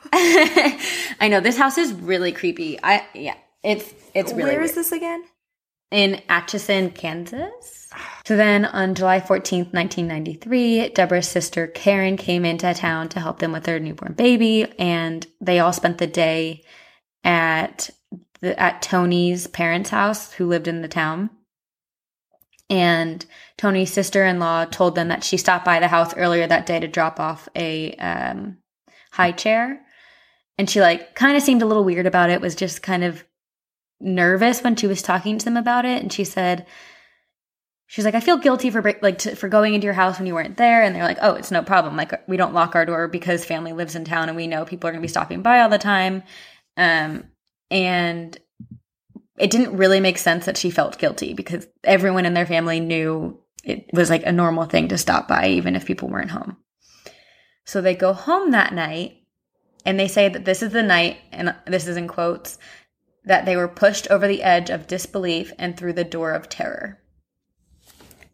I 1.20 1.28
know 1.30 1.40
this 1.40 1.58
house 1.58 1.78
is 1.78 1.94
really 1.94 2.32
creepy. 2.32 2.80
I 2.82 3.06
yeah, 3.14 3.36
it's 3.64 3.94
it's 4.14 4.32
really 4.32 4.52
Where 4.52 4.60
weird 4.60 4.70
is 4.70 4.76
this 4.76 4.92
again? 4.92 5.24
in 5.92 6.22
Atchison, 6.30 6.92
Kansas. 6.92 7.90
So 8.26 8.36
then 8.36 8.66
on 8.66 8.96
July 8.96 9.20
14th, 9.22 9.74
1993, 9.74 10.90
Deborah's 10.90 11.28
sister 11.28 11.68
Karen 11.68 12.18
came 12.18 12.44
into 12.44 12.74
town 12.74 13.08
to 13.10 13.20
help 13.20 13.40
them 13.40 13.54
with 13.54 13.64
their 13.64 13.80
newborn 13.80 14.14
baby, 14.14 14.72
and 14.78 15.26
they 15.40 15.60
all 15.60 15.72
spent 15.72 15.98
the 15.98 16.08
day 16.08 16.64
at 17.24 17.90
the, 18.42 18.60
at 18.60 18.82
Tony's 18.82 19.48
parents' 19.48 19.90
house, 19.90 20.34
who 20.34 20.46
lived 20.48 20.68
in 20.68 20.82
the 20.82 20.88
town. 20.90 21.30
And 22.70 23.26
Tony's 23.58 23.94
sister-in-law 23.94 24.66
told 24.66 24.96
them 24.96 25.08
that 25.08 25.24
she 25.24 25.38
stopped 25.38 25.64
by 25.64 25.80
the 25.80 25.88
house 25.88 26.16
earlier 26.16 26.46
that 26.48 26.66
day 26.66 26.80
to 26.80 26.88
drop 26.88 27.20
off 27.20 27.48
a 27.56 27.94
um, 27.94 28.58
high 29.12 29.32
chair, 29.32 29.82
and 30.58 30.70
she 30.70 30.82
like 30.82 31.16
kind 31.16 31.38
of 31.38 31.44
seemed 31.44 31.62
a 31.62 31.66
little 31.66 31.84
weird 31.84 32.06
about 32.06 32.30
it. 32.30 32.42
Was 32.42 32.56
just 32.56 32.82
kind 32.82 33.04
of 33.04 33.24
nervous 34.00 34.62
when 34.62 34.76
she 34.76 34.88
was 34.88 35.02
talking 35.02 35.38
to 35.38 35.46
them 35.46 35.58
about 35.58 35.86
it. 35.86 36.02
And 36.02 36.12
she 36.12 36.24
said 36.24 36.66
she's 37.88 38.06
like 38.06 38.16
i 38.16 38.20
feel 38.20 38.38
guilty 38.38 38.70
for 38.70 38.82
like 39.02 39.20
to, 39.20 39.36
for 39.36 39.48
going 39.48 39.74
into 39.74 39.86
your 39.86 39.94
house 39.94 40.18
when 40.18 40.28
you 40.28 40.34
weren't 40.34 40.58
there. 40.58 40.84
And 40.84 40.96
they're 40.96 41.04
like 41.04 41.20
oh 41.22 41.34
it's 41.34 41.52
no 41.52 41.64
problem. 41.64 41.96
Like 41.96 42.28
we 42.28 42.38
don't 42.38 42.54
lock 42.54 42.76
our 42.76 42.86
door 42.86 43.08
because 43.08 43.46
family 43.46 43.74
lives 43.74 43.96
in 43.96 44.06
town 44.06 44.30
and 44.30 44.36
we 44.36 44.48
know 44.48 44.66
people 44.66 44.88
are 44.88 44.92
going 44.92 45.02
to 45.02 45.08
be 45.08 45.10
stopping 45.10 45.42
by 45.42 45.62
all 45.62 45.70
the 45.70 45.78
time. 45.78 46.24
Um 46.76 47.26
and 47.70 48.38
it 49.38 49.52
didn't 49.52 49.78
really 49.78 50.00
make 50.00 50.18
sense 50.18 50.46
that 50.46 50.58
she 50.58 50.70
felt 50.70 50.98
guilty 50.98 51.34
because 51.34 51.68
everyone 51.84 52.26
in 52.26 52.34
their 52.34 52.46
family 52.46 52.80
knew 52.80 53.40
it 53.64 53.86
was 53.94 54.10
like 54.10 54.26
a 54.26 54.32
normal 54.32 54.66
thing 54.66 54.88
to 54.88 54.98
stop 54.98 55.28
by 55.28 55.48
even 55.48 55.76
if 55.76 55.86
people 55.86 56.10
weren't 56.10 56.32
home 56.32 56.58
so 57.66 57.82
they 57.82 57.96
go 57.96 58.14
home 58.14 58.52
that 58.52 58.74
night 58.74 59.18
and 59.86 60.00
they 60.00 60.08
say 60.08 60.30
that 60.30 60.46
this 60.46 60.64
is 60.64 60.72
the 60.72 60.84
night 60.84 61.18
and 61.32 61.56
this 61.66 61.88
is 61.88 61.98
in 61.98 62.08
quotes 62.08 62.58
that 63.26 63.46
they 63.46 63.58
were 63.58 63.68
pushed 63.68 64.10
over 64.10 64.28
the 64.28 64.42
edge 64.42 64.70
of 64.70 64.88
disbelief 64.88 65.52
and 65.60 65.76
through 65.76 65.94
the 65.94 66.04
door 66.04 66.32
of 66.32 66.50
terror. 66.50 67.00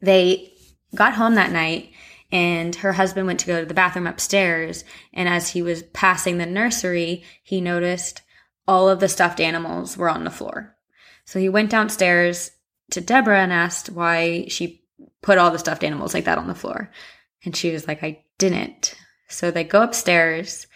They 0.01 0.53
got 0.95 1.13
home 1.13 1.36
that 1.36 1.51
night 1.51 1.91
and 2.32 2.75
her 2.75 2.93
husband 2.93 3.28
went 3.28 3.39
to 3.41 3.47
go 3.47 3.59
to 3.59 3.65
the 3.65 3.73
bathroom 3.73 4.07
upstairs. 4.07 4.84
And 5.13 5.28
as 5.28 5.49
he 5.49 5.61
was 5.61 5.82
passing 5.82 6.38
the 6.38 6.45
nursery, 6.45 7.23
he 7.43 7.59
noticed 7.59 8.21
all 8.67 8.88
of 8.88 8.99
the 8.99 9.09
stuffed 9.09 9.39
animals 9.39 9.97
were 9.97 10.09
on 10.09 10.23
the 10.23 10.32
floor. 10.32 10.72
So 11.34 11.39
he 11.39 11.49
went 11.49 11.71
downstairs 11.71 12.51
to 12.91 13.01
Deborah 13.01 13.41
and 13.41 13.51
asked 13.51 13.89
why 13.89 14.45
she 14.49 14.84
put 15.23 15.39
all 15.39 15.49
the 15.49 15.57
stuffed 15.57 15.84
animals 15.84 16.13
like 16.13 16.25
that 16.25 16.38
on 16.38 16.45
the 16.45 16.53
floor. 16.53 16.91
And 17.43 17.55
she 17.55 17.71
was 17.71 17.88
like, 17.88 18.03
I 18.03 18.23
didn't. 18.38 18.93
So 19.29 19.49
they 19.49 19.63
go 19.63 19.81
upstairs 19.81 20.67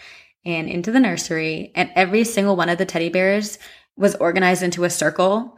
and 0.43 0.68
into 0.68 0.89
the 0.91 0.99
nursery, 0.99 1.72
and 1.76 1.91
every 1.93 2.24
single 2.24 2.55
one 2.55 2.70
of 2.70 2.80
the 2.80 2.88
teddy 2.88 3.10
bears 3.10 3.60
was 3.97 4.16
organized 4.16 4.64
into 4.64 4.84
a 4.84 4.89
circle, 4.89 5.55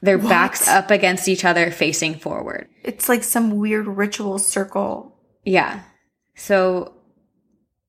their 0.00 0.16
What? 0.16 0.30
backs 0.30 0.66
up 0.66 0.90
against 0.90 1.28
each 1.28 1.44
other, 1.44 1.70
facing 1.70 2.14
forward. 2.14 2.66
It's 2.82 3.10
like 3.10 3.24
some 3.24 3.58
weird 3.58 3.86
ritual 3.88 4.38
circle. 4.38 5.18
Yeah. 5.44 5.82
So 6.34 6.94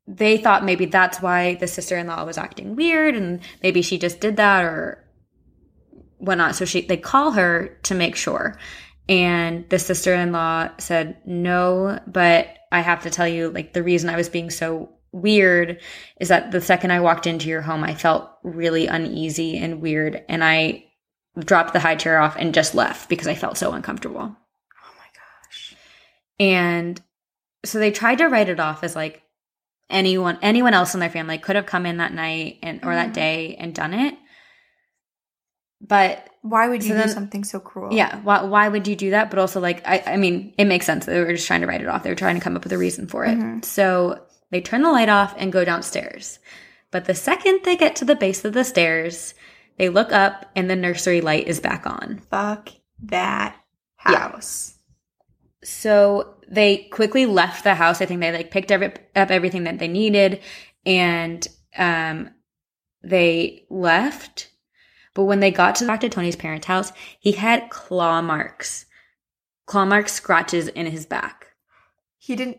they 0.06 0.36
thought 0.36 0.66
maybe 0.66 0.88
that's 0.88 1.22
why 1.22 1.56
the 1.56 1.68
sister 1.68 1.97
in 1.97 2.08
law 2.08 2.26
was 2.26 2.38
acting 2.38 2.76
weird, 2.76 3.16
and 3.16 3.39
maybe 3.64 3.82
she 3.82 3.97
just 3.97 4.20
did 4.20 4.36
that 4.36 4.66
or 4.66 5.08
whatnot. 6.22 6.56
So 6.56 6.66
she 6.66 6.82
they 6.82 6.98
call 6.98 7.32
her 7.32 7.78
to 7.84 7.96
make 7.96 8.16
sure. 8.16 8.58
And 9.10 9.68
the 9.70 9.80
sister 9.80 10.14
in 10.14 10.32
law 10.32 10.70
said, 10.78 11.18
No, 11.26 12.00
but 12.08 12.48
I 12.72 12.80
have 12.80 13.04
to 13.04 13.10
tell 13.10 13.28
you, 13.28 13.50
like, 13.50 13.74
the 13.74 13.84
reason 13.84 14.10
I 14.10 14.16
was 14.16 14.30
being 14.30 14.50
so 14.50 14.90
weird 15.12 15.82
is 16.22 16.30
that 16.30 16.52
the 16.52 16.62
second 16.62 16.92
I 16.92 17.02
walked 17.02 17.28
into 17.28 17.50
your 17.50 17.62
home, 17.62 17.84
I 17.84 17.94
felt 17.94 18.30
really 18.44 18.88
uneasy 18.88 19.58
and 19.58 19.82
weird. 19.82 20.24
And 20.30 20.44
I 20.44 20.86
dropped 21.38 21.74
the 21.74 21.80
high 21.80 21.96
chair 21.96 22.20
off 22.20 22.38
and 22.38 22.54
just 22.54 22.76
left 22.76 23.10
because 23.10 23.28
I 23.28 23.36
felt 23.36 23.58
so 23.58 23.74
uncomfortable. 23.74 24.22
Oh 24.22 24.94
my 24.98 25.08
gosh. 25.14 25.76
And 26.40 27.02
so 27.66 27.80
they 27.80 27.92
tried 27.92 28.20
to 28.20 28.28
write 28.28 28.50
it 28.50 28.60
off 28.60 28.84
as 28.84 28.96
like 28.96 29.22
anyone 29.90 30.38
anyone 30.42 30.74
else 30.74 30.94
in 30.94 31.02
their 31.02 31.10
family 31.10 31.38
could 31.38 31.58
have 31.58 31.66
come 31.66 31.86
in 31.86 31.98
that 31.98 32.14
night 32.14 32.60
and 32.64 32.80
or 32.86 32.96
that 32.96 33.10
Mhm. 33.10 33.14
day 33.14 33.56
and 33.60 33.76
done 33.76 33.94
it. 33.94 34.16
But 35.86 36.28
Why 36.44 36.68
would 36.68 36.84
you 36.84 36.96
So 36.96 37.02
do 37.04 37.10
something 37.10 37.44
so 37.44 37.60
cruel? 37.60 37.92
yeah, 37.94 38.20
why, 38.22 38.44
why 38.44 38.68
would 38.70 38.88
you 38.88 38.96
do 38.96 39.10
that? 39.12 39.30
But 39.32 39.40
also, 39.40 39.60
like, 39.60 39.82
I, 39.88 40.04
I 40.06 40.18
mean, 40.18 40.54
it 40.58 40.66
makes 40.66 40.86
sense. 40.86 41.06
They 41.06 41.20
were 41.20 41.32
just 41.34 41.48
trying 41.48 41.62
to 41.62 41.68
write 41.68 41.82
it 41.82 41.88
off. 41.88 42.04
They 42.04 42.10
were 42.12 42.16
trying 42.16 42.36
to 42.36 42.42
come 42.42 42.56
up 42.56 42.64
with 42.64 42.74
a 42.74 42.78
reason 42.78 43.08
for 43.08 43.26
it. 43.26 43.38
Mhm. 43.38 43.66
So 43.66 44.24
they 44.52 44.62
turn 44.62 44.84
the 44.84 44.92
light 44.92 45.10
off 45.10 45.34
and 45.38 45.52
go 45.52 45.66
downstairs. 45.66 46.38
But 46.92 47.06
the 47.06 47.16
second 47.16 47.62
they 47.64 47.76
get 47.76 47.96
to 47.98 48.06
the 48.06 48.16
base 48.16 48.46
of 48.46 48.54
the 48.54 48.64
stairs, 48.64 49.34
they 49.78 49.90
look 49.90 50.12
up 50.12 50.46
and 50.56 50.70
the 50.70 50.76
nursery 50.76 51.22
light 51.22 51.48
is 51.48 51.60
back 51.60 51.86
on. 51.88 52.22
Fuck 52.30 52.70
that 53.04 53.56
Yeah. 54.08 54.30
house. 54.30 54.76
So 55.64 56.36
they 56.48 56.88
quickly 56.92 57.26
left 57.26 57.64
the 57.64 57.76
house. 57.76 58.02
I 58.02 58.06
think 58.06 58.20
they 58.22 58.32
like 58.32 58.52
picked 58.52 58.72
every, 58.72 58.88
up 59.16 59.32
everything 59.32 59.64
that 59.64 59.80
they 59.80 59.88
needed 59.88 60.42
and 60.86 61.48
um, 61.78 62.30
they 63.04 63.66
left. 63.70 64.50
But 65.14 65.26
when 65.26 65.41
they 65.41 65.51
got 65.51 65.76
to 65.76 65.86
back 65.86 66.01
to 66.01 66.09
Tony's 66.09 66.36
parents' 66.36 66.68
house, 66.68 66.91
he 67.20 67.34
had 67.34 67.70
claw 67.70 68.22
marks, 68.22 68.86
claw 69.66 69.86
marks, 69.86 70.14
scratches 70.14 70.68
in 70.70 70.86
his 70.86 71.05
back. 71.05 71.47
He 72.18 72.36
didn't. 72.36 72.57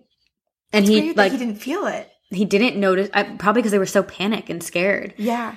And 0.72 0.86
he 0.86 1.12
like 1.12 1.32
he 1.32 1.38
didn't 1.38 1.57
feel 1.57 1.86
it. 1.86 2.11
he 2.30 2.44
didn't 2.44 2.78
notice 2.78 3.09
I, 3.14 3.22
probably 3.22 3.62
because 3.62 3.72
they 3.72 3.78
were 3.78 3.86
so 3.86 4.03
panicked 4.03 4.50
and 4.50 4.62
scared. 4.62 5.14
Yeah. 5.16 5.57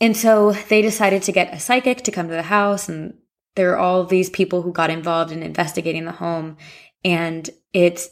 And 0.00 0.16
so 0.16 0.52
they 0.52 0.80
decided 0.80 1.22
to 1.24 1.32
get 1.32 1.52
a 1.52 1.58
psychic 1.58 2.02
to 2.04 2.12
come 2.12 2.28
to 2.28 2.34
the 2.34 2.42
house, 2.42 2.88
and 2.88 3.14
there 3.56 3.72
are 3.72 3.78
all 3.78 4.04
these 4.04 4.30
people 4.30 4.62
who 4.62 4.72
got 4.72 4.90
involved 4.90 5.32
in 5.32 5.42
investigating 5.42 6.04
the 6.04 6.12
home. 6.12 6.56
And 7.04 7.48
it's 7.72 8.08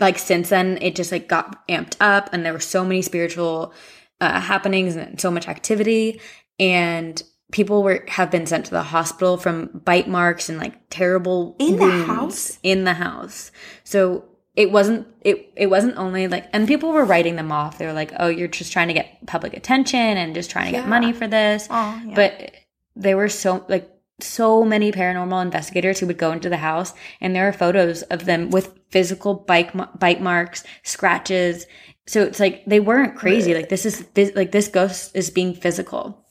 like 0.00 0.18
since 0.18 0.48
then, 0.48 0.78
it 0.82 0.96
just 0.96 1.12
like 1.12 1.28
got 1.28 1.66
amped 1.68 1.96
up, 2.00 2.30
and 2.32 2.44
there 2.44 2.52
were 2.52 2.60
so 2.60 2.82
many 2.82 3.02
spiritual 3.02 3.72
uh, 4.20 4.40
happenings 4.40 4.96
and 4.96 5.20
so 5.20 5.30
much 5.30 5.48
activity, 5.48 6.20
and 6.58 7.22
people 7.50 7.82
were 7.82 8.04
have 8.08 8.30
been 8.30 8.46
sent 8.46 8.64
to 8.66 8.70
the 8.70 8.82
hospital 8.82 9.36
from 9.36 9.66
bite 9.84 10.08
marks 10.08 10.48
and 10.48 10.58
like 10.58 10.74
terrible 10.90 11.54
In 11.58 11.76
the 11.76 11.90
house? 12.04 12.58
in 12.62 12.84
the 12.84 12.94
house. 12.94 13.50
So 13.84 14.24
it 14.54 14.70
wasn't 14.70 15.06
it 15.22 15.50
it 15.56 15.66
wasn't 15.68 15.96
only 15.96 16.28
like 16.28 16.46
and 16.52 16.66
people 16.68 16.92
were 16.92 17.04
writing 17.04 17.36
them 17.36 17.52
off. 17.52 17.78
They 17.78 17.86
were 17.86 17.92
like, 17.92 18.12
"Oh, 18.18 18.28
you're 18.28 18.48
just 18.48 18.72
trying 18.72 18.88
to 18.88 18.94
get 18.94 19.26
public 19.26 19.54
attention 19.54 19.98
and 19.98 20.34
just 20.34 20.50
trying 20.50 20.66
to 20.66 20.72
Yeah. 20.72 20.80
get 20.80 20.88
money 20.88 21.12
for 21.12 21.26
this." 21.26 21.66
Oh, 21.70 22.00
yeah. 22.06 22.14
But 22.14 22.52
they 22.96 23.14
were 23.14 23.28
so 23.28 23.64
like 23.68 23.88
so 24.20 24.62
many 24.64 24.92
paranormal 24.92 25.42
investigators 25.42 25.98
who 25.98 26.06
would 26.06 26.18
go 26.18 26.32
into 26.32 26.48
the 26.48 26.58
house 26.58 26.92
and 27.20 27.34
there 27.34 27.48
are 27.48 27.52
photos 27.52 28.02
of 28.02 28.24
them 28.26 28.50
with 28.50 28.72
physical 28.90 29.34
bite 29.34 29.74
ma- 29.74 29.88
bite 29.98 30.20
marks, 30.20 30.64
scratches. 30.84 31.66
So 32.06 32.22
it's 32.22 32.38
like 32.40 32.64
they 32.66 32.78
weren't 32.80 33.16
crazy. 33.16 33.54
Like 33.54 33.68
this 33.68 33.84
is 33.86 34.04
this, 34.14 34.32
like 34.36 34.52
this 34.52 34.68
ghost 34.68 35.10
is 35.14 35.30
being 35.30 35.54
physical. 35.54 36.21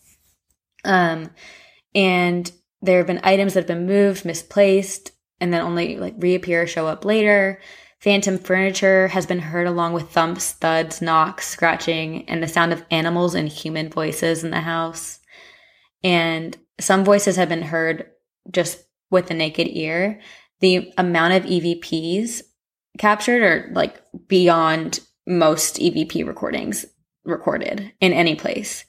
Um 0.84 1.32
and 1.94 2.52
there 2.82 2.98
have 2.98 3.08
been 3.08 3.22
items 3.24 3.54
that 3.54 3.62
have 3.62 3.68
been 3.68 3.86
moved, 3.86 4.26
misplaced, 4.26 5.12
and 5.40 5.54
then 5.54 5.62
only 5.62 5.98
like 5.98 6.16
reappear, 6.18 6.66
show 6.68 6.88
up 6.88 7.06
later. 7.06 7.60
Phantom 8.00 8.40
furniture 8.40 9.10
has 9.10 9.28
been 9.28 9.40
heard 9.40 9.68
along 9.68 9.94
with 9.94 10.10
thumps, 10.10 10.54
thuds, 10.54 11.02
knocks, 11.02 11.48
scratching, 11.48 12.28
and 12.28 12.42
the 12.42 12.48
sound 12.48 12.74
of 12.74 12.84
animals 12.90 13.36
and 13.36 13.48
human 13.48 13.90
voices 13.90 14.44
in 14.44 14.50
the 14.50 14.62
house. 14.62 15.20
And 16.04 16.58
some 16.80 17.06
voices 17.06 17.36
have 17.36 17.50
been 17.50 17.62
heard 17.62 18.08
just 18.50 18.84
with 19.12 19.28
the 19.28 19.36
naked 19.36 19.68
ear. 19.70 20.20
The 20.62 20.92
amount 20.98 21.34
of 21.34 21.44
EVPs 21.44 22.42
captured 22.98 23.44
are 23.44 23.72
like 23.74 24.02
beyond 24.28 25.02
most 25.28 25.78
EVP 25.78 26.26
recordings 26.26 26.86
recorded 27.24 27.92
in 28.02 28.14
any 28.14 28.36
place. 28.36 28.84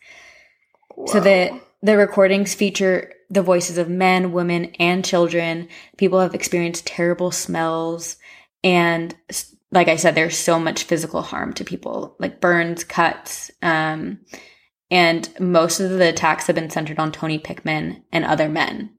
So 1.06 1.20
the 1.20 1.48
Whoa. 1.48 1.60
The 1.82 1.96
recordings 1.96 2.54
feature 2.54 3.12
the 3.28 3.42
voices 3.42 3.78
of 3.78 3.88
men, 3.88 4.32
women, 4.32 4.66
and 4.78 5.04
children. 5.04 5.68
People 5.96 6.20
have 6.20 6.34
experienced 6.34 6.86
terrible 6.86 7.30
smells, 7.30 8.16
and 8.62 9.14
like 9.70 9.88
I 9.88 9.96
said, 9.96 10.14
there's 10.14 10.36
so 10.36 10.58
much 10.60 10.84
physical 10.84 11.22
harm 11.22 11.54
to 11.54 11.64
people, 11.64 12.14
like 12.18 12.40
burns, 12.40 12.84
cuts, 12.84 13.50
um, 13.62 14.20
and 14.90 15.28
most 15.40 15.80
of 15.80 15.90
the 15.90 16.08
attacks 16.10 16.46
have 16.46 16.56
been 16.56 16.68
centered 16.70 16.98
on 16.98 17.10
Tony 17.10 17.38
Pickman 17.38 18.04
and 18.12 18.24
other 18.26 18.48
men. 18.50 18.90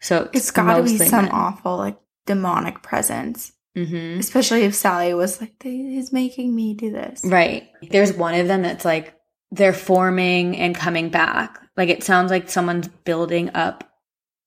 So 0.00 0.28
it's 0.32 0.50
got 0.50 0.76
to 0.76 0.82
be 0.82 0.98
some 0.98 1.26
men. 1.26 1.32
awful 1.32 1.76
like 1.76 1.98
demonic 2.26 2.82
presence, 2.82 3.52
Mhm. 3.76 4.18
especially 4.18 4.62
if 4.62 4.74
Sallie 4.74 5.14
was 5.14 5.40
like, 5.40 5.62
"He's 5.62 6.12
making 6.12 6.54
me 6.54 6.74
do 6.74 6.90
this." 6.90 7.22
Right. 7.24 7.68
There's 7.88 8.12
one 8.12 8.34
of 8.34 8.48
them 8.48 8.62
that's 8.62 8.84
like 8.84 9.14
they're 9.50 9.72
forming 9.72 10.56
and 10.56 10.74
coming 10.74 11.08
back. 11.08 11.58
Like 11.76 11.88
it 11.88 12.02
sounds 12.02 12.30
like 12.30 12.50
someone's 12.50 12.88
building 12.88 13.50
up 13.54 13.84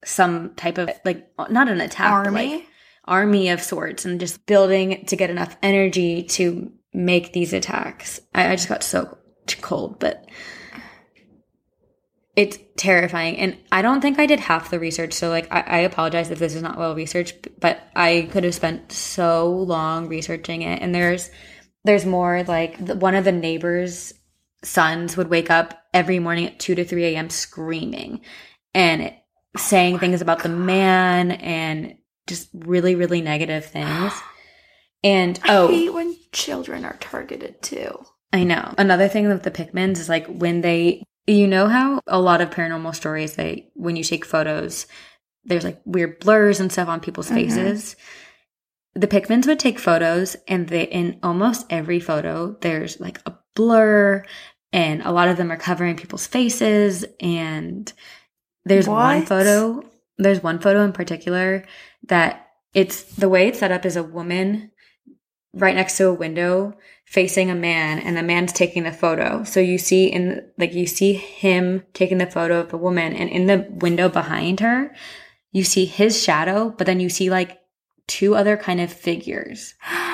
some 0.04 0.54
type 0.54 0.78
of 0.78 0.90
like 1.04 1.26
not 1.50 1.68
an 1.68 1.80
attack, 1.80 2.24
but, 2.24 2.26
Army. 2.28 2.52
like 2.54 2.66
army 3.06 3.48
of 3.50 3.62
sorts, 3.62 4.04
and 4.04 4.20
just 4.20 4.46
building 4.46 5.04
to 5.06 5.16
get 5.16 5.30
enough 5.30 5.56
energy 5.62 6.22
to 6.22 6.72
make 6.92 7.32
these 7.32 7.52
attacks. 7.52 8.20
I, 8.34 8.52
I 8.52 8.56
just 8.56 8.68
got 8.68 8.82
so 8.82 9.18
cold, 9.60 9.98
but 9.98 10.26
it's 12.36 12.58
terrifying. 12.76 13.36
And 13.36 13.56
I 13.70 13.82
don't 13.82 14.00
think 14.00 14.18
I 14.18 14.26
did 14.26 14.40
half 14.40 14.70
the 14.70 14.80
research. 14.80 15.12
So 15.12 15.28
like 15.28 15.52
I, 15.52 15.60
I 15.60 15.78
apologize 15.78 16.30
if 16.30 16.38
this 16.38 16.54
is 16.54 16.62
not 16.62 16.78
well 16.78 16.94
researched, 16.94 17.48
but 17.60 17.80
I 17.94 18.28
could 18.32 18.44
have 18.44 18.54
spent 18.54 18.92
so 18.92 19.50
long 19.50 20.08
researching 20.08 20.62
it. 20.62 20.82
And 20.82 20.94
there's 20.94 21.30
there's 21.84 22.06
more 22.06 22.42
like 22.44 22.84
the, 22.84 22.96
one 22.96 23.14
of 23.14 23.24
the 23.24 23.32
neighbors' 23.32 24.14
sons 24.64 25.16
would 25.16 25.28
wake 25.28 25.50
up 25.50 25.84
every 25.92 26.18
morning 26.18 26.46
at 26.46 26.58
2 26.58 26.74
to 26.74 26.84
3 26.84 27.04
a.m. 27.04 27.30
screaming 27.30 28.20
and 28.74 29.12
saying 29.56 29.98
things 29.98 30.20
about 30.20 30.42
the 30.42 30.48
man 30.48 31.30
and 31.32 31.96
just 32.26 32.48
really, 32.54 32.94
really 32.94 33.20
negative 33.20 33.64
things. 33.64 34.12
And 35.04 35.38
I 35.44 35.56
oh, 35.56 35.68
hate 35.68 35.92
when 35.92 36.16
children 36.32 36.82
are 36.86 36.96
targeted 36.98 37.60
too. 37.60 38.06
I 38.32 38.44
know. 38.44 38.72
Another 38.78 39.06
thing 39.06 39.28
with 39.28 39.42
the 39.42 39.50
Pickmans 39.50 39.98
is 39.98 40.08
like 40.08 40.26
when 40.28 40.62
they, 40.62 41.04
you 41.26 41.46
know 41.46 41.66
how 41.68 42.00
a 42.06 42.18
lot 42.18 42.40
of 42.40 42.48
paranormal 42.48 42.94
stories, 42.94 43.34
they, 43.34 43.68
when 43.74 43.96
you 43.96 44.02
take 44.02 44.24
photos, 44.24 44.86
there's 45.44 45.62
like 45.62 45.78
weird 45.84 46.20
blurs 46.20 46.58
and 46.58 46.72
stuff 46.72 46.88
on 46.88 47.00
people's 47.00 47.28
Mhm. 47.28 47.34
faces. 47.34 47.96
The 48.94 49.06
Pickmans 49.06 49.46
would 49.46 49.58
take 49.58 49.78
photos 49.78 50.36
and 50.48 50.68
they, 50.70 50.84
in 50.84 51.18
almost 51.22 51.66
every 51.68 52.00
photo, 52.00 52.56
there's 52.62 52.98
like 52.98 53.20
a 53.26 53.34
blur 53.54 54.24
and 54.74 55.02
a 55.02 55.12
lot 55.12 55.28
of 55.28 55.36
them 55.36 55.52
are 55.52 55.56
covering 55.56 55.94
people's 55.94 56.26
faces. 56.26 57.04
And 57.20 57.90
there's 58.64 58.88
one 58.88 59.24
photo, 59.24 59.88
there's 60.18 60.42
one 60.42 60.58
photo 60.58 60.82
in 60.82 60.92
particular 60.92 61.64
that 62.08 62.48
it's 62.74 63.04
the 63.14 63.28
way 63.28 63.46
it's 63.46 63.60
set 63.60 63.70
up 63.70 63.86
is 63.86 63.94
a 63.94 64.02
woman 64.02 64.72
right 65.54 65.76
next 65.76 65.96
to 65.98 66.08
a 66.08 66.12
window 66.12 66.76
facing 67.04 67.50
a 67.50 67.54
man 67.54 68.00
and 68.00 68.16
the 68.16 68.22
man's 68.24 68.52
taking 68.52 68.82
the 68.82 68.90
photo. 68.90 69.44
So 69.44 69.60
you 69.60 69.78
see 69.78 70.06
in 70.06 70.44
like 70.58 70.74
you 70.74 70.88
see 70.88 71.12
him 71.12 71.84
taking 71.92 72.18
the 72.18 72.26
photo 72.26 72.58
of 72.58 72.70
the 72.70 72.76
woman 72.76 73.12
and 73.12 73.30
in 73.30 73.46
the 73.46 73.68
window 73.70 74.08
behind 74.08 74.58
her, 74.58 74.92
you 75.52 75.62
see 75.62 75.84
his 75.84 76.20
shadow, 76.20 76.74
but 76.76 76.88
then 76.88 76.98
you 76.98 77.08
see 77.08 77.30
like 77.30 77.60
two 78.08 78.34
other 78.34 78.56
kind 78.56 78.80
of 78.80 78.92
figures. 78.92 79.74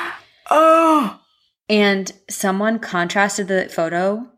Oh, 0.52 1.20
And 1.68 2.12
someone 2.28 2.80
contrasted 2.80 3.46
the 3.46 3.68
photo 3.68 4.28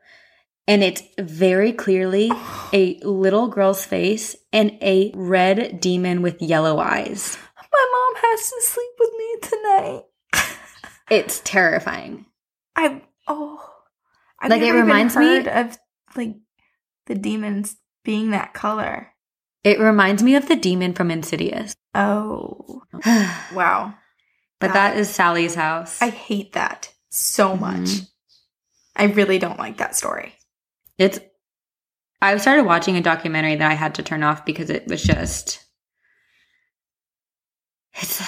and 0.69 0.83
it's 0.83 1.03
very 1.19 1.73
clearly 1.73 2.31
a 2.73 2.99
little 3.03 3.49
girl's 3.49 3.85
face 3.85 4.37
and 4.53 4.71
a 4.83 5.11
red 5.15 5.81
demon 5.81 6.23
with 6.23 6.41
yellow 6.43 6.79
eyes. 6.79 7.37
my 7.73 7.87
mom 7.93 8.23
has 8.23 8.51
to 8.51 8.61
sleep 8.63 8.93
with 8.99 9.11
me 9.19 9.37
tonight. 9.43 10.03
It's 11.11 11.41
terrifying. 11.45 12.25
I 12.75 13.03
oh, 13.29 13.61
I've 14.41 14.51
Like, 14.51 14.63
it 14.63 14.73
reminds 14.73 15.15
me- 15.17 15.47
of 15.47 15.77
like 16.17 16.37
the 17.07 17.15
demons 17.15 17.77
being 18.05 18.31
that 18.31 18.55
color. 18.55 19.09
It 19.63 19.79
reminds 19.79 20.23
me 20.23 20.37
of 20.37 20.49
the 20.49 20.57
demon 20.57 20.95
from 20.95 21.11
Insidious. 21.11 21.75
Oh, 21.95 22.83
wow! 23.53 23.95
but 24.59 24.69
wow. 24.69 24.75
that 24.75 24.97
is 24.97 25.11
Sallie's 25.11 25.55
house. 25.55 26.01
I 26.01 26.09
hate 26.09 26.55
that 26.55 26.91
so 27.11 27.57
much. 27.57 27.81
Mhm. 27.81 28.07
I 28.97 29.05
really 29.05 29.39
don't 29.39 29.59
like 29.59 29.77
that 29.79 29.95
story. 29.97 30.35
It's 31.03 31.19
I 32.21 32.37
started 32.37 32.65
watching 32.65 32.97
a 32.97 33.01
documentary 33.01 33.57
that 33.57 33.71
I 33.71 33.75
had 33.75 33.97
to 33.97 34.03
turn 34.03 34.23
off 34.23 34.45
because 34.45 34.71
it 34.71 34.87
was 34.87 35.03
just 35.03 35.65
it's 37.95 38.23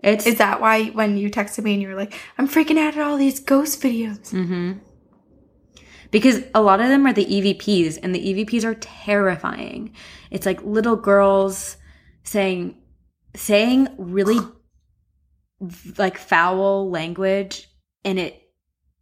it's 0.00 0.26
Is 0.26 0.36
that 0.36 0.60
why 0.60 0.86
when 0.90 1.16
you 1.16 1.30
texted 1.30 1.64
me 1.64 1.72
and 1.74 1.82
you 1.82 1.88
were 1.88 1.94
like, 1.94 2.14
I'm 2.38 2.48
freaking 2.48 2.78
out 2.78 2.96
at 2.96 3.02
all 3.02 3.16
these 3.16 3.40
ghost 3.40 3.82
videos? 3.82 4.30
hmm 4.30 4.74
because 6.12 6.42
a 6.54 6.62
lot 6.62 6.80
of 6.80 6.88
them 6.88 7.04
are 7.04 7.12
the 7.12 7.26
EVPs 7.26 7.98
and 8.00 8.14
the 8.14 8.34
EVPs 8.46 8.64
are 8.64 8.76
terrifying. 8.76 9.92
It's 10.30 10.46
like 10.46 10.62
little 10.62 10.96
girls 10.96 11.76
saying 12.22 12.76
saying 13.34 13.88
really 13.98 14.38
like 15.98 16.16
foul 16.16 16.90
language 16.90 17.68
and 18.04 18.18
it 18.18 18.40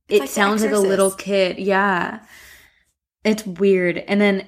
it 0.09 0.21
like 0.21 0.31
sounds 0.31 0.63
like 0.63 0.73
a 0.73 0.79
little 0.79 1.11
kid. 1.11 1.59
Yeah. 1.59 2.21
It's 3.25 3.47
weird. 3.47 3.99
And 3.99 4.21
then 4.21 4.47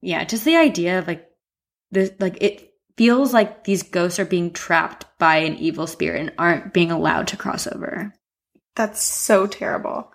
yeah, 0.00 0.24
just 0.24 0.44
the 0.44 0.56
idea 0.56 0.98
of 0.98 1.06
like 1.06 1.26
this 1.90 2.10
like 2.18 2.38
it 2.40 2.72
feels 2.96 3.32
like 3.32 3.64
these 3.64 3.82
ghosts 3.82 4.18
are 4.18 4.24
being 4.24 4.52
trapped 4.52 5.06
by 5.18 5.36
an 5.36 5.56
evil 5.56 5.86
spirit 5.86 6.20
and 6.20 6.32
aren't 6.38 6.72
being 6.72 6.90
allowed 6.90 7.28
to 7.28 7.36
cross 7.36 7.66
over. 7.66 8.12
That's 8.76 9.02
so 9.02 9.46
terrible. 9.46 10.12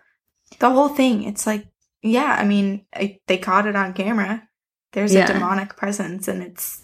The 0.60 0.70
whole 0.70 0.89
thing, 0.89 1.24
it's 1.24 1.46
like, 1.46 1.66
yeah, 2.02 2.36
I 2.39 2.46
mean, 2.46 2.86
I, 2.96 3.20
they 3.28 3.38
caught 3.38 3.68
it 3.68 3.76
on 3.76 3.93
camera. 3.93 4.48
There's 4.93 5.14
Yeah. 5.14 5.26
a 5.30 5.34
demonic 5.34 5.76
presence, 5.76 6.28
and 6.28 6.41
it's. 6.41 6.82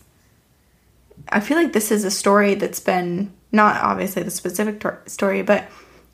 I 1.30 1.40
feel 1.40 1.58
like 1.58 1.72
this 1.74 1.92
is 1.92 2.04
a 2.04 2.12
story 2.12 2.56
that's 2.56 2.80
been 2.80 3.32
not 3.52 3.82
obviously 3.82 4.24
the 4.24 4.32
specific 4.32 4.80
tor- 4.80 5.04
story, 5.06 5.44
but 5.44 5.70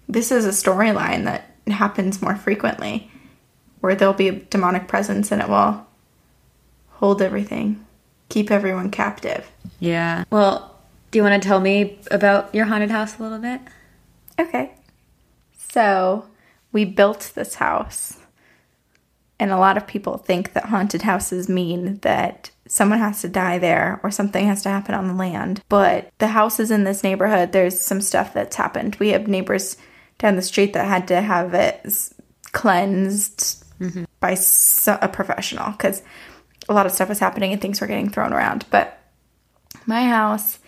this 0.08 0.32
is 0.32 0.45
a 0.45 0.50
storyline 0.50 1.24
that 1.24 1.50
happens 1.68 2.22
more 2.22 2.36
frequently, 2.36 3.10
where 3.82 3.96
there'll 3.96 4.14
be 4.14 4.28
a 4.30 4.34
demonic 4.34 4.88
presence 4.88 5.32
and 5.32 5.42
it 5.42 5.50
will 5.50 5.86
hold 6.92 7.22
everything, 7.22 7.86
keep 8.30 8.50
everyone 8.52 8.90
captive. 8.92 9.50
Yeah. 9.80 10.24
Well, 10.32 10.76
do 11.12 11.20
you 11.20 11.24
want 11.24 11.42
to 11.42 11.48
tell 11.48 11.60
me 11.60 12.00
about 12.12 12.54
your 12.54 12.66
haunted 12.66 12.90
house 12.92 13.18
a 13.20 13.24
little 13.24 13.38
bit? 13.40 13.62
Okay. 14.40 14.72
So 15.58 16.26
we 16.72 16.86
built 16.86 17.32
this 17.36 17.56
house. 17.56 18.18
And 19.40 19.52
a 19.52 19.58
lot 19.58 19.78
of 19.78 19.86
people 19.86 20.18
think 20.18 20.54
that 20.54 20.66
haunted 20.66 21.04
houses 21.04 21.48
mean 21.48 22.00
that 22.02 22.50
someone 22.68 22.98
has 23.00 23.22
to 23.22 23.30
die 23.30 23.60
there 23.60 24.00
or 24.02 24.10
something 24.10 24.48
has 24.48 24.64
to 24.64 24.70
happen 24.70 24.96
on 24.96 25.08
the 25.08 25.14
land. 25.14 25.62
But 25.70 26.10
the 26.18 26.30
houses 26.30 26.72
in 26.72 26.84
this 26.86 27.04
neighborhood, 27.04 27.52
there's 27.52 27.80
some 27.80 28.02
stuff 28.02 28.34
that's 28.34 28.56
happened. 28.56 28.96
We 28.96 29.10
have 29.10 29.28
neighbors 29.28 29.78
down 30.18 30.36
the 30.36 30.42
street 30.42 30.74
that 30.74 30.88
had 30.88 31.08
to 31.10 31.22
have 31.22 31.54
it 31.54 31.80
s- 31.86 32.16
cleansed 33.78 34.08
by 34.20 34.34
so- 34.34 35.00
a 35.02 35.08
professional 35.08 35.72
because 35.72 36.02
a 36.70 36.74
lot 36.74 36.86
of 36.86 36.92
stuff 36.92 37.10
was 37.10 37.20
happening 37.20 37.52
and 37.52 37.62
things 37.62 37.82
were 37.82 37.88
getting 37.88 38.10
thrown 38.10 38.34
around. 38.34 38.66
But 38.70 39.00
my 39.86 40.06
house, 40.06 40.60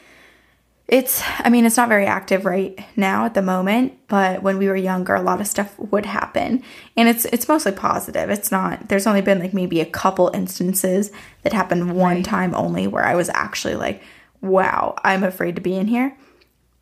it's, 0.87 1.21
I 1.39 1.49
mean, 1.49 1.65
it's 1.65 1.77
not 1.77 1.89
very 1.89 2.05
active 2.05 2.45
right 2.45 2.79
now 2.95 3.25
at 3.25 3.33
the 3.33 3.41
moment, 3.41 3.93
but 4.07 4.41
when 4.41 4.57
we 4.57 4.67
were 4.67 4.75
younger, 4.75 5.13
a 5.13 5.21
lot 5.21 5.39
of 5.41 5.47
stuff 5.47 5.77
would 5.77 6.05
happen. 6.05 6.63
And 6.97 7.07
it's 7.07 7.25
it's 7.25 7.47
mostly 7.47 7.73
positive. 7.73 8.29
It's 8.29 8.51
not 8.51 8.87
there's 8.87 9.05
only 9.05 9.21
been 9.21 9.39
like 9.39 9.53
maybe 9.53 9.81
a 9.81 9.85
couple 9.85 10.31
instances 10.33 11.11
that 11.43 11.53
happened 11.53 11.95
one 11.95 12.23
time 12.23 12.55
only 12.55 12.87
where 12.87 13.05
I 13.05 13.15
was 13.15 13.29
actually 13.29 13.75
like, 13.75 14.01
wow, 14.41 14.95
I'm 15.03 15.23
afraid 15.23 15.55
to 15.57 15.61
be 15.61 15.75
in 15.75 15.87
here. 15.87 16.17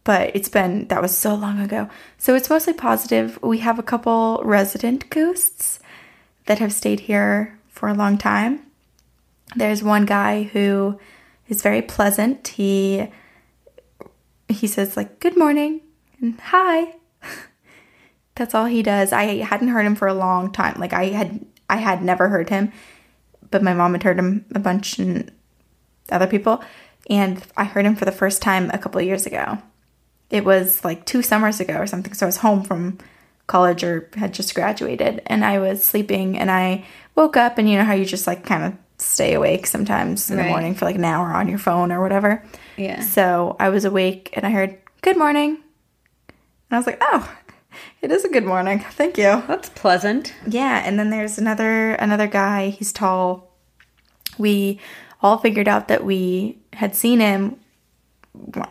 But 0.06 0.34
it's 0.36 0.48
been 0.48 0.88
that 0.88 1.02
was 1.02 1.18
so 1.18 1.36
long 1.36 1.60
ago. 1.60 1.90
So 2.18 2.34
it's 2.34 2.50
mostly 2.50 2.74
positive. 2.74 3.38
We 3.42 3.58
have 3.58 3.78
a 3.78 3.84
couple 3.84 4.42
resident 4.46 5.10
ghosts 5.10 5.80
that 6.48 6.60
have 6.60 6.74
stayed 6.74 7.02
here 7.02 7.58
for 7.70 7.88
a 7.88 7.94
long 7.94 8.18
time. 8.18 8.62
There's 9.56 9.84
one 9.84 10.06
guy 10.06 10.44
who 10.44 11.00
is 11.48 11.62
very 11.62 11.82
pleasant. 11.82 12.48
He 12.48 13.08
he 14.50 14.68
says 14.68 14.98
like 14.98 15.20
good 15.20 15.38
morning 15.38 15.82
and 16.20 16.40
hi. 16.40 16.96
That's 18.36 18.56
all 18.56 18.66
he 18.66 18.84
does. 18.84 19.12
I 19.12 19.38
hadn't 19.44 19.70
heard 19.70 19.86
him 19.86 19.96
for 19.96 20.08
a 20.08 20.14
long 20.14 20.52
time. 20.52 20.80
Like 20.80 20.94
I 20.94 21.06
had 21.06 21.46
I 21.70 21.78
had 21.78 22.04
never 22.04 22.30
heard 22.30 22.50
him, 22.50 22.72
but 23.52 23.64
my 23.64 23.74
mom 23.74 23.94
had 23.94 24.04
heard 24.04 24.20
him 24.20 24.46
a 24.56 24.60
bunch 24.60 25.00
and 25.00 25.32
other 26.10 26.28
people, 26.28 26.64
and 27.10 27.46
I 27.58 27.66
heard 27.66 27.86
him 27.86 27.96
for 27.96 28.06
the 28.06 28.12
first 28.12 28.42
time 28.42 28.72
a 28.74 28.78
couple 28.78 29.00
of 29.00 29.06
years 29.08 29.26
ago. 29.26 29.58
It 30.30 30.46
was 30.46 30.84
like 30.84 31.06
two 31.06 31.22
summers 31.22 31.60
ago 31.60 31.78
or 31.78 31.88
something. 31.88 32.14
So 32.14 32.26
I 32.26 32.28
was 32.28 32.38
home 32.38 32.64
from 32.64 33.00
college 33.48 33.84
or 33.84 34.10
had 34.16 34.34
just 34.34 34.54
graduated, 34.54 35.22
and 35.26 35.44
I 35.46 35.60
was 35.60 35.84
sleeping, 35.84 36.38
and 36.38 36.52
I 36.52 36.86
woke 37.16 37.38
up, 37.38 37.58
and 37.58 37.70
you 37.70 37.78
know 37.78 37.84
how 37.86 37.94
you 37.94 38.06
just 38.06 38.28
like 38.28 38.46
kind 38.46 38.64
of 38.64 38.74
stay 39.00 39.34
awake 39.34 39.68
sometimes 39.68 40.30
in 40.32 40.38
Right. 40.38 40.44
the 40.46 40.50
morning 40.50 40.74
for 40.76 40.86
like 40.86 40.96
an 40.96 41.06
hour 41.06 41.28
on 41.34 41.48
your 41.48 41.60
phone 41.60 41.92
or 41.92 42.02
whatever. 42.02 42.44
Yeah. 42.78 43.00
So 43.02 43.56
I 43.60 43.70
was 43.70 43.86
awake 43.86 44.32
and 44.34 44.46
I 44.46 44.50
heard, 44.50 44.78
Good 45.02 45.18
morning. 45.18 45.52
And 46.30 46.72
I 46.72 46.78
was 46.78 46.88
like, 46.88 46.98
Oh, 47.02 47.32
it 48.02 48.12
is 48.12 48.26
a 48.26 48.30
good 48.30 48.44
morning. 48.46 48.80
Thank 48.80 49.18
you. 49.18 49.44
That's 49.48 49.70
pleasant. 49.70 50.34
Yeah, 50.48 50.82
and 50.84 50.98
then 50.98 51.12
there's 51.12 51.38
another 51.38 51.92
another 51.94 52.26
guy, 52.28 52.70
he's 52.70 52.92
tall. 52.92 53.52
We 54.40 54.80
all 55.22 55.38
figured 55.38 55.68
out 55.68 55.88
that 55.90 56.04
we 56.04 56.58
had 56.74 56.96
seen 56.96 57.20
him 57.20 57.58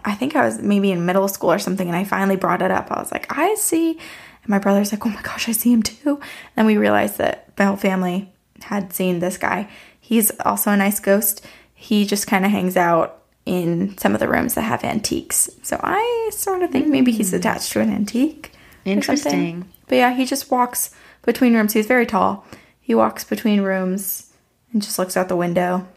I 0.05 0.14
think 0.14 0.37
I 0.37 0.45
was 0.45 0.61
maybe 0.61 0.93
in 0.93 1.07
middle 1.07 1.27
school 1.29 1.53
or 1.53 1.59
something, 1.59 1.89
and 1.89 1.97
I 1.97 2.05
finally 2.05 2.37
brought 2.37 2.62
it 2.62 2.70
up. 2.70 2.91
I 2.91 3.01
was 3.01 3.11
like, 3.11 3.37
I 3.37 3.55
see. 3.57 3.99
And 4.47 4.51
my 4.53 4.61
brother's 4.61 4.92
like, 4.92 5.05
oh 5.05 5.09
my 5.09 5.22
gosh, 5.22 5.49
I 5.49 5.53
see 5.53 5.72
him 5.72 5.82
too. 5.82 6.20
And 6.57 6.68
we 6.68 6.76
realized 6.76 7.18
that 7.18 7.53
my 7.59 7.64
whole 7.64 7.76
family 7.76 8.32
had 8.62 8.92
seen 8.92 9.18
this 9.18 9.36
guy. 9.36 9.68
He's 10.01 10.30
also 10.44 10.70
a 10.70 10.76
nice 10.76 11.01
ghost. 11.01 11.44
He 11.74 12.07
just 12.07 12.28
kind 12.28 12.44
of 12.44 12.53
hangs 12.53 12.76
out 12.76 13.24
in 13.44 13.99
some 13.99 14.14
of 14.14 14.20
the 14.20 14.28
rooms 14.28 14.55
that 14.55 14.62
have 14.62 14.84
antiques. 14.84 15.51
So 15.64 15.80
I 15.82 16.30
sort 16.32 16.62
of 16.62 16.70
think 16.70 16.86
maybe 16.86 17.11
he's 17.11 17.30
hmm. 17.30 17.36
attached 17.36 17.72
to 17.72 17.80
an 17.80 17.90
antique. 17.90 18.53
Interesting. 18.84 19.68
But 19.88 19.97
yeah, 19.97 20.14
he 20.14 20.24
just 20.24 20.49
walks 20.49 20.94
between 21.22 21.55
rooms. 21.55 21.72
He's 21.72 21.86
very 21.86 22.07
tall. 22.07 22.47
He 22.80 22.94
walks 22.94 23.24
between 23.24 23.62
rooms 23.62 24.32
and 24.72 24.80
just 24.80 24.97
looks 24.97 25.16
out 25.16 25.28
the 25.28 25.34
window. 25.34 25.88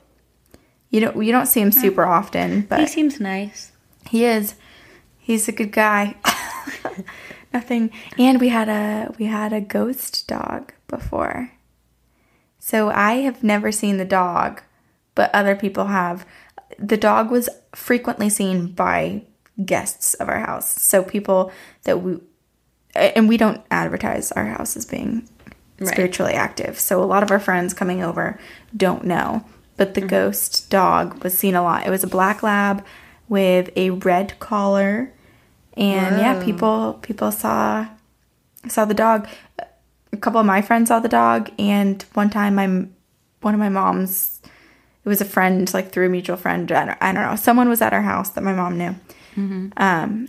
You 0.90 1.02
don't 1.02 1.24
you 1.24 1.32
don't 1.32 1.46
see 1.46 1.62
him 1.62 1.72
super 1.72 2.04
often, 2.04 2.62
but 2.62 2.80
He 2.80 2.88
seems 2.88 3.20
nice. 3.20 3.72
he 4.10 4.26
is. 4.26 4.56
He's 5.20 5.48
a 5.48 5.52
good 5.52 5.72
guy. 5.72 6.16
Nothing. 7.54 7.92
And 8.18 8.40
we 8.40 8.50
had 8.50 8.70
a 8.70 9.14
we 9.18 9.26
had 9.26 9.54
a 9.54 9.62
ghost 9.62 10.28
dog 10.28 10.74
before. 10.88 11.52
So 12.60 12.90
I 12.90 13.16
have 13.16 13.44
never 13.44 13.72
seen 13.72 13.98
the 13.98 14.06
dog, 14.06 14.62
but 15.16 15.34
other 15.34 15.56
people 15.56 15.86
have. 15.86 16.26
The 16.78 16.98
dog 16.98 17.32
was 17.32 17.50
frequently 17.74 18.30
seen 18.30 18.68
by 18.68 19.24
guests 19.66 20.14
of 20.16 20.30
our 20.30 20.40
house. 20.40 20.82
So 20.82 21.04
people 21.04 21.52
that 21.84 22.02
we 22.02 22.20
and 22.94 23.28
we 23.28 23.38
don't 23.38 23.62
advertise 23.72 24.32
our 24.32 24.46
house 24.46 24.78
as 24.78 24.86
being 24.86 25.28
Right. 25.80 25.90
spiritually 25.90 26.34
active. 26.34 26.78
So 26.80 27.02
a 27.02 27.06
lot 27.06 27.24
of 27.24 27.32
our 27.32 27.40
friends 27.40 27.74
coming 27.74 28.04
over 28.04 28.40
don't 28.76 29.06
know. 29.06 29.46
But 29.78 29.94
the 29.94 30.02
mm-hmm. 30.02 30.10
ghost 30.10 30.70
dog 30.70 31.24
was 31.24 31.38
seen 31.38 31.56
a 31.56 31.64
lot. 31.64 31.88
It 31.88 31.90
was 31.90 32.04
a 32.04 32.08
black 32.08 32.44
lab 32.44 32.86
with 33.30 33.70
a 33.78 33.92
red 33.92 34.38
collar. 34.40 35.14
And 35.80 36.18
yeah, 36.20 36.44
people 36.44 36.94
people 37.02 37.32
saw 37.32 37.88
saw 38.68 38.84
the 38.86 38.94
dog. 38.94 39.28
A 40.12 40.18
couple 40.18 40.40
of 40.40 40.46
my 40.46 40.62
friends 40.62 40.90
saw 40.90 41.00
the 41.00 41.08
dog 41.08 41.50
and 41.58 42.04
one 42.14 42.30
time 42.30 42.56
my 42.56 42.68
one 43.42 43.54
of 43.54 43.60
my 43.60 43.70
mom's 43.70 44.42
it 45.06 45.08
was 45.08 45.22
a 45.22 45.26
friend 45.26 45.72
like 45.74 45.92
through 45.92 46.08
a 46.08 46.10
mutual 46.10 46.36
friend 46.36 46.70
I 46.72 46.86
don't, 46.86 46.98
I 47.02 47.12
don't 47.14 47.24
know 47.30 47.36
someone 47.38 47.70
was 47.70 47.82
at 47.82 47.94
our 47.94 48.02
house 48.02 48.30
that 48.32 48.44
my 48.44 48.54
mom 48.54 48.78
knew 48.78 48.96
um, 49.78 50.28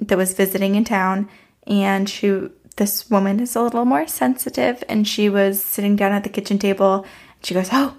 that 0.00 0.18
was 0.18 0.34
visiting 0.34 0.74
in 0.74 0.84
town 0.84 1.28
and 1.66 2.08
she 2.08 2.48
this 2.76 3.08
woman 3.10 3.38
is 3.38 3.54
a 3.54 3.62
little 3.62 3.84
more 3.84 4.06
sensitive 4.08 4.82
and 4.88 5.06
she 5.06 5.28
was 5.28 5.62
sitting 5.62 5.94
down 5.94 6.10
at 6.12 6.24
the 6.24 6.30
kitchen 6.30 6.58
table 6.58 7.04
and 7.36 7.46
she 7.46 7.54
goes 7.54 7.68
oh 7.70 7.94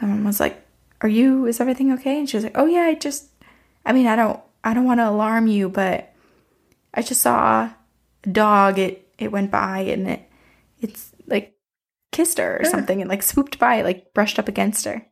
my 0.00 0.06
mom 0.06 0.22
was 0.24 0.38
like 0.38 0.62
are 1.00 1.08
you 1.08 1.46
is 1.46 1.58
everything 1.60 1.90
okay? 1.94 2.18
And 2.18 2.28
she 2.28 2.36
was 2.36 2.44
like 2.44 2.56
oh 2.56 2.66
yeah 2.66 2.82
i 2.82 2.94
just 2.94 3.26
i 3.84 3.92
mean 3.92 4.06
i 4.06 4.14
don't 4.14 4.38
i 4.64 4.74
don't 4.74 4.84
want 4.84 5.00
to 5.00 5.08
alarm 5.08 5.46
you 5.46 5.68
but 5.68 6.12
i 6.94 7.02
just 7.02 7.20
saw 7.22 7.64
a 8.24 8.28
dog 8.30 8.78
it 8.78 9.08
it 9.18 9.32
went 9.32 9.50
by 9.50 9.80
and 9.80 10.08
it 10.08 10.28
it's 10.80 11.12
like 11.26 11.54
kissed 12.12 12.38
her 12.38 12.58
or 12.60 12.64
something 12.64 13.00
and 13.00 13.08
like 13.10 13.22
swooped 13.22 13.58
by 13.58 13.82
like 13.82 14.12
brushed 14.14 14.38
up 14.38 14.48
against 14.48 14.84
her 14.84 15.04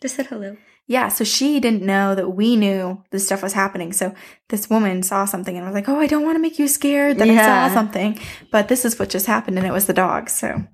Just 0.00 0.16
said 0.16 0.26
hello. 0.26 0.56
yeah, 0.86 1.08
so 1.08 1.22
she 1.24 1.60
didn't 1.60 1.82
know 1.82 2.14
that 2.14 2.30
we 2.30 2.56
knew 2.56 3.04
this 3.10 3.26
stuff 3.26 3.42
was 3.42 3.52
happening. 3.52 3.92
So 3.92 4.14
this 4.48 4.70
woman 4.70 5.02
saw 5.02 5.26
something 5.26 5.54
and 5.56 5.64
was 5.66 5.74
like, 5.74 5.88
"Oh, 5.88 6.00
I 6.00 6.06
don't 6.06 6.24
want 6.24 6.36
to 6.36 6.40
make 6.42 6.58
you 6.58 6.66
scared 6.68 7.18
that 7.18 7.28
I 7.28 7.36
saw 7.68 7.74
something, 7.74 8.18
but 8.50 8.68
this 8.68 8.84
is 8.86 8.98
what 8.98 9.10
just 9.10 9.26
happened, 9.26 9.58
and 9.58 9.66
it 9.66 9.72
was 9.72 9.86
the 9.86 9.92
dog." 9.92 10.30
So 10.30 10.64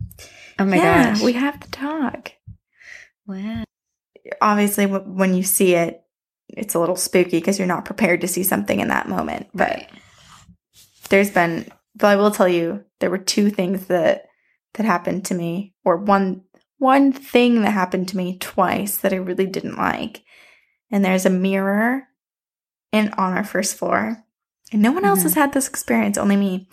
Oh 0.60 0.64
my 0.64 0.76
yeah, 0.76 1.10
gosh. 1.10 1.22
we 1.22 1.32
have 1.34 1.58
the 1.60 1.68
dog. 1.76 2.30
wow. 3.26 3.64
Obviously, 4.40 4.86
when 4.86 5.34
you 5.34 5.42
see 5.42 5.74
it, 5.74 6.02
it's 6.48 6.74
a 6.74 6.78
little 6.80 6.96
spooky 6.96 7.38
because 7.38 7.58
you're 7.58 7.68
not 7.68 7.84
prepared 7.84 8.20
to 8.22 8.28
see 8.28 8.42
something 8.42 8.80
in 8.80 8.88
that 8.88 9.08
moment. 9.08 9.48
But 9.54 9.70
Right. 9.70 9.88
there's 11.08 11.30
been, 11.30 11.66
but 11.94 12.08
I 12.08 12.16
will 12.16 12.30
tell 12.30 12.48
you, 12.48 12.84
there 13.00 13.10
were 13.10 13.18
two 13.18 13.50
things 13.50 13.86
that 13.86 14.26
that 14.74 14.84
happened 14.86 15.24
to 15.26 15.34
me, 15.34 15.74
or 15.84 15.96
one 15.96 16.42
one 16.78 17.10
thing 17.10 17.62
that 17.62 17.70
happened 17.70 18.06
to 18.08 18.16
me 18.18 18.36
twice 18.38 18.98
that 18.98 19.14
I 19.14 19.16
really 19.16 19.46
didn't 19.46 19.78
like. 19.78 20.22
And 20.90 21.02
there's 21.02 21.24
a 21.24 21.30
mirror 21.30 22.06
in 22.92 23.08
on 23.14 23.32
our 23.32 23.44
first 23.44 23.76
floor, 23.78 24.22
and 24.72 24.82
no 24.82 24.92
one 24.92 25.04
else 25.06 25.20
Mhm. 25.20 25.24
has 25.24 25.34
had 25.34 25.52
this 25.52 25.68
experience, 25.68 26.18
only 26.18 26.36
me. 26.36 26.68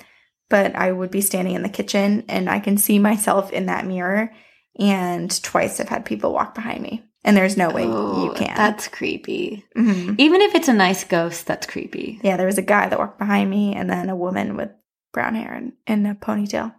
but 0.50 0.76
I 0.76 0.92
would 0.92 1.10
be 1.10 1.22
standing 1.22 1.56
in 1.56 1.64
the 1.64 1.70
kitchen 1.70 2.26
and 2.28 2.48
I 2.48 2.60
can 2.60 2.78
see 2.78 3.00
myself 3.00 3.52
in 3.52 3.66
that 3.68 3.88
mirror. 3.88 4.32
And 4.78 5.32
twice 5.42 5.80
I've 5.80 5.90
had 5.90 6.06
people 6.06 6.32
walk 6.32 6.54
behind 6.54 6.84
me, 6.84 7.04
and 7.24 7.36
there's 7.38 7.58
no 7.58 7.70
way 7.70 7.84
you 7.84 7.90
Oh, 7.92 8.34
can. 8.36 8.56
That's 8.56 8.88
creepy. 8.88 9.66
Mhm. 9.78 10.16
Even 10.20 10.42
if 10.42 10.56
it's 10.56 10.68
a 10.68 10.74
nice 10.74 11.04
ghost, 11.04 11.46
that's 11.48 11.66
creepy. 11.68 12.20
Yeah, 12.24 12.38
there 12.38 12.46
was 12.48 12.58
a 12.58 12.62
guy 12.64 12.88
that 12.90 13.00
walked 13.00 13.20
behind 13.20 13.50
me, 13.50 13.74
and 13.76 13.90
then 13.90 14.10
a 14.10 14.16
woman 14.16 14.56
with 14.58 14.70
brown 15.14 15.36
hair 15.36 15.54
and, 15.54 15.74
and 15.88 16.06
a 16.08 16.14
ponytail. 16.16 16.74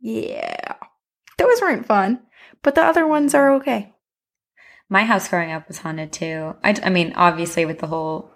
Yeah, 0.00 0.74
those 1.38 1.60
weren't 1.60 1.86
fun, 1.86 2.20
but 2.62 2.74
the 2.74 2.82
other 2.82 3.06
ones 3.06 3.34
are 3.34 3.52
okay. 3.54 3.92
My 4.90 5.04
house 5.04 5.28
growing 5.28 5.50
up 5.50 5.66
was 5.68 5.78
haunted 5.78 6.12
too. 6.12 6.54
I, 6.62 6.74
I 6.82 6.90
mean, 6.90 7.14
obviously 7.16 7.64
with 7.64 7.78
the 7.78 7.86
whole 7.86 8.30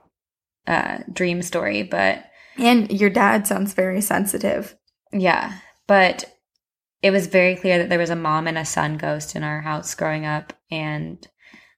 uh, 0.67 0.99
dream 1.13 1.43
story, 1.43 1.83
but 1.83 2.25
And 2.57 2.91
your 2.91 3.11
dad 3.11 3.47
sounds 3.47 3.75
very 3.75 4.01
sensitive. 4.01 4.77
yeah, 5.13 5.59
but 5.87 6.25
it 7.03 7.11
was 7.11 7.27
very 7.27 7.57
clear 7.57 7.79
that 7.79 7.89
there 7.89 7.99
was 7.99 8.11
a 8.11 8.17
mom 8.17 8.47
and 8.47 8.59
a 8.59 8.65
son 8.65 8.97
ghost 8.97 9.37
in 9.37 9.43
our 9.43 9.61
house 9.61 9.95
growing 9.95 10.27
up, 10.27 10.53
and 10.71 11.27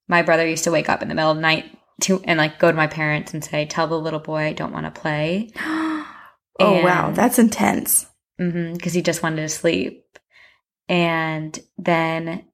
my 0.09 0.23
brother 0.23 0.47
used 0.47 0.64
to 0.64 0.71
wake 0.71 0.89
up 0.89 1.03
in 1.03 1.09
the 1.09 1.14
middle 1.14 1.31
of 1.31 1.37
the 1.37 1.43
night 1.43 1.77
to 2.03 2.23
and 2.25 2.39
like 2.39 2.59
go 2.59 2.71
to 2.71 2.77
my 2.77 2.87
parents 2.87 3.35
and 3.35 3.45
say, 3.45 3.66
"Tell 3.66 3.87
the 3.87 3.99
little 3.99 4.21
boy 4.21 4.47
I 4.47 4.53
don't 4.53 4.73
want 4.73 4.93
to 4.93 5.01
play," 5.01 5.51
oh 5.57 6.05
wow, 6.59 7.11
that's 7.12 7.39
intense. 7.39 8.07
because 8.73 8.95
he 8.95 9.03
just 9.03 9.23
wanted 9.23 9.43
to 9.43 9.49
sleep. 9.49 10.07
And 10.89 11.59
then 11.77 12.47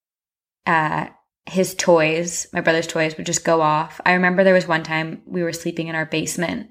uh, 0.67 1.07
his 1.47 1.75
toys, 1.75 2.49
my 2.53 2.61
brother's 2.61 2.89
toys, 2.89 3.17
would 3.17 3.27
just 3.27 3.45
go 3.45 3.63
off. 3.63 4.01
I 4.05 4.15
remember 4.15 4.43
there 4.43 4.53
was 4.53 4.67
one 4.67 4.83
time 4.83 5.23
we 5.27 5.43
were 5.43 5.53
sleeping 5.53 5.87
in 5.87 5.95
our 5.95 6.07
basement, 6.07 6.71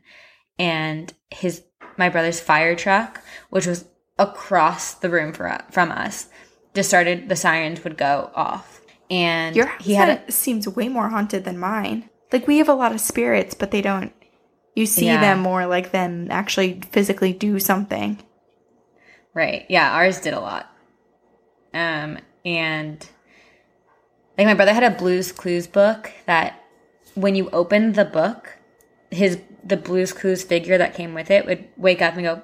and 0.59 1.11
his 1.29 1.63
my 1.97 2.09
brother's 2.09 2.41
fire 2.41 2.75
truck, 2.75 3.21
which 3.49 3.65
was 3.65 3.85
across 4.17 4.93
the 4.93 5.09
room 5.09 5.33
for, 5.33 5.57
from 5.71 5.91
us, 5.91 6.29
just 6.73 6.89
started. 6.89 7.29
The 7.29 7.35
sirens 7.35 7.83
would 7.83 7.97
go 7.97 8.31
off, 8.35 8.81
and 9.09 9.55
Your 9.55 9.67
house 9.67 9.85
he 9.85 9.93
had 9.93 10.23
a, 10.27 10.31
seems 10.31 10.67
way 10.67 10.87
more 10.89 11.09
haunted 11.09 11.43
than 11.45 11.57
mine. 11.57 12.09
Like 12.31 12.47
we 12.47 12.57
have 12.57 12.69
a 12.69 12.73
lot 12.73 12.91
of 12.91 13.01
spirits, 13.01 13.53
but 13.55 13.71
they 13.71 13.81
don't. 13.81 14.13
You 14.75 14.85
see 14.85 15.05
Yeah. 15.07 15.21
them 15.21 15.39
more 15.39 15.65
like 15.65 15.91
them 15.91 16.27
actually 16.31 16.81
physically 16.91 17.31
do 17.33 17.59
something. 17.59 18.21
Right. 19.33 19.65
Yeah, 19.69 19.91
ours 19.91 20.19
did 20.19 20.33
a 20.33 20.39
lot. 20.39 20.69
Um, 21.73 22.19
and 22.45 23.05
like 24.37 24.47
my 24.47 24.53
brother 24.53 24.73
had 24.73 24.83
a 24.83 24.97
Blues 24.97 25.31
Clues 25.31 25.67
book 25.67 26.11
that 26.25 26.61
when 27.15 27.35
you 27.35 27.49
opened 27.51 27.95
the 27.95 28.05
book, 28.05 28.57
his 29.11 29.39
the 29.63 29.77
Blues 29.77 30.13
Clues 30.13 30.43
figure 30.43 30.77
that 30.77 30.93
came 30.93 31.13
with 31.13 31.31
it 31.31 31.45
would 31.45 31.67
wake 31.77 32.01
up 32.01 32.15
and 32.15 32.23
go, 32.23 32.41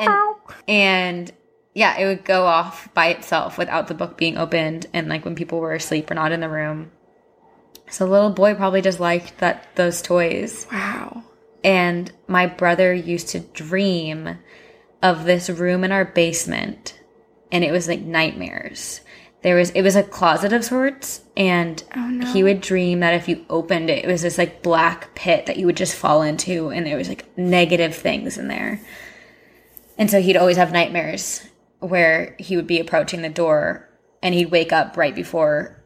and, 0.00 0.44
and 0.68 1.32
yeah, 1.74 1.98
it 1.98 2.06
would 2.06 2.24
go 2.24 2.46
off 2.46 2.92
by 2.94 3.08
itself 3.08 3.56
without 3.56 3.88
the 3.88 3.94
book 3.94 4.16
being 4.16 4.36
opened, 4.36 4.86
and 4.92 5.08
like 5.08 5.24
when 5.24 5.34
people 5.34 5.60
were 5.60 5.74
asleep 5.74 6.10
or 6.10 6.14
not 6.14 6.32
in 6.32 6.40
the 6.40 6.48
room. 6.48 6.90
So 7.88 8.04
the 8.04 8.10
little 8.10 8.30
boy 8.30 8.54
probably 8.54 8.82
just 8.82 9.00
liked 9.00 9.38
that 9.38 9.74
those 9.76 10.02
toys. 10.02 10.66
Wow. 10.70 11.24
And 11.62 12.10
my 12.26 12.46
brother 12.46 12.92
used 12.94 13.28
to 13.28 13.40
dream 13.40 14.38
of 15.02 15.24
this 15.24 15.50
room 15.50 15.84
in 15.84 15.92
our 15.92 16.04
basement, 16.04 16.98
and 17.52 17.64
it 17.64 17.72
was 17.72 17.88
like 17.88 18.00
nightmares. 18.00 19.00
There 19.42 19.56
was 19.56 19.70
it 19.70 19.82
was 19.82 19.96
a 19.96 20.02
closet 20.02 20.52
of 20.52 20.64
sorts, 20.64 21.22
and 21.36 21.82
oh, 21.96 22.32
he 22.32 22.42
would 22.42 22.60
dream 22.60 23.00
that 23.00 23.14
if 23.14 23.28
you 23.28 23.44
opened 23.48 23.90
it, 23.90 24.04
it 24.04 24.08
was 24.08 24.22
this 24.22 24.38
like 24.38 24.62
black 24.62 25.14
pit 25.14 25.46
that 25.46 25.56
you 25.56 25.66
would 25.66 25.76
just 25.76 25.94
fall 25.94 26.22
into, 26.22 26.70
and 26.70 26.86
there 26.86 26.96
was 26.96 27.08
like 27.08 27.26
negative 27.38 27.94
things 27.94 28.36
in 28.38 28.48
there. 28.48 28.80
And 30.00 30.10
so 30.10 30.20
he'd 30.20 30.36
always 30.38 30.56
have 30.56 30.72
nightmares 30.72 31.46
where 31.78 32.34
he 32.38 32.56
would 32.56 32.66
be 32.66 32.80
approaching 32.80 33.20
the 33.22 33.28
door, 33.28 33.86
and 34.22 34.34
he'd 34.34 34.50
wake 34.50 34.72
up 34.72 34.96
right 34.96 35.14
before 35.14 35.76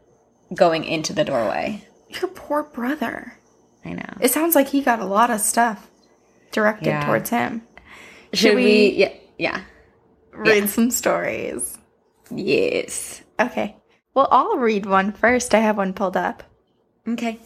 going 0.55 0.85
into 0.85 1.13
the 1.13 1.25
doorway. 1.25 1.85
Your 2.09 2.29
poor 2.29 2.63
brother. 2.63 3.37
I 3.85 3.95
know. 3.95 4.15
It 4.21 4.31
sounds 4.31 4.55
like 4.55 4.69
he 4.69 4.83
got 4.83 5.01
a 5.01 5.05
lot 5.05 5.31
of 5.31 5.41
stuff 5.41 5.91
directed 6.53 6.87
Yeah. 6.87 7.05
towards 7.05 7.31
him. 7.31 7.63
Should 8.33 8.55
we- 8.55 8.65
we? 8.65 8.89
Yeah. 8.91 9.13
Yeah. 9.37 9.61
Read 10.33 10.69
some 10.69 10.91
stories. 10.93 11.77
Yes. 12.31 13.23
Okay. 13.41 13.77
Well, 14.15 14.29
I'll 14.31 14.59
read 14.59 14.87
one 14.87 15.13
first. 15.13 15.55
I 15.55 15.59
have 15.59 15.77
one 15.77 15.93
pulled 15.93 16.17
up. 16.17 16.45
Okay. 17.09 17.41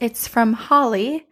It's 0.00 0.26
from 0.26 0.54
Holly. 0.54 1.26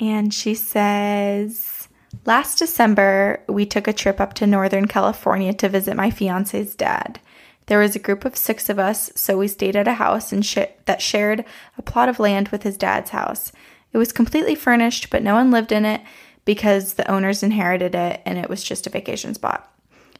And 0.00 0.34
she 0.34 0.54
says 0.54 1.81
Last 2.24 2.58
December, 2.58 3.42
we 3.48 3.66
took 3.66 3.88
a 3.88 3.92
trip 3.92 4.20
up 4.20 4.34
to 4.34 4.46
Northern 4.46 4.86
California 4.86 5.52
to 5.54 5.68
visit 5.68 5.96
my 5.96 6.10
fiance's 6.10 6.76
dad. 6.76 7.18
There 7.66 7.80
was 7.80 7.96
a 7.96 8.00
group 8.00 8.24
of 8.24 8.36
six 8.36 8.68
of 8.68 8.78
us, 8.78 9.10
so 9.16 9.36
we 9.36 9.48
stayed 9.48 9.74
at 9.74 9.88
a 9.88 9.94
house 9.94 10.32
and 10.32 10.46
sh- 10.46 10.58
that 10.84 11.02
shared 11.02 11.44
a 11.76 11.82
plot 11.82 12.08
of 12.08 12.20
land 12.20 12.48
with 12.48 12.62
his 12.62 12.76
dad's 12.76 13.10
house. 13.10 13.50
It 13.92 13.98
was 13.98 14.12
completely 14.12 14.54
furnished, 14.54 15.10
but 15.10 15.24
no 15.24 15.34
one 15.34 15.50
lived 15.50 15.72
in 15.72 15.84
it 15.84 16.00
because 16.44 16.94
the 16.94 17.10
owners 17.10 17.42
inherited 17.42 17.94
it 17.94 18.22
and 18.24 18.38
it 18.38 18.48
was 18.48 18.62
just 18.62 18.86
a 18.86 18.90
vacation 18.90 19.34
spot. 19.34 19.68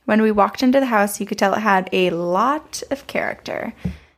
When 0.04 0.22
we 0.22 0.32
walked 0.32 0.62
into 0.62 0.80
the 0.80 0.86
house, 0.86 1.20
you 1.20 1.26
could 1.26 1.38
tell 1.38 1.54
it 1.54 1.60
had 1.60 1.88
a 1.92 2.10
lot 2.10 2.82
of 2.90 3.06
character. 3.06 3.74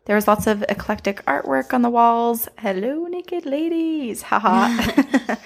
There 0.06 0.16
was 0.16 0.26
lots 0.26 0.46
of 0.46 0.64
eclectic 0.70 1.22
artwork 1.26 1.74
on 1.74 1.82
the 1.82 1.90
walls. 1.90 2.48
Hello, 2.58 3.04
naked 3.04 3.44
ladies. 3.44 4.22
Haha. 4.22 5.36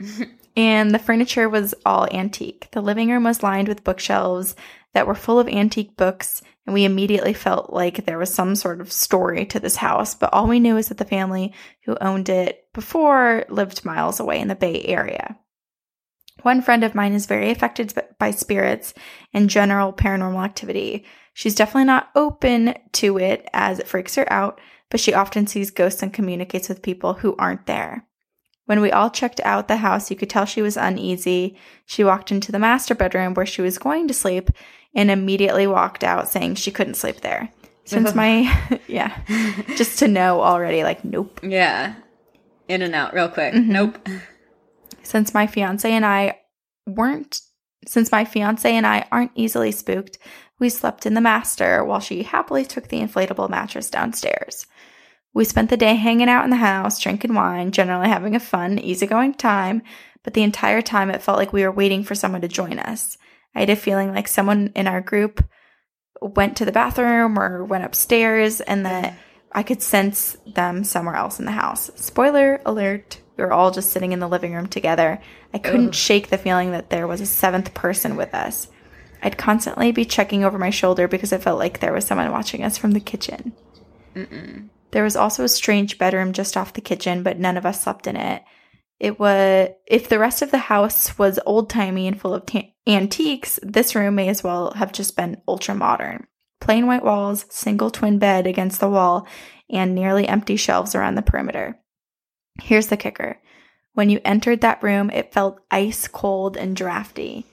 and 0.60 0.90
the 0.90 0.98
furniture 0.98 1.48
was 1.48 1.74
all 1.86 2.06
antique. 2.12 2.68
The 2.72 2.82
living 2.82 3.08
room 3.08 3.24
was 3.24 3.42
lined 3.42 3.66
with 3.66 3.82
bookshelves 3.82 4.54
that 4.92 5.06
were 5.06 5.14
full 5.14 5.40
of 5.40 5.48
antique 5.48 5.96
books, 5.96 6.42
and 6.66 6.74
we 6.74 6.84
immediately 6.84 7.32
felt 7.32 7.72
like 7.72 8.04
there 8.04 8.18
was 8.18 8.34
some 8.34 8.54
sort 8.54 8.82
of 8.82 8.92
story 8.92 9.46
to 9.46 9.58
this 9.58 9.76
house. 9.76 10.14
But 10.14 10.34
all 10.34 10.46
we 10.46 10.60
knew 10.60 10.76
is 10.76 10.88
that 10.88 10.98
the 10.98 11.06
family 11.06 11.54
who 11.86 11.96
owned 12.02 12.28
it 12.28 12.66
before 12.74 13.46
lived 13.48 13.86
miles 13.86 14.20
away 14.20 14.38
in 14.38 14.48
the 14.48 14.54
Bay 14.54 14.82
Area. 14.82 15.38
One 16.42 16.60
friend 16.60 16.84
of 16.84 16.94
mine 16.94 17.14
is 17.14 17.24
very 17.24 17.50
affected 17.50 17.94
by 18.18 18.30
spirits 18.30 18.92
and 19.32 19.48
general 19.48 19.94
paranormal 19.94 20.44
activity. 20.44 21.06
She's 21.32 21.54
definitely 21.54 21.86
not 21.86 22.10
open 22.14 22.74
to 22.92 23.16
it 23.16 23.48
as 23.54 23.78
it 23.78 23.88
freaks 23.88 24.14
her 24.16 24.30
out, 24.30 24.60
but 24.90 25.00
she 25.00 25.14
often 25.14 25.46
sees 25.46 25.70
ghosts 25.70 26.02
and 26.02 26.12
communicates 26.12 26.68
with 26.68 26.82
people 26.82 27.14
who 27.14 27.34
aren't 27.38 27.64
there. 27.64 28.06
When 28.70 28.80
we 28.80 28.92
all 28.92 29.10
checked 29.10 29.40
out 29.42 29.66
the 29.66 29.78
house, 29.78 30.12
you 30.12 30.16
could 30.16 30.30
tell 30.30 30.44
she 30.44 30.62
was 30.62 30.76
uneasy. 30.76 31.56
She 31.86 32.04
walked 32.04 32.30
into 32.30 32.52
the 32.52 32.58
master 32.60 32.94
bedroom 32.94 33.34
where 33.34 33.44
she 33.44 33.62
was 33.62 33.78
going 33.78 34.06
to 34.06 34.14
sleep 34.14 34.48
and 34.94 35.10
immediately 35.10 35.66
walked 35.66 36.04
out 36.04 36.28
saying 36.28 36.54
she 36.54 36.70
couldn't 36.70 36.94
sleep 36.94 37.20
there. 37.22 37.50
Since 37.84 38.14
my, 38.14 38.56
yeah, 38.86 39.20
just 39.76 39.98
to 39.98 40.06
know 40.06 40.40
already, 40.40 40.84
like, 40.84 41.04
nope. 41.04 41.40
Yeah. 41.42 41.96
In 42.68 42.82
and 42.82 42.94
out 42.94 43.12
real 43.12 43.28
quick. 43.28 43.54
Mm-hmm. 43.54 43.72
Nope. 43.72 44.08
Since 45.02 45.34
my 45.34 45.48
fiance 45.48 45.90
and 45.90 46.06
I 46.06 46.38
weren't, 46.86 47.40
since 47.88 48.12
my 48.12 48.24
fiance 48.24 48.72
and 48.72 48.86
I 48.86 49.08
aren't 49.10 49.32
easily 49.34 49.72
spooked, 49.72 50.16
we 50.60 50.68
slept 50.68 51.06
in 51.06 51.14
the 51.14 51.20
master 51.20 51.84
while 51.84 51.98
she 51.98 52.22
happily 52.22 52.64
took 52.64 52.86
the 52.86 53.00
inflatable 53.00 53.50
mattress 53.50 53.90
downstairs. 53.90 54.68
We 55.32 55.44
spent 55.44 55.70
the 55.70 55.76
day 55.76 55.94
hanging 55.94 56.28
out 56.28 56.44
in 56.44 56.50
the 56.50 56.56
house, 56.56 56.98
drinking 56.98 57.34
wine, 57.34 57.70
generally 57.70 58.08
having 58.08 58.34
a 58.34 58.40
fun, 58.40 58.78
easygoing 58.78 59.34
time, 59.34 59.82
but 60.24 60.34
the 60.34 60.42
entire 60.42 60.82
time 60.82 61.10
it 61.10 61.22
felt 61.22 61.38
like 61.38 61.52
we 61.52 61.62
were 61.62 61.70
waiting 61.70 62.02
for 62.02 62.14
someone 62.14 62.40
to 62.40 62.48
join 62.48 62.78
us. 62.78 63.16
I 63.54 63.60
had 63.60 63.70
a 63.70 63.76
feeling 63.76 64.12
like 64.12 64.28
someone 64.28 64.72
in 64.74 64.86
our 64.86 65.00
group 65.00 65.44
went 66.20 66.56
to 66.56 66.64
the 66.64 66.72
bathroom 66.72 67.38
or 67.38 67.64
went 67.64 67.84
upstairs 67.84 68.60
and 68.60 68.84
that 68.86 69.14
I 69.52 69.62
could 69.62 69.82
sense 69.82 70.36
them 70.46 70.84
somewhere 70.84 71.16
else 71.16 71.38
in 71.38 71.44
the 71.44 71.52
house. 71.52 71.90
Spoiler 71.96 72.60
alert, 72.66 73.20
we 73.36 73.44
were 73.44 73.52
all 73.52 73.70
just 73.70 73.90
sitting 73.90 74.12
in 74.12 74.20
the 74.20 74.28
living 74.28 74.54
room 74.54 74.66
together. 74.66 75.20
I 75.54 75.58
couldn't 75.58 75.88
Ugh. 75.88 75.94
shake 75.94 76.28
the 76.28 76.38
feeling 76.38 76.72
that 76.72 76.90
there 76.90 77.06
was 77.06 77.20
a 77.20 77.26
seventh 77.26 77.72
person 77.74 78.16
with 78.16 78.34
us. 78.34 78.68
I'd 79.22 79.38
constantly 79.38 79.92
be 79.92 80.04
checking 80.04 80.44
over 80.44 80.58
my 80.58 80.70
shoulder 80.70 81.08
because 81.08 81.32
it 81.32 81.42
felt 81.42 81.58
like 81.58 81.80
there 81.80 81.92
was 81.92 82.04
someone 82.04 82.30
watching 82.30 82.62
us 82.62 82.78
from 82.78 82.92
the 82.92 83.00
kitchen. 83.00 83.52
There 84.92 85.04
was 85.04 85.16
also 85.16 85.44
a 85.44 85.48
strange 85.48 85.98
bedroom 85.98 86.32
just 86.32 86.56
off 86.56 86.72
the 86.72 86.80
kitchen, 86.80 87.22
but 87.22 87.38
none 87.38 87.56
of 87.56 87.66
us 87.66 87.82
slept 87.82 88.06
in 88.06 88.16
it. 88.16 88.42
It 88.98 89.18
was 89.18 89.70
if 89.86 90.08
the 90.08 90.18
rest 90.18 90.42
of 90.42 90.50
the 90.50 90.58
house 90.58 91.18
was 91.18 91.38
old-timey 91.46 92.06
and 92.06 92.20
full 92.20 92.34
of 92.34 92.44
antiques, 92.86 93.58
this 93.62 93.94
room 93.94 94.16
may 94.16 94.28
as 94.28 94.44
well 94.44 94.72
have 94.72 94.92
just 94.92 95.16
been 95.16 95.40
ultra 95.48 95.74
modern. 95.74 96.26
Plain 96.60 96.86
white 96.86 97.04
walls, 97.04 97.46
single 97.48 97.90
twin 97.90 98.18
bed 98.18 98.46
against 98.46 98.80
the 98.80 98.90
wall, 98.90 99.26
and 99.70 99.94
nearly 99.94 100.28
empty 100.28 100.56
shelves 100.56 100.94
around 100.94 101.14
the 101.14 101.22
perimeter. 101.22 101.78
Here's 102.60 102.88
the 102.88 102.98
kicker. 102.98 103.40
When 103.94 104.10
you 104.10 104.20
entered 104.24 104.60
that 104.60 104.82
room, 104.82 105.10
it 105.10 105.32
felt 105.32 105.60
ice 105.70 106.06
cold 106.06 106.56
and 106.56 106.76
drafty. 106.76 107.46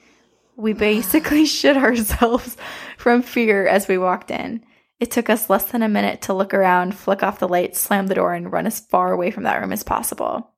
We 0.56 0.72
basically 0.72 1.44
shit 1.46 1.76
ourselves 1.76 2.56
from 2.98 3.22
fear 3.22 3.66
as 3.66 3.88
we 3.88 3.96
walked 3.96 4.30
in. 4.30 4.64
It 5.00 5.10
took 5.10 5.30
us 5.30 5.48
less 5.48 5.64
than 5.70 5.82
a 5.82 5.88
minute 5.88 6.22
to 6.22 6.34
look 6.34 6.52
around, 6.52 6.96
flick 6.96 7.22
off 7.22 7.38
the 7.38 7.48
lights, 7.48 7.80
slam 7.80 8.08
the 8.08 8.14
door, 8.16 8.34
and 8.34 8.52
run 8.52 8.66
as 8.66 8.80
far 8.80 9.12
away 9.12 9.30
from 9.30 9.44
that 9.44 9.60
room 9.60 9.72
as 9.72 9.84
possible. 9.84 10.50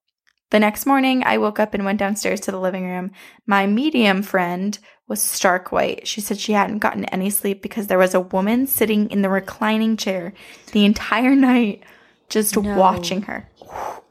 The 0.51 0.59
next 0.61 0.86
morning, 0.86 1.22
I 1.24 1.38
woke 1.38 1.61
up 1.61 1.74
and 1.74 1.84
went 1.84 1.99
downstairs 1.99 2.41
to 2.41 2.51
the 2.51 2.59
living 2.59 2.84
room. 2.88 3.12
My 3.47 3.66
medium 3.66 4.22
friend 4.22 4.76
was 5.07 5.22
stark 5.22 5.70
white. 5.72 6.09
She 6.09 6.20
said 6.20 6.38
she 6.38 6.53
hadn't 6.55 6.78
gotten 6.78 7.05
any 7.07 7.30
sleep 7.30 7.62
because 7.62 7.86
there 7.86 7.99
was 7.99 8.14
a 8.14 8.20
woman 8.20 8.66
sitting 8.66 9.11
in 9.11 9.22
the 9.22 9.28
reclining 9.28 9.97
chair 9.97 10.32
the 10.72 10.84
entire 10.84 11.36
night 11.36 11.82
just 12.28 12.57
No. 12.57 12.76
watching 12.76 13.22
her. 13.22 13.49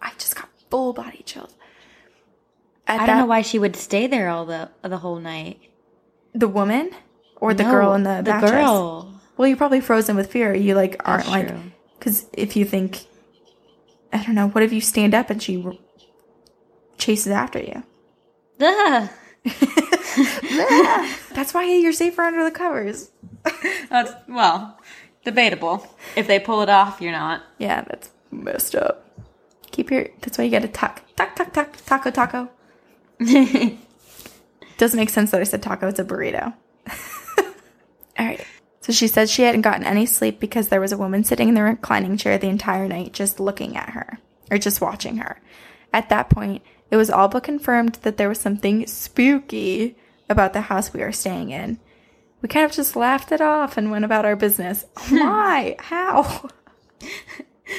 I 0.02 0.12
just 0.18 0.36
got 0.36 0.48
full 0.70 0.94
body 0.94 1.24
chills. 1.26 1.56
At 2.88 2.96
I 2.96 2.98
don't 3.06 3.08
that- 3.16 3.22
know 3.22 3.26
why 3.28 3.42
she 3.42 3.60
would 3.60 3.76
stay 3.76 4.08
there 4.08 4.30
all 4.30 4.46
the 4.46 4.70
the 4.82 4.98
whole 4.98 5.20
night. 5.20 5.60
The 6.34 6.48
woman 6.48 6.92
or 7.38 7.54
the 7.54 7.64
No, 7.64 7.72
girl 7.72 7.94
in 7.96 8.04
the, 8.04 8.22
the 8.24 8.32
mattress? 8.32 8.52
girl. 8.52 9.09
Well, 9.40 9.48
you're 9.48 9.56
probably 9.56 9.80
frozen 9.80 10.18
with 10.18 10.30
fear. 10.30 10.54
You 10.54 10.76
like 10.76 11.02
aren't 11.06 11.24
That's 11.24 11.50
like 11.50 11.56
because 11.98 12.26
if 12.34 12.58
you 12.58 12.66
think, 12.66 13.06
I 14.12 14.22
don't 14.22 14.36
know, 14.36 14.50
what 14.50 14.66
if 14.66 14.74
you 14.74 14.82
stand 14.82 15.16
up 15.16 15.30
and 15.30 15.42
she 15.42 15.64
r- 15.64 15.76
chases 16.98 17.32
after 17.32 17.60
you? 17.60 17.84
Ugh. 18.60 19.10
That's 21.34 21.54
why 21.54 21.64
you're 21.64 21.94
safer 21.94 22.22
under 22.22 22.44
the 22.44 22.52
covers. 22.52 23.12
That's 23.90 24.12
well, 24.28 24.78
debatable. 25.24 25.88
If 26.18 26.28
they 26.28 26.42
pull 26.42 26.62
it 26.62 26.68
off, 26.68 27.00
you're 27.00 27.14
not. 27.14 27.42
Yeah, 27.60 27.84
that's 27.84 28.10
messed 28.32 28.76
up. 28.76 29.10
Keep 29.72 29.90
your. 29.90 30.10
That's 30.20 30.38
why 30.38 30.44
you 30.44 30.52
got 30.52 30.64
to 30.64 30.68
tuck, 30.68 31.02
tuck, 31.16 31.38
tuck, 31.38 31.54
tuck, 31.54 31.78
taco, 31.86 32.12
taco. 32.12 32.50
Doesn't 34.78 35.00
make 35.00 35.10
sense 35.10 35.32
that 35.32 35.40
I 35.40 35.46
said 35.46 35.64
taco. 35.64 35.88
It's 35.88 36.00
a 36.00 36.04
burrito. 36.04 36.54
All 38.20 38.26
right. 38.26 38.46
So 38.90 38.94
she 38.94 39.08
said 39.08 39.30
she 39.30 39.44
hadn't 39.44 39.62
gotten 39.62 39.84
any 39.84 40.08
sleep 40.08 40.40
because 40.40 40.70
there 40.70 40.82
was 40.82 40.92
a 40.92 40.98
woman 40.98 41.24
sitting 41.24 41.48
in 41.48 41.54
the 41.54 41.62
reclining 41.62 42.18
chair 42.18 42.40
the 42.40 42.48
entire 42.48 42.88
night 42.88 43.14
just 43.14 43.40
looking 43.40 43.78
at 43.78 43.92
her 43.92 44.18
or 44.50 44.58
just 44.58 44.82
watching 44.82 45.18
her. 45.18 45.40
At 45.94 46.10
that 46.10 46.32
point, 46.32 46.64
it 46.90 46.98
was 46.98 47.12
all 47.12 47.28
but 47.28 47.44
confirmed 47.44 48.00
that 48.02 48.18
there 48.18 48.28
was 48.28 48.40
something 48.40 48.88
spooky 48.88 49.96
about 50.28 50.54
the 50.54 50.62
house 50.62 50.92
we 50.92 51.02
were 51.02 51.12
staying 51.12 51.52
in. 51.52 51.80
We 52.42 52.50
kind 52.50 52.66
of 52.66 52.72
just 52.72 52.96
laughed 52.96 53.32
it 53.32 53.42
off 53.42 53.78
and 53.78 53.92
went 53.92 54.06
about 54.06 54.26
our 54.26 54.36
business. 54.36 54.88
Why? 55.10 55.76
How? 55.78 56.24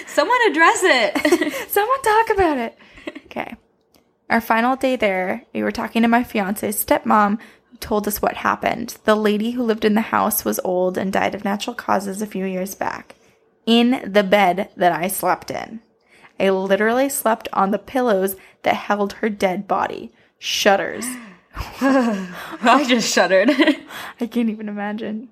Someone 0.06 0.38
address 0.48 0.80
it. 0.84 1.52
Someone 1.70 2.02
talk 2.02 2.30
about 2.30 2.58
it. 2.58 2.78
Okay. 3.24 3.56
Our 4.28 4.40
final 4.40 4.76
day 4.76 4.94
there, 4.94 5.44
we 5.52 5.64
were 5.64 5.72
talking 5.72 6.02
to 6.02 6.08
my 6.08 6.22
fiance's 6.22 6.84
stepmom, 6.84 7.40
told 7.80 8.06
us 8.06 8.22
what 8.22 8.38
happened. 8.38 8.96
The 9.04 9.14
lady 9.14 9.52
who 9.52 9.62
lived 9.62 9.84
in 9.84 9.94
the 9.94 10.00
house 10.00 10.44
was 10.44 10.60
old 10.64 10.96
and 10.96 11.12
died 11.12 11.34
of 11.34 11.44
natural 11.44 11.74
causes 11.74 12.22
a 12.22 12.26
few 12.26 12.44
years 12.44 12.74
back. 12.74 13.16
In 13.66 14.02
the 14.04 14.22
bed 14.22 14.70
that 14.76 14.92
I 14.92 15.08
slept 15.08 15.50
in. 15.50 15.80
I 16.38 16.50
literally 16.50 17.08
slept 17.08 17.48
on 17.52 17.70
the 17.70 17.78
pillows 17.78 18.36
that 18.62 18.74
held 18.74 19.14
her 19.14 19.28
dead 19.28 19.68
body. 19.68 20.12
Shudders. 20.38 21.04
I 21.54 22.84
just 22.88 23.12
shuddered. 23.12 23.50
I 24.20 24.26
can't 24.26 24.48
even 24.48 24.68
imagine. 24.68 25.30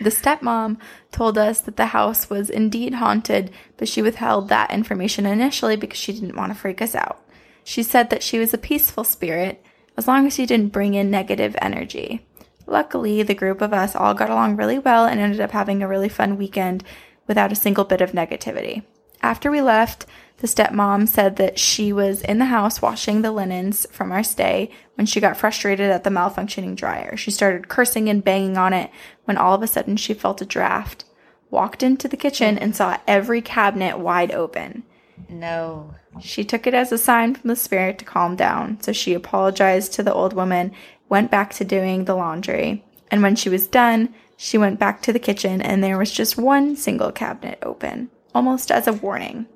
The 0.00 0.10
stepmom 0.10 0.78
told 1.10 1.38
us 1.38 1.60
that 1.60 1.76
the 1.76 1.86
house 1.86 2.30
was 2.30 2.50
indeed 2.50 2.94
haunted, 2.94 3.50
but 3.76 3.88
she 3.88 4.02
withheld 4.02 4.48
that 4.48 4.70
information 4.70 5.26
initially 5.26 5.76
because 5.76 5.98
she 5.98 6.12
didn't 6.12 6.36
want 6.36 6.52
to 6.52 6.58
freak 6.58 6.80
us 6.80 6.94
out. 6.94 7.20
She 7.64 7.82
said 7.82 8.10
that 8.10 8.22
she 8.22 8.38
was 8.38 8.54
a 8.54 8.58
peaceful 8.58 9.04
spirit 9.04 9.64
as 9.98 10.06
long 10.06 10.28
as 10.28 10.32
she 10.32 10.46
didn't 10.46 10.72
bring 10.72 10.94
in 10.94 11.10
negative 11.10 11.56
energy. 11.60 12.24
Luckily, 12.66 13.24
the 13.24 13.34
group 13.34 13.60
of 13.60 13.72
us 13.72 13.96
all 13.96 14.14
got 14.14 14.30
along 14.30 14.56
really 14.56 14.78
well 14.78 15.04
and 15.04 15.18
ended 15.18 15.40
up 15.40 15.50
having 15.50 15.82
a 15.82 15.88
really 15.88 16.08
fun 16.08 16.38
weekend 16.38 16.84
without 17.26 17.50
a 17.50 17.56
single 17.56 17.84
bit 17.84 18.00
of 18.00 18.12
negativity. 18.12 18.84
After 19.22 19.50
we 19.50 19.60
left, 19.60 20.06
the 20.36 20.46
stepmom 20.46 21.08
said 21.08 21.34
that 21.36 21.58
she 21.58 21.92
was 21.92 22.22
in 22.22 22.38
the 22.38 22.44
house 22.44 22.80
washing 22.80 23.22
the 23.22 23.32
linens 23.32 23.88
from 23.90 24.12
our 24.12 24.22
stay 24.22 24.70
when 24.94 25.04
she 25.06 25.20
got 25.20 25.36
frustrated 25.36 25.90
at 25.90 26.04
the 26.04 26.10
malfunctioning 26.10 26.76
dryer. 26.76 27.16
She 27.16 27.32
started 27.32 27.66
cursing 27.66 28.08
and 28.08 28.22
banging 28.22 28.56
on 28.56 28.72
it 28.72 28.92
when 29.24 29.36
all 29.36 29.54
of 29.54 29.62
a 29.64 29.66
sudden 29.66 29.96
she 29.96 30.14
felt 30.14 30.40
a 30.40 30.46
draft, 30.46 31.04
walked 31.50 31.82
into 31.82 32.06
the 32.06 32.16
kitchen, 32.16 32.56
and 32.56 32.76
saw 32.76 32.98
every 33.08 33.42
cabinet 33.42 33.98
wide 33.98 34.30
open. 34.30 34.84
no. 35.28 35.96
She 36.20 36.44
took 36.44 36.66
it 36.66 36.74
as 36.74 36.92
a 36.92 36.98
sign 36.98 37.34
from 37.34 37.48
the 37.48 37.56
spirit 37.56 37.98
to 37.98 38.04
calm 38.04 38.36
down, 38.36 38.80
so 38.80 38.92
she 38.92 39.14
apologized 39.14 39.92
to 39.94 40.02
the 40.02 40.12
old 40.12 40.32
woman, 40.32 40.72
went 41.08 41.30
back 41.30 41.52
to 41.54 41.64
doing 41.64 42.04
the 42.04 42.14
laundry, 42.14 42.84
and 43.10 43.22
when 43.22 43.36
she 43.36 43.48
was 43.48 43.66
done, 43.66 44.14
she 44.36 44.56
went 44.56 44.78
back 44.78 45.02
to 45.02 45.12
the 45.12 45.18
kitchen 45.18 45.60
and 45.60 45.82
there 45.82 45.98
was 45.98 46.12
just 46.12 46.38
one 46.38 46.76
single 46.76 47.10
cabinet 47.10 47.58
open, 47.62 48.10
almost 48.34 48.70
as 48.70 48.86
a 48.86 48.92
warning. 48.92 49.46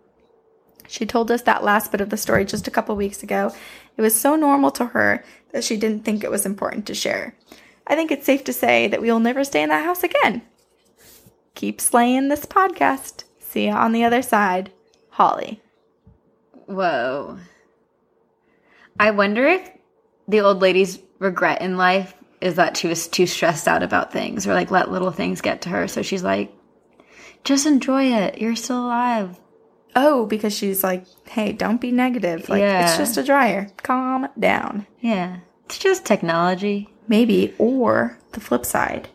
She 0.88 1.06
told 1.06 1.30
us 1.30 1.42
that 1.42 1.64
last 1.64 1.92
bit 1.92 2.00
of 2.00 2.10
the 2.10 2.16
story 2.16 2.44
just 2.44 2.66
a 2.66 2.70
couple 2.70 2.96
weeks 2.96 3.22
ago. 3.22 3.54
It 3.96 4.02
was 4.02 4.20
so 4.20 4.36
normal 4.36 4.70
to 4.72 4.86
her 4.86 5.24
that 5.52 5.64
she 5.64 5.76
didn't 5.76 6.04
think 6.04 6.24
it 6.24 6.30
was 6.30 6.44
important 6.44 6.86
to 6.86 6.94
share. 6.94 7.36
I 7.86 7.94
think 7.94 8.10
it's 8.10 8.26
safe 8.26 8.44
to 8.44 8.52
say 8.52 8.88
that 8.88 9.00
we'll 9.00 9.20
never 9.20 9.44
stay 9.44 9.62
in 9.62 9.68
that 9.68 9.84
house 9.84 10.02
again. 10.02 10.42
Keep 11.54 11.80
slaying 11.80 12.28
this 12.28 12.44
podcast. 12.44 13.24
See 13.38 13.66
ya 13.66 13.76
on 13.76 13.92
the 13.92 14.04
other 14.04 14.22
side. 14.22 14.72
Holly. 15.10 15.60
Whoa. 16.72 17.38
I 18.98 19.10
wonder 19.10 19.46
if 19.46 19.70
the 20.28 20.40
old 20.40 20.60
lady's 20.60 20.98
regret 21.18 21.62
in 21.62 21.76
life 21.76 22.14
is 22.40 22.56
that 22.56 22.76
she 22.76 22.88
was 22.88 23.06
too 23.06 23.26
stressed 23.26 23.68
out 23.68 23.82
about 23.82 24.12
things 24.12 24.46
or 24.46 24.54
like 24.54 24.70
let 24.70 24.90
little 24.90 25.12
things 25.12 25.40
get 25.40 25.62
to 25.62 25.68
her. 25.68 25.86
So 25.86 26.02
she's 26.02 26.22
like, 26.22 26.52
just 27.44 27.66
enjoy 27.66 28.12
it. 28.12 28.38
You're 28.38 28.56
still 28.56 28.86
alive. 28.86 29.38
Oh, 29.94 30.26
because 30.26 30.56
she's 30.56 30.82
like, 30.82 31.04
hey, 31.28 31.52
don't 31.52 31.80
be 31.80 31.92
negative. 31.92 32.48
Like, 32.48 32.62
it's 32.62 32.96
just 32.96 33.18
a 33.18 33.22
dryer. 33.22 33.68
Calm 33.82 34.28
down. 34.38 34.86
Yeah. 35.00 35.40
It's 35.66 35.78
just 35.78 36.06
technology. 36.06 36.88
Maybe. 37.08 37.54
Or 37.58 38.18
the 38.32 38.40
flip 38.40 38.64
side, 38.64 39.08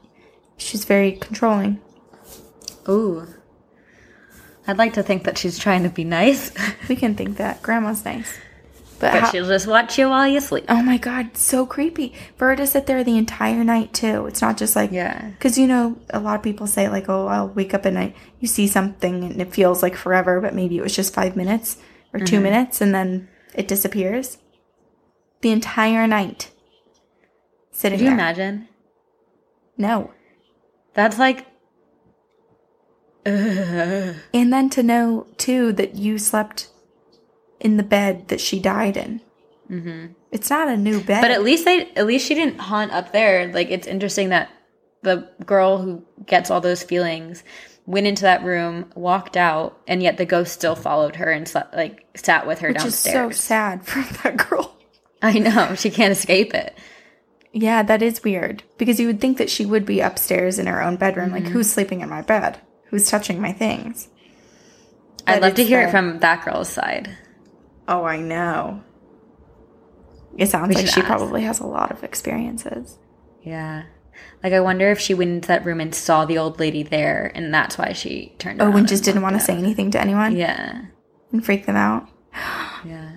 she's 0.58 0.86
very 0.86 1.14
controlling. 1.14 1.82
Ooh. 2.88 3.28
I'd 4.68 4.78
like 4.78 4.94
to 4.94 5.04
think 5.04 5.24
that 5.24 5.38
she's 5.38 5.58
trying 5.58 5.84
to 5.84 5.90
be 5.90 6.04
nice, 6.04 6.52
We 6.90 6.96
can 6.96 7.16
think 7.16 7.38
that. 7.38 7.62
Grandma's 7.62 8.04
nice. 8.04 8.38
But, 9.00 9.14
but 9.14 9.22
how- 9.22 9.32
she'll 9.32 9.48
just 9.48 9.68
watch 9.68 9.98
you 9.98 10.10
while 10.10 10.28
you 10.28 10.42
sleep. 10.42 10.66
oh 10.68 10.82
my 10.82 10.98
God, 10.98 11.38
so 11.38 11.66
creepy. 11.66 12.14
For 12.36 12.50
her 12.50 12.56
to 12.56 12.68
sit 12.68 12.88
there 12.88 13.04
the 13.04 13.18
entire 13.18 13.64
night, 13.64 13.94
too. 13.94 14.26
It's 14.26 14.42
not 14.42 14.58
just 14.58 14.76
like, 14.76 14.92
Yeah. 14.92 15.30
Because, 15.30 15.58
you 15.58 15.68
know, 15.68 15.98
a 16.10 16.20
lot 16.20 16.36
of 16.36 16.44
people 16.44 16.68
say, 16.68 16.90
like, 16.90 17.08
oh, 17.08 17.28
I'll 17.28 17.50
wake 17.50 17.74
up 17.74 17.86
at 17.86 17.94
night, 17.94 18.16
you 18.40 18.48
see 18.48 18.68
something 18.68 19.24
and 19.24 19.42
it 19.42 19.54
feels 19.54 19.82
like 19.82 19.96
forever, 19.96 20.42
but 20.42 20.56
maybe 20.56 20.78
it 20.78 20.82
was 20.82 20.96
just 20.96 21.14
five 21.14 21.36
minutes 21.36 21.78
or 22.14 22.20
2 22.20 22.26
mm-hmm. 22.26 22.44
minutes 22.44 22.82
and 22.82 22.94
then 22.94 23.30
it 23.54 23.68
disappears. 23.68 24.38
The 25.42 25.52
entire 25.52 26.08
night. 26.08 26.52
Sitting 27.72 28.00
Could 28.00 28.06
you 28.06 28.10
there. 28.10 28.18
imagine? 28.18 28.68
No. 29.78 30.12
That's 30.96 31.20
like, 31.20 31.46
And 34.34 34.54
then 34.54 34.70
to 34.72 34.84
know, 34.84 35.28
too, 35.38 35.74
that 35.74 35.96
you 35.96 36.18
slept 36.18 36.70
in 37.60 37.78
the 37.78 37.84
bed 37.84 38.28
that 38.30 38.40
she 38.40 38.60
died 38.60 38.98
in. 38.98 39.22
Mm-hmm. 39.70 40.14
It's 40.32 40.50
not 40.50 40.68
a 40.68 40.78
new 40.78 41.02
bed. 41.02 41.22
but 41.22 41.32
at 41.32 41.44
least 41.44 41.66
they, 41.66 41.90
at 41.92 42.06
least 42.06 42.28
she 42.28 42.36
didn't 42.36 42.60
haunt 42.60 42.92
up 42.92 43.12
there. 43.12 43.52
Like 43.52 43.70
it's 43.70 43.88
interesting 43.88 44.30
that 44.30 44.50
the 45.02 45.30
girl 45.46 45.78
who 45.80 46.06
gets 46.26 46.50
all 46.50 46.62
those 46.62 46.84
feelings 46.84 47.44
went 47.86 48.08
into 48.08 48.24
that 48.24 48.44
room, 48.44 48.92
walked 48.96 49.38
out, 49.38 49.80
and 49.88 50.04
yet 50.04 50.18
the 50.18 50.26
ghost 50.26 50.54
still 50.54 50.76
followed 50.76 51.16
her 51.16 51.32
and 51.32 51.48
slept, 51.48 51.74
like 51.74 52.06
sat 52.16 52.46
with 52.46 52.60
her 52.60 52.70
which 52.70 52.84
is 52.86 53.00
so 53.00 53.30
sad 53.32 53.86
for 53.86 54.02
that 54.24 54.38
girl. 54.38 54.78
I 55.22 55.40
know 55.40 55.76
she 55.76 55.90
can't 55.90 56.12
escape 56.12 56.54
it. 56.54 56.78
Yeah, 57.54 57.82
that 57.84 58.02
is 58.04 58.24
weird. 58.24 58.64
Because 58.78 59.00
you 59.00 59.08
would 59.08 59.20
think 59.20 59.38
that 59.38 59.50
she 59.50 59.66
would 59.66 59.86
be 59.86 60.02
upstairs 60.02 60.60
in 60.60 60.68
her 60.68 60.84
own 60.84 60.98
bedroom. 60.98 61.32
Mm-hmm. 61.32 61.46
Like, 61.46 61.54
who's 61.54 61.72
sleeping 61.72 62.02
in 62.02 62.10
my 62.10 62.22
bed? 62.22 62.60
Who's 62.90 63.10
touching 63.10 63.42
my 63.42 63.52
things? 63.54 64.10
I'd 65.26 65.36
But 65.36 65.42
love 65.42 65.54
to 65.56 65.64
hear 65.64 65.82
the- 65.82 65.88
it 65.90 65.92
from 65.92 66.20
that 66.20 66.44
girl's 66.46 66.70
side. 66.70 67.10
Oh, 67.88 68.04
I 68.06 68.18
know. 68.18 68.82
It 70.38 70.48
sounds 70.50 70.70
We 70.70 70.76
like 70.76 70.88
she 70.88 71.00
ask. 71.02 71.08
probably 71.08 71.42
has 71.44 71.60
a 71.60 71.66
lot 71.66 71.92
of 71.92 72.04
experiences. 72.04 72.98
Yeah. 73.42 73.84
Like 74.44 74.54
I 74.54 74.60
wonder 74.60 74.90
if 74.92 75.00
she 75.00 75.14
went 75.14 75.32
into 75.32 75.48
that 75.48 75.66
room 75.66 75.80
and 75.82 75.94
saw 75.94 76.26
the 76.26 76.38
old 76.38 76.60
lady 76.60 76.84
there, 76.84 77.32
and 77.36 77.54
that's 77.54 77.78
why 77.78 77.94
she 77.94 78.34
turned. 78.40 78.62
Oh, 78.62 78.72
and 78.76 78.88
just 78.88 79.04
didn't 79.04 79.22
want 79.22 79.36
to 79.36 79.40
say 79.40 79.56
anything 79.56 79.92
to 79.92 80.02
anyone 80.02 80.36
Yeah, 80.36 80.86
and 81.32 81.46
freak 81.46 81.66
them 81.66 81.76
out. 81.76 82.08
yeah. 82.86 83.12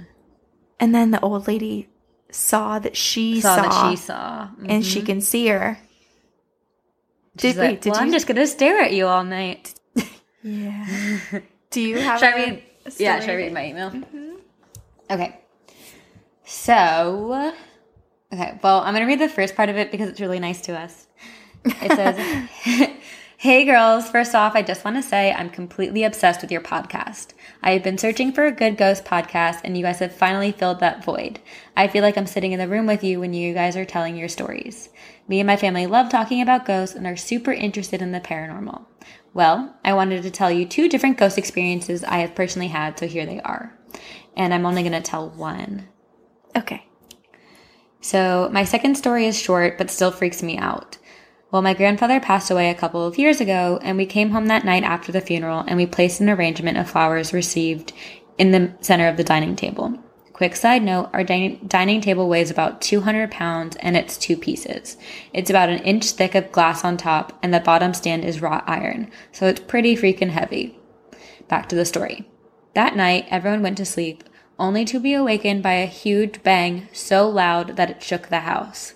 And 0.79 0.95
then 0.95 1.11
the 1.11 1.21
old 1.21 1.47
lady 1.47 1.89
saw 2.31 2.79
that 2.79 2.97
she 2.97 3.41
Saw, 3.41 3.57
saw, 3.57 3.63
that 3.63 3.91
she 3.91 3.97
saw, 3.97 4.49
and 4.67 4.85
she 4.85 4.99
mm-hmm. 4.99 5.07
can 5.07 5.21
see 5.21 5.49
her. 5.49 5.79
Did 7.41 7.57
like? 7.57 7.81
Did 7.81 7.91
well, 7.91 8.01
you? 8.01 8.07
I'm 8.07 8.13
just 8.13 8.27
gonna 8.27 8.47
stare 8.47 8.81
at 8.81 8.93
you 8.93 9.07
all 9.07 9.25
night. 9.25 9.75
yeah. 10.43 11.41
Do 11.71 11.81
you 11.81 11.99
have? 11.99 12.21
Should 12.21 12.29
I 12.29 12.37
read? 12.37 12.63
Yeah, 12.99 13.21
should 13.21 13.31
I 13.31 13.35
read 13.35 13.53
my 13.53 13.67
email? 13.67 13.91
Mm-hmm. 13.91 14.35
Okay. 15.11 15.41
So, 16.45 17.53
okay. 18.33 18.59
Well, 18.63 18.81
I'm 18.81 18.95
gonna 18.95 19.07
read 19.07 19.21
the 19.21 19.29
first 19.29 19.55
part 19.55 19.69
of 19.69 19.77
it 19.77 19.91
because 19.91 20.09
it's 20.09 20.21
really 20.21 20.41
nice 20.41 20.61
to 20.63 20.79
us. 20.79 21.07
It 21.65 21.93
says, 21.93 22.91
Hey 23.41 23.65
girls, 23.65 24.11
first 24.11 24.35
off, 24.35 24.55
I 24.55 24.61
just 24.61 24.85
want 24.85 24.99
to 24.99 25.03
say 25.03 25.33
I'm 25.33 25.49
completely 25.49 26.05
obsessed 26.05 26.43
with 26.43 26.53
your 26.53 26.61
podcast. 26.61 27.29
I 27.63 27.71
have 27.71 27.83
been 27.83 27.97
searching 27.97 28.33
for 28.33 28.45
a 28.45 28.53
good 28.53 28.77
ghost 28.77 29.07
podcast 29.07 29.63
and 29.65 29.79
you 29.79 29.83
guys 29.83 29.99
have 30.01 30.15
finally 30.15 30.53
filled 30.53 30.81
that 30.81 31.03
void. 31.03 31.41
I 31.75 31.89
feel 31.89 32.03
like 32.03 32.19
I'm 32.19 32.27
sitting 32.27 32.53
in 32.53 32.59
the 32.59 32.69
room 32.69 32.85
with 32.87 33.03
you 33.03 33.19
when 33.19 33.33
you 33.33 33.55
guys 33.55 33.79
are 33.79 33.87
telling 33.87 34.15
your 34.15 34.29
stories. 34.29 34.91
Me 35.31 35.39
and 35.39 35.47
my 35.47 35.57
family 35.57 35.87
love 35.87 36.09
talking 36.09 36.43
about 36.43 36.67
ghosts 36.67 36.97
and 36.97 37.07
are 37.07 37.17
super 37.17 37.53
interested 37.53 38.03
in 38.03 38.11
the 38.11 38.19
paranormal. 38.19 38.85
Well, 39.33 39.77
I 39.85 39.93
wanted 39.93 40.25
to 40.25 40.31
tell 40.33 40.51
you 40.51 40.67
two 40.67 40.89
different 40.89 41.19
ghost 41.19 41.39
experiences 41.39 42.03
I 42.03 42.19
have 42.19 42.35
personally 42.35 42.67
had, 42.67 42.99
so 42.99 43.07
here 43.07 43.25
they 43.25 43.41
are. 43.43 43.79
And 44.37 44.53
I'm 44.53 44.67
only 44.67 44.83
going 44.83 44.91
to 44.93 45.01
tell 45.01 45.31
one. 45.31 45.87
Okay. 46.57 46.85
So, 48.01 48.51
my 48.53 48.65
second 48.65 48.97
story 48.97 49.25
is 49.25 49.41
short, 49.41 49.79
but 49.79 49.89
still 49.89 50.11
freaks 50.11 50.43
me 50.43 50.59
out. 50.59 50.99
Well, 51.53 51.63
my 51.63 51.75
grandfather 51.75 52.19
passed 52.19 52.51
away 52.51 52.69
a 52.69 52.75
couple 52.75 53.07
of 53.07 53.17
years 53.17 53.41
ago, 53.41 53.79
and 53.85 53.97
we 53.97 54.07
came 54.07 54.31
home 54.31 54.47
that 54.47 54.65
night 54.65 54.83
after 54.83 55.13
the 55.13 55.21
funeral 55.21 55.61
and 55.61 55.77
we 55.77 55.87
placed 55.87 56.21
an 56.21 56.29
arrangement 56.29 56.77
of 56.77 56.91
flowers 56.91 57.33
received 57.33 57.93
in 58.37 58.51
the 58.51 58.75
center 58.81 59.07
of 59.07 59.17
the 59.17 59.23
dining 59.23 59.55
table. 59.55 59.97
Quick 60.41 60.57
side 60.57 60.83
note 60.83 61.11
our 61.13 61.23
dining, 61.23 61.61
dining 61.67 62.01
table 62.01 62.27
weighs 62.27 62.51
about 62.51 62.81
200 62.81 63.31
pounds 63.31 63.77
and 63.81 63.95
it's 63.95 64.17
two 64.17 64.39
pieces. 64.39 64.97
It's 65.35 65.51
about 65.51 65.69
an 65.69 65.81
inch 65.81 66.13
thick 66.13 66.35
of 66.35 66.51
glass 66.51 66.83
on 66.83 66.97
top, 66.97 67.39
and 67.43 67.53
the 67.53 67.61
bottom 67.61 67.93
stand 67.93 68.25
is 68.25 68.41
wrought 68.41 68.65
iron, 68.67 69.11
so 69.33 69.47
it's 69.47 69.61
pretty 69.61 69.95
freaking 69.95 70.31
heavy. 70.31 70.79
Back 71.47 71.69
to 71.69 71.77
the 71.77 71.85
story. 71.85 72.27
That 72.73 72.97
night, 72.97 73.27
everyone 73.29 73.61
went 73.61 73.77
to 73.77 73.85
sleep, 73.85 74.25
only 74.59 74.87
to 74.87 74.99
be 74.99 75.13
awakened 75.13 75.63
by 75.63 75.75
a 75.75 75.85
huge 75.85 76.43
bang 76.43 76.89
so 76.91 77.29
loud 77.29 77.77
that 77.77 77.91
it 77.91 78.03
shook 78.03 78.29
the 78.29 78.41
house. 78.41 78.95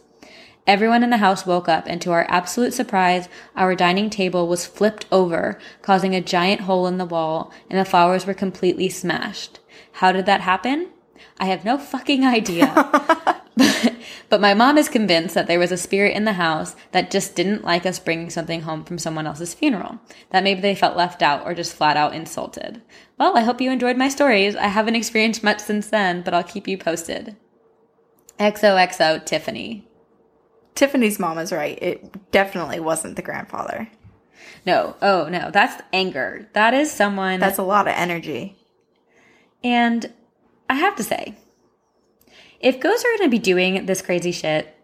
Everyone 0.66 1.02
in 1.02 1.10
the 1.10 1.18
house 1.18 1.44
woke 1.44 1.68
up, 1.68 1.84
and 1.86 2.00
to 2.00 2.12
our 2.12 2.24
absolute 2.30 2.72
surprise, 2.72 3.28
our 3.54 3.74
dining 3.74 4.08
table 4.08 4.48
was 4.48 4.64
flipped 4.64 5.04
over, 5.12 5.58
causing 5.82 6.14
a 6.14 6.22
giant 6.22 6.62
hole 6.62 6.86
in 6.86 6.96
the 6.96 7.04
wall, 7.04 7.52
and 7.68 7.78
the 7.78 7.84
flowers 7.84 8.24
were 8.24 8.32
completely 8.32 8.88
smashed. 8.88 9.60
How 9.92 10.10
did 10.10 10.24
that 10.24 10.40
happen? 10.40 10.88
I 11.38 11.46
have 11.46 11.64
no 11.64 11.78
fucking 11.78 12.24
idea. 12.24 12.72
but, 13.56 13.94
but 14.28 14.40
my 14.40 14.54
mom 14.54 14.78
is 14.78 14.88
convinced 14.88 15.34
that 15.34 15.46
there 15.46 15.58
was 15.58 15.72
a 15.72 15.76
spirit 15.76 16.16
in 16.16 16.24
the 16.24 16.34
house 16.34 16.76
that 16.92 17.10
just 17.10 17.34
didn't 17.34 17.64
like 17.64 17.86
us 17.86 17.98
bringing 17.98 18.30
something 18.30 18.62
home 18.62 18.84
from 18.84 18.98
someone 18.98 19.26
else's 19.26 19.54
funeral. 19.54 19.98
That 20.30 20.44
maybe 20.44 20.60
they 20.60 20.74
felt 20.74 20.96
left 20.96 21.22
out 21.22 21.44
or 21.44 21.54
just 21.54 21.74
flat 21.74 21.96
out 21.96 22.14
insulted. 22.14 22.82
Well, 23.18 23.36
I 23.36 23.42
hope 23.42 23.60
you 23.60 23.70
enjoyed 23.70 23.96
my 23.96 24.08
stories. 24.08 24.56
I 24.56 24.68
haven't 24.68 24.96
experienced 24.96 25.42
much 25.42 25.60
since 25.60 25.88
then, 25.88 26.22
but 26.22 26.34
I'll 26.34 26.44
keep 26.44 26.68
you 26.68 26.78
posted. 26.78 27.36
XOXO 28.38 29.24
Tiffany. 29.24 29.88
Tiffany's 30.74 31.20
mom 31.20 31.38
is 31.38 31.52
right. 31.52 31.78
It 31.80 32.30
definitely 32.32 32.80
wasn't 32.80 33.16
the 33.16 33.22
grandfather. 33.22 33.88
No, 34.66 34.96
oh 35.02 35.28
no, 35.28 35.50
that's 35.50 35.82
anger. 35.92 36.48
That 36.52 36.74
is 36.74 36.90
someone. 36.90 37.38
That's 37.38 37.58
a 37.58 37.62
lot 37.62 37.86
of 37.86 37.94
energy. 37.96 38.56
And 39.62 40.12
I 40.68 40.74
have 40.74 40.96
to 40.96 41.02
say, 41.02 41.36
if 42.60 42.80
ghosts 42.80 43.04
are 43.04 43.18
going 43.18 43.28
to 43.30 43.36
be 43.36 43.38
doing 43.38 43.86
this 43.86 44.02
crazy 44.02 44.32
shit 44.32 44.74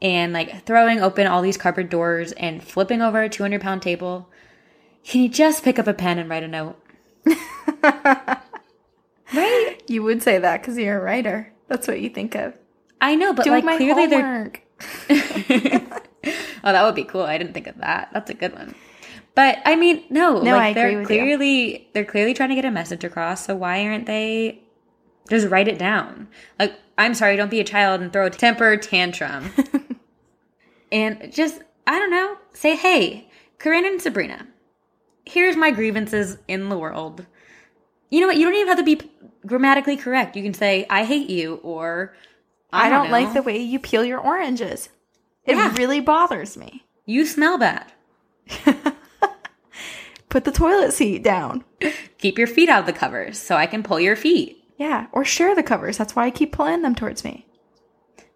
and 0.00 0.32
like 0.32 0.64
throwing 0.66 1.00
open 1.00 1.26
all 1.26 1.42
these 1.42 1.56
cupboard 1.56 1.88
doors 1.88 2.32
and 2.32 2.62
flipping 2.62 3.00
over 3.02 3.22
a 3.22 3.28
200 3.28 3.60
pound 3.60 3.82
table, 3.82 4.28
can 5.04 5.22
you 5.22 5.28
just 5.28 5.64
pick 5.64 5.78
up 5.78 5.86
a 5.86 5.94
pen 5.94 6.18
and 6.18 6.28
write 6.28 6.42
a 6.42 6.48
note? 6.48 6.78
right? 9.34 9.82
You 9.88 10.02
would 10.02 10.22
say 10.22 10.38
that 10.38 10.60
because 10.60 10.76
you're 10.76 10.98
a 10.98 11.02
writer. 11.02 11.52
That's 11.68 11.88
what 11.88 12.00
you 12.00 12.10
think 12.10 12.34
of. 12.34 12.54
I 13.00 13.14
know, 13.16 13.32
but 13.32 13.44
Doing 13.44 13.56
like 13.56 13.64
my 13.64 13.76
clearly 13.76 14.08
homework. 14.08 14.62
they're. 15.08 16.00
oh, 16.64 16.72
that 16.72 16.82
would 16.84 16.94
be 16.94 17.04
cool. 17.04 17.22
I 17.22 17.38
didn't 17.38 17.54
think 17.54 17.66
of 17.66 17.78
that. 17.78 18.10
That's 18.12 18.30
a 18.30 18.34
good 18.34 18.52
one. 18.52 18.74
But 19.34 19.58
I 19.64 19.76
mean, 19.76 20.04
no, 20.10 20.40
No, 20.42 20.52
like 20.52 20.76
I 20.76 20.80
agree 20.80 20.82
they're 20.82 20.92
with 21.00 21.00
you. 21.00 21.06
clearly 21.06 21.88
they're 21.94 22.04
clearly 22.04 22.34
trying 22.34 22.50
to 22.50 22.54
get 22.54 22.64
a 22.66 22.70
message 22.70 23.02
across. 23.02 23.46
So 23.46 23.56
why 23.56 23.86
aren't 23.86 24.06
they 24.06 24.61
just 25.28 25.48
write 25.48 25.68
it 25.68 25.78
down? 25.78 26.28
Like, 26.58 26.74
I'm 26.98 27.14
sorry, 27.14 27.36
don't 27.36 27.50
be 27.50 27.60
a 27.60 27.64
child 27.64 28.00
and 28.00 28.12
throw 28.12 28.26
a 28.26 28.30
temper 28.30 28.76
tantrum. 28.76 29.50
and 30.92 31.32
just 31.32 31.60
I 31.86 31.98
don't 31.98 32.10
know, 32.10 32.36
say, 32.52 32.76
hey, 32.76 33.28
Corinne 33.58 33.86
and 33.86 34.00
Sabrina, 34.00 34.46
here's 35.24 35.56
my 35.56 35.70
grievances 35.70 36.38
in 36.48 36.68
the 36.68 36.78
world. 36.78 37.26
You 38.10 38.20
know 38.20 38.26
what? 38.26 38.36
You 38.36 38.44
don't 38.44 38.54
even 38.54 38.68
have 38.68 38.78
to 38.78 38.84
be 38.84 39.00
grammatically 39.46 39.96
correct. 39.96 40.36
You 40.36 40.42
can 40.42 40.54
say, 40.54 40.86
I 40.90 41.04
hate 41.04 41.30
you, 41.30 41.54
or 41.62 42.14
I 42.72 42.88
don't 42.88 43.10
like 43.10 43.28
know, 43.28 43.34
the 43.34 43.42
way 43.42 43.58
you 43.58 43.78
peel 43.78 44.04
your 44.04 44.20
oranges. 44.20 44.90
It 45.44 45.56
Yeah. 45.56 45.74
really 45.76 46.00
bothers 46.00 46.56
me. 46.56 46.84
You 47.06 47.26
smell 47.26 47.58
bad. 47.58 47.90
Put 50.28 50.44
the 50.44 50.52
toilet 50.52 50.92
seat 50.92 51.22
down. 51.22 51.64
Keep 52.18 52.38
your 52.38 52.46
feet 52.46 52.68
out 52.68 52.80
of 52.80 52.86
the 52.86 52.92
covers 52.92 53.38
so 53.38 53.56
I 53.56 53.66
can 53.66 53.82
pull 53.82 53.98
your 54.00 54.16
feet. 54.16 54.61
Yeah, 54.76 55.06
or 55.12 55.24
share 55.24 55.54
the 55.54 55.62
covers. 55.62 55.98
That's 55.98 56.16
why 56.16 56.26
I 56.26 56.30
keep 56.30 56.52
pulling 56.52 56.82
them 56.82 56.94
towards 56.94 57.24
me. 57.24 57.46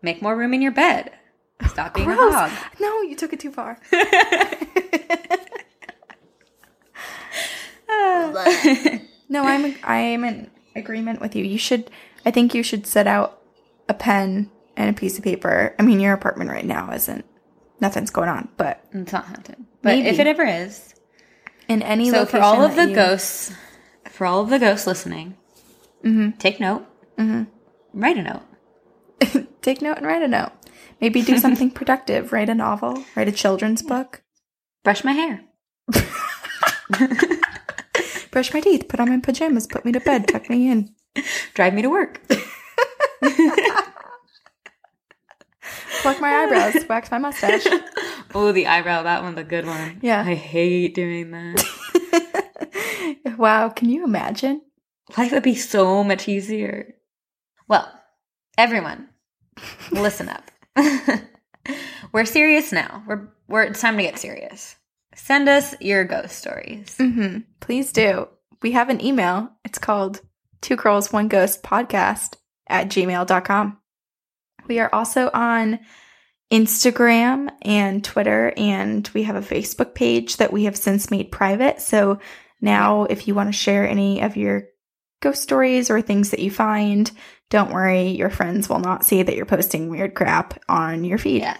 Make 0.03 0.22
more 0.22 0.37
room 0.37 0.55
in 0.55 0.62
your 0.62 0.72
bed. 0.72 1.11
Stop 1.68 1.95
being 1.95 2.11
a 2.11 2.14
hog. 2.14 2.51
No, 2.78 3.01
you 3.03 3.16
took 3.16 3.32
it 3.32 3.41
too 3.41 3.51
far. 3.51 3.78
no, 9.28 9.45
I'm 9.45 9.74
I'm 9.84 10.24
in 10.24 10.51
agreement 10.74 11.20
with 11.20 11.34
you. 11.37 11.45
You 11.45 11.59
should 11.59 11.91
I 12.24 12.30
think 12.30 12.55
you 12.55 12.62
should 12.62 12.87
set 12.87 13.07
out 13.07 13.41
a 13.89 13.95
pen 13.95 14.51
and 14.76 14.91
a 14.91 14.99
piece 14.99 15.18
of 15.18 15.24
paper. 15.24 15.74
I 15.78 15.82
mean, 15.82 16.01
your 16.01 16.12
apartment 16.12 16.51
right 16.51 16.64
now 16.66 16.93
isn't 16.93 17.24
nothing's 17.80 18.11
going 18.11 18.28
on, 18.28 18.49
but 18.57 18.84
It's 18.93 19.12
not 19.12 19.24
haunted. 19.26 19.57
But 19.82 19.97
Maybe. 19.97 20.09
if 20.09 20.18
it 20.18 20.26
ever 20.26 20.45
is. 20.45 20.95
in 21.68 21.82
any 21.82 22.11
So 22.11 22.26
for 22.26 22.39
all 22.41 22.62
of 22.62 22.74
the 22.76 22.89
you- 22.89 22.95
ghosts, 22.95 23.53
for 24.11 24.26
all 24.26 24.41
of 24.43 24.51
the 24.51 24.59
ghosts 24.59 24.87
listening, 24.87 25.37
take 26.38 26.61
note. 26.61 26.86
Mm-hmm. 27.18 27.44
Write 27.92 28.18
a 28.18 28.22
note. 28.22 28.42
take 29.62 29.80
note 29.80 29.97
and 29.97 30.07
write 30.07 30.22
a 30.22 30.28
note. 30.28 30.53
Maybe 31.01 31.22
do 31.22 31.38
something 31.38 31.70
productive. 31.74 32.32
Write 32.32 32.49
a 32.49 32.55
novel. 32.55 33.05
Write 33.14 33.28
a 33.28 33.32
children's 33.32 33.82
book. 33.82 34.22
Brush 34.84 35.05
my 35.05 35.12
hair. 35.12 35.44
Brush 38.30 38.53
my 38.53 38.61
teeth. 38.61 38.88
Put 38.88 39.01
on 39.01 39.09
my 39.09 39.18
pajamas. 39.18 39.66
Put 39.66 39.84
me 39.84 39.92
to 39.92 40.01
bed. 40.01 40.28
Tuck 40.28 40.49
me 40.51 40.70
in. 40.70 40.94
Drive 41.55 41.74
me 41.74 41.82
to 41.82 41.90
work. 41.90 42.20
Pluck 46.03 46.20
my 46.20 46.44
eyebrows. 46.44 46.84
Wax 46.88 47.11
my 47.11 47.18
mustache. 47.18 47.66
oh, 48.34 48.53
the 48.53 48.66
eyebrow. 48.66 49.03
That 49.03 49.22
one's 49.22 49.38
a 49.38 49.44
good 49.44 49.66
one. 49.66 49.99
Yeah. 50.03 50.20
I 50.20 50.34
hate 50.34 50.94
doing 50.94 51.30
that. 51.30 51.64
wow. 53.38 53.70
Can 53.70 53.88
you 53.88 54.05
imagine? 54.05 54.61
Life 55.16 55.32
would 55.32 55.42
be 55.42 55.54
so 55.54 56.02
much 56.02 56.28
easier. 56.28 56.94
Well, 57.68 57.90
everyone, 58.59 59.09
listen 59.90 60.28
up. 60.28 60.50
we're 62.12 62.24
serious 62.24 62.72
now. 62.72 63.02
We're 63.07 63.28
we're 63.48 63.62
it's 63.64 63.80
time 63.80 63.96
to 63.96 64.02
get 64.02 64.18
serious. 64.18 64.76
Send 65.14 65.48
us 65.48 65.74
your 65.80 66.04
ghost 66.04 66.36
stories. 66.36 66.94
hmm 66.98 67.38
Please 67.61 67.92
do. 67.92 68.28
We 68.62 68.72
have 68.72 68.88
an 68.88 69.04
email. 69.04 69.50
It's 69.64 69.78
called 69.78 70.20
Two 70.61 70.76
Girls, 70.76 71.12
One 71.12 71.28
Ghost 71.28 71.62
Podcast 71.62 72.34
at 72.68 72.88
gmail.com. 72.88 73.78
We 74.66 74.80
are 74.80 74.90
also 74.92 75.30
on 75.32 75.78
Instagram 76.52 77.50
and 77.62 78.04
Twitter, 78.04 78.52
and 78.57 79.09
we 79.14 79.24
have 79.24 79.36
a 79.36 79.40
Facebook 79.40 79.94
page 79.94 80.36
that 80.36 80.52
we 80.52 80.64
have 80.64 80.76
since 80.76 81.11
made 81.11 81.30
private. 81.30 81.80
So 81.80 82.18
now, 82.61 83.04
if 83.04 83.28
you 83.28 83.34
want 83.34 83.48
to 83.48 83.52
share 83.52 83.88
any 83.88 84.22
of 84.22 84.36
your 84.36 84.64
ghost 85.26 85.42
stories 85.42 85.90
or 85.90 86.00
things 86.00 86.30
that 86.30 86.38
you 86.38 86.52
find, 86.52 87.10
don't 87.50 87.72
worry, 87.72 88.10
your 88.10 88.30
friends 88.30 88.68
will 88.68 88.78
not 88.78 89.04
see 89.04 89.22
that 89.24 89.34
you're 89.34 89.44
posting 89.44 89.88
weird 89.88 90.14
crap 90.14 90.58
on 90.68 91.02
your 91.02 91.18
feed. 91.18 91.42
Yeah. 91.42 91.56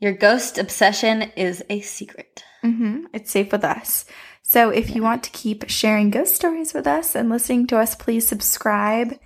Your 0.00 0.12
ghost 0.12 0.58
obsession 0.58 1.22
is 1.36 1.62
a 1.70 1.80
secret. 1.82 2.44
hmm 2.62 3.04
It's 3.14 3.30
safe 3.30 3.52
with 3.52 3.64
us. 3.64 4.06
So 4.42 4.70
if 4.70 4.94
you 4.94 5.02
want 5.02 5.22
to 5.24 5.30
keep 5.30 5.68
sharing 5.68 6.10
ghost 6.10 6.34
stories 6.34 6.74
with 6.74 6.86
us 6.86 7.14
and 7.14 7.28
listening 7.30 7.68
to 7.68 7.78
us, 7.78 7.94
please 7.94 8.26
subscribe, 8.26 9.18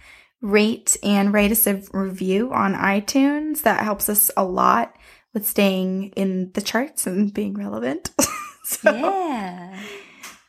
rate, 0.43 0.97
and 1.03 1.33
write 1.33 1.53
us 1.53 1.67
a 1.67 1.83
review 1.93 2.53
on 2.53 2.75
iTunes. 2.75 3.63
That 3.63 3.83
helps 3.83 4.09
us 4.11 4.31
a 4.37 4.45
lot 4.45 4.95
with 5.33 5.47
staying 5.47 6.11
in 6.17 6.53
the 6.53 6.61
charts 6.63 7.07
and 7.07 7.33
being 7.33 7.55
relevant. 7.55 8.11
so 8.65 8.95
Yeah. 8.95 9.81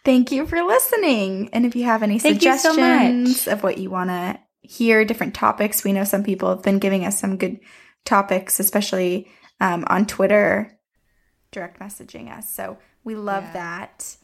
Thank 0.04 0.32
you 0.32 0.46
for 0.46 0.62
listening. 0.64 1.50
And 1.54 1.66
if 1.66 1.76
you 1.76 1.84
have 1.86 2.04
any 2.04 2.20
Thank 2.20 2.44
you 2.44 2.58
so 2.58 2.72
suggestions 2.74 3.48
of 3.48 3.64
what 3.64 3.78
you 3.78 3.90
want 3.90 4.10
to 4.10 4.40
hear, 4.62 5.04
different 5.06 5.34
topics, 5.36 5.84
we 5.84 5.94
know 5.94 6.04
some 6.04 6.24
people 6.24 6.50
have 6.50 6.64
been 6.64 6.80
giving 6.80 7.06
us 7.06 7.20
some 7.20 7.38
good 7.38 7.60
topics, 8.06 8.60
especially 8.60 9.30
um, 9.60 9.84
on 9.88 10.06
Twitter, 10.06 10.78
direct 11.52 11.80
messaging 11.80 12.32
us. 12.36 12.50
So 12.50 12.78
we 13.04 13.16
love 13.16 13.44
Yeah. 13.46 13.54
that. 13.54 14.16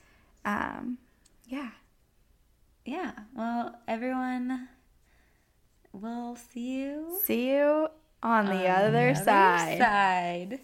Um, 0.45 0.97
yeah. 1.45 1.69
Yeah. 2.85 3.11
Well, 3.35 3.77
everyone, 3.87 4.69
we'll 5.91 6.35
see 6.37 6.79
you 6.81 7.19
See 7.23 7.49
you 7.51 7.89
on 8.23 8.45
the 8.45 8.67
on 8.67 8.85
other 8.85 9.13
side. 9.15 9.77
side. 9.77 10.59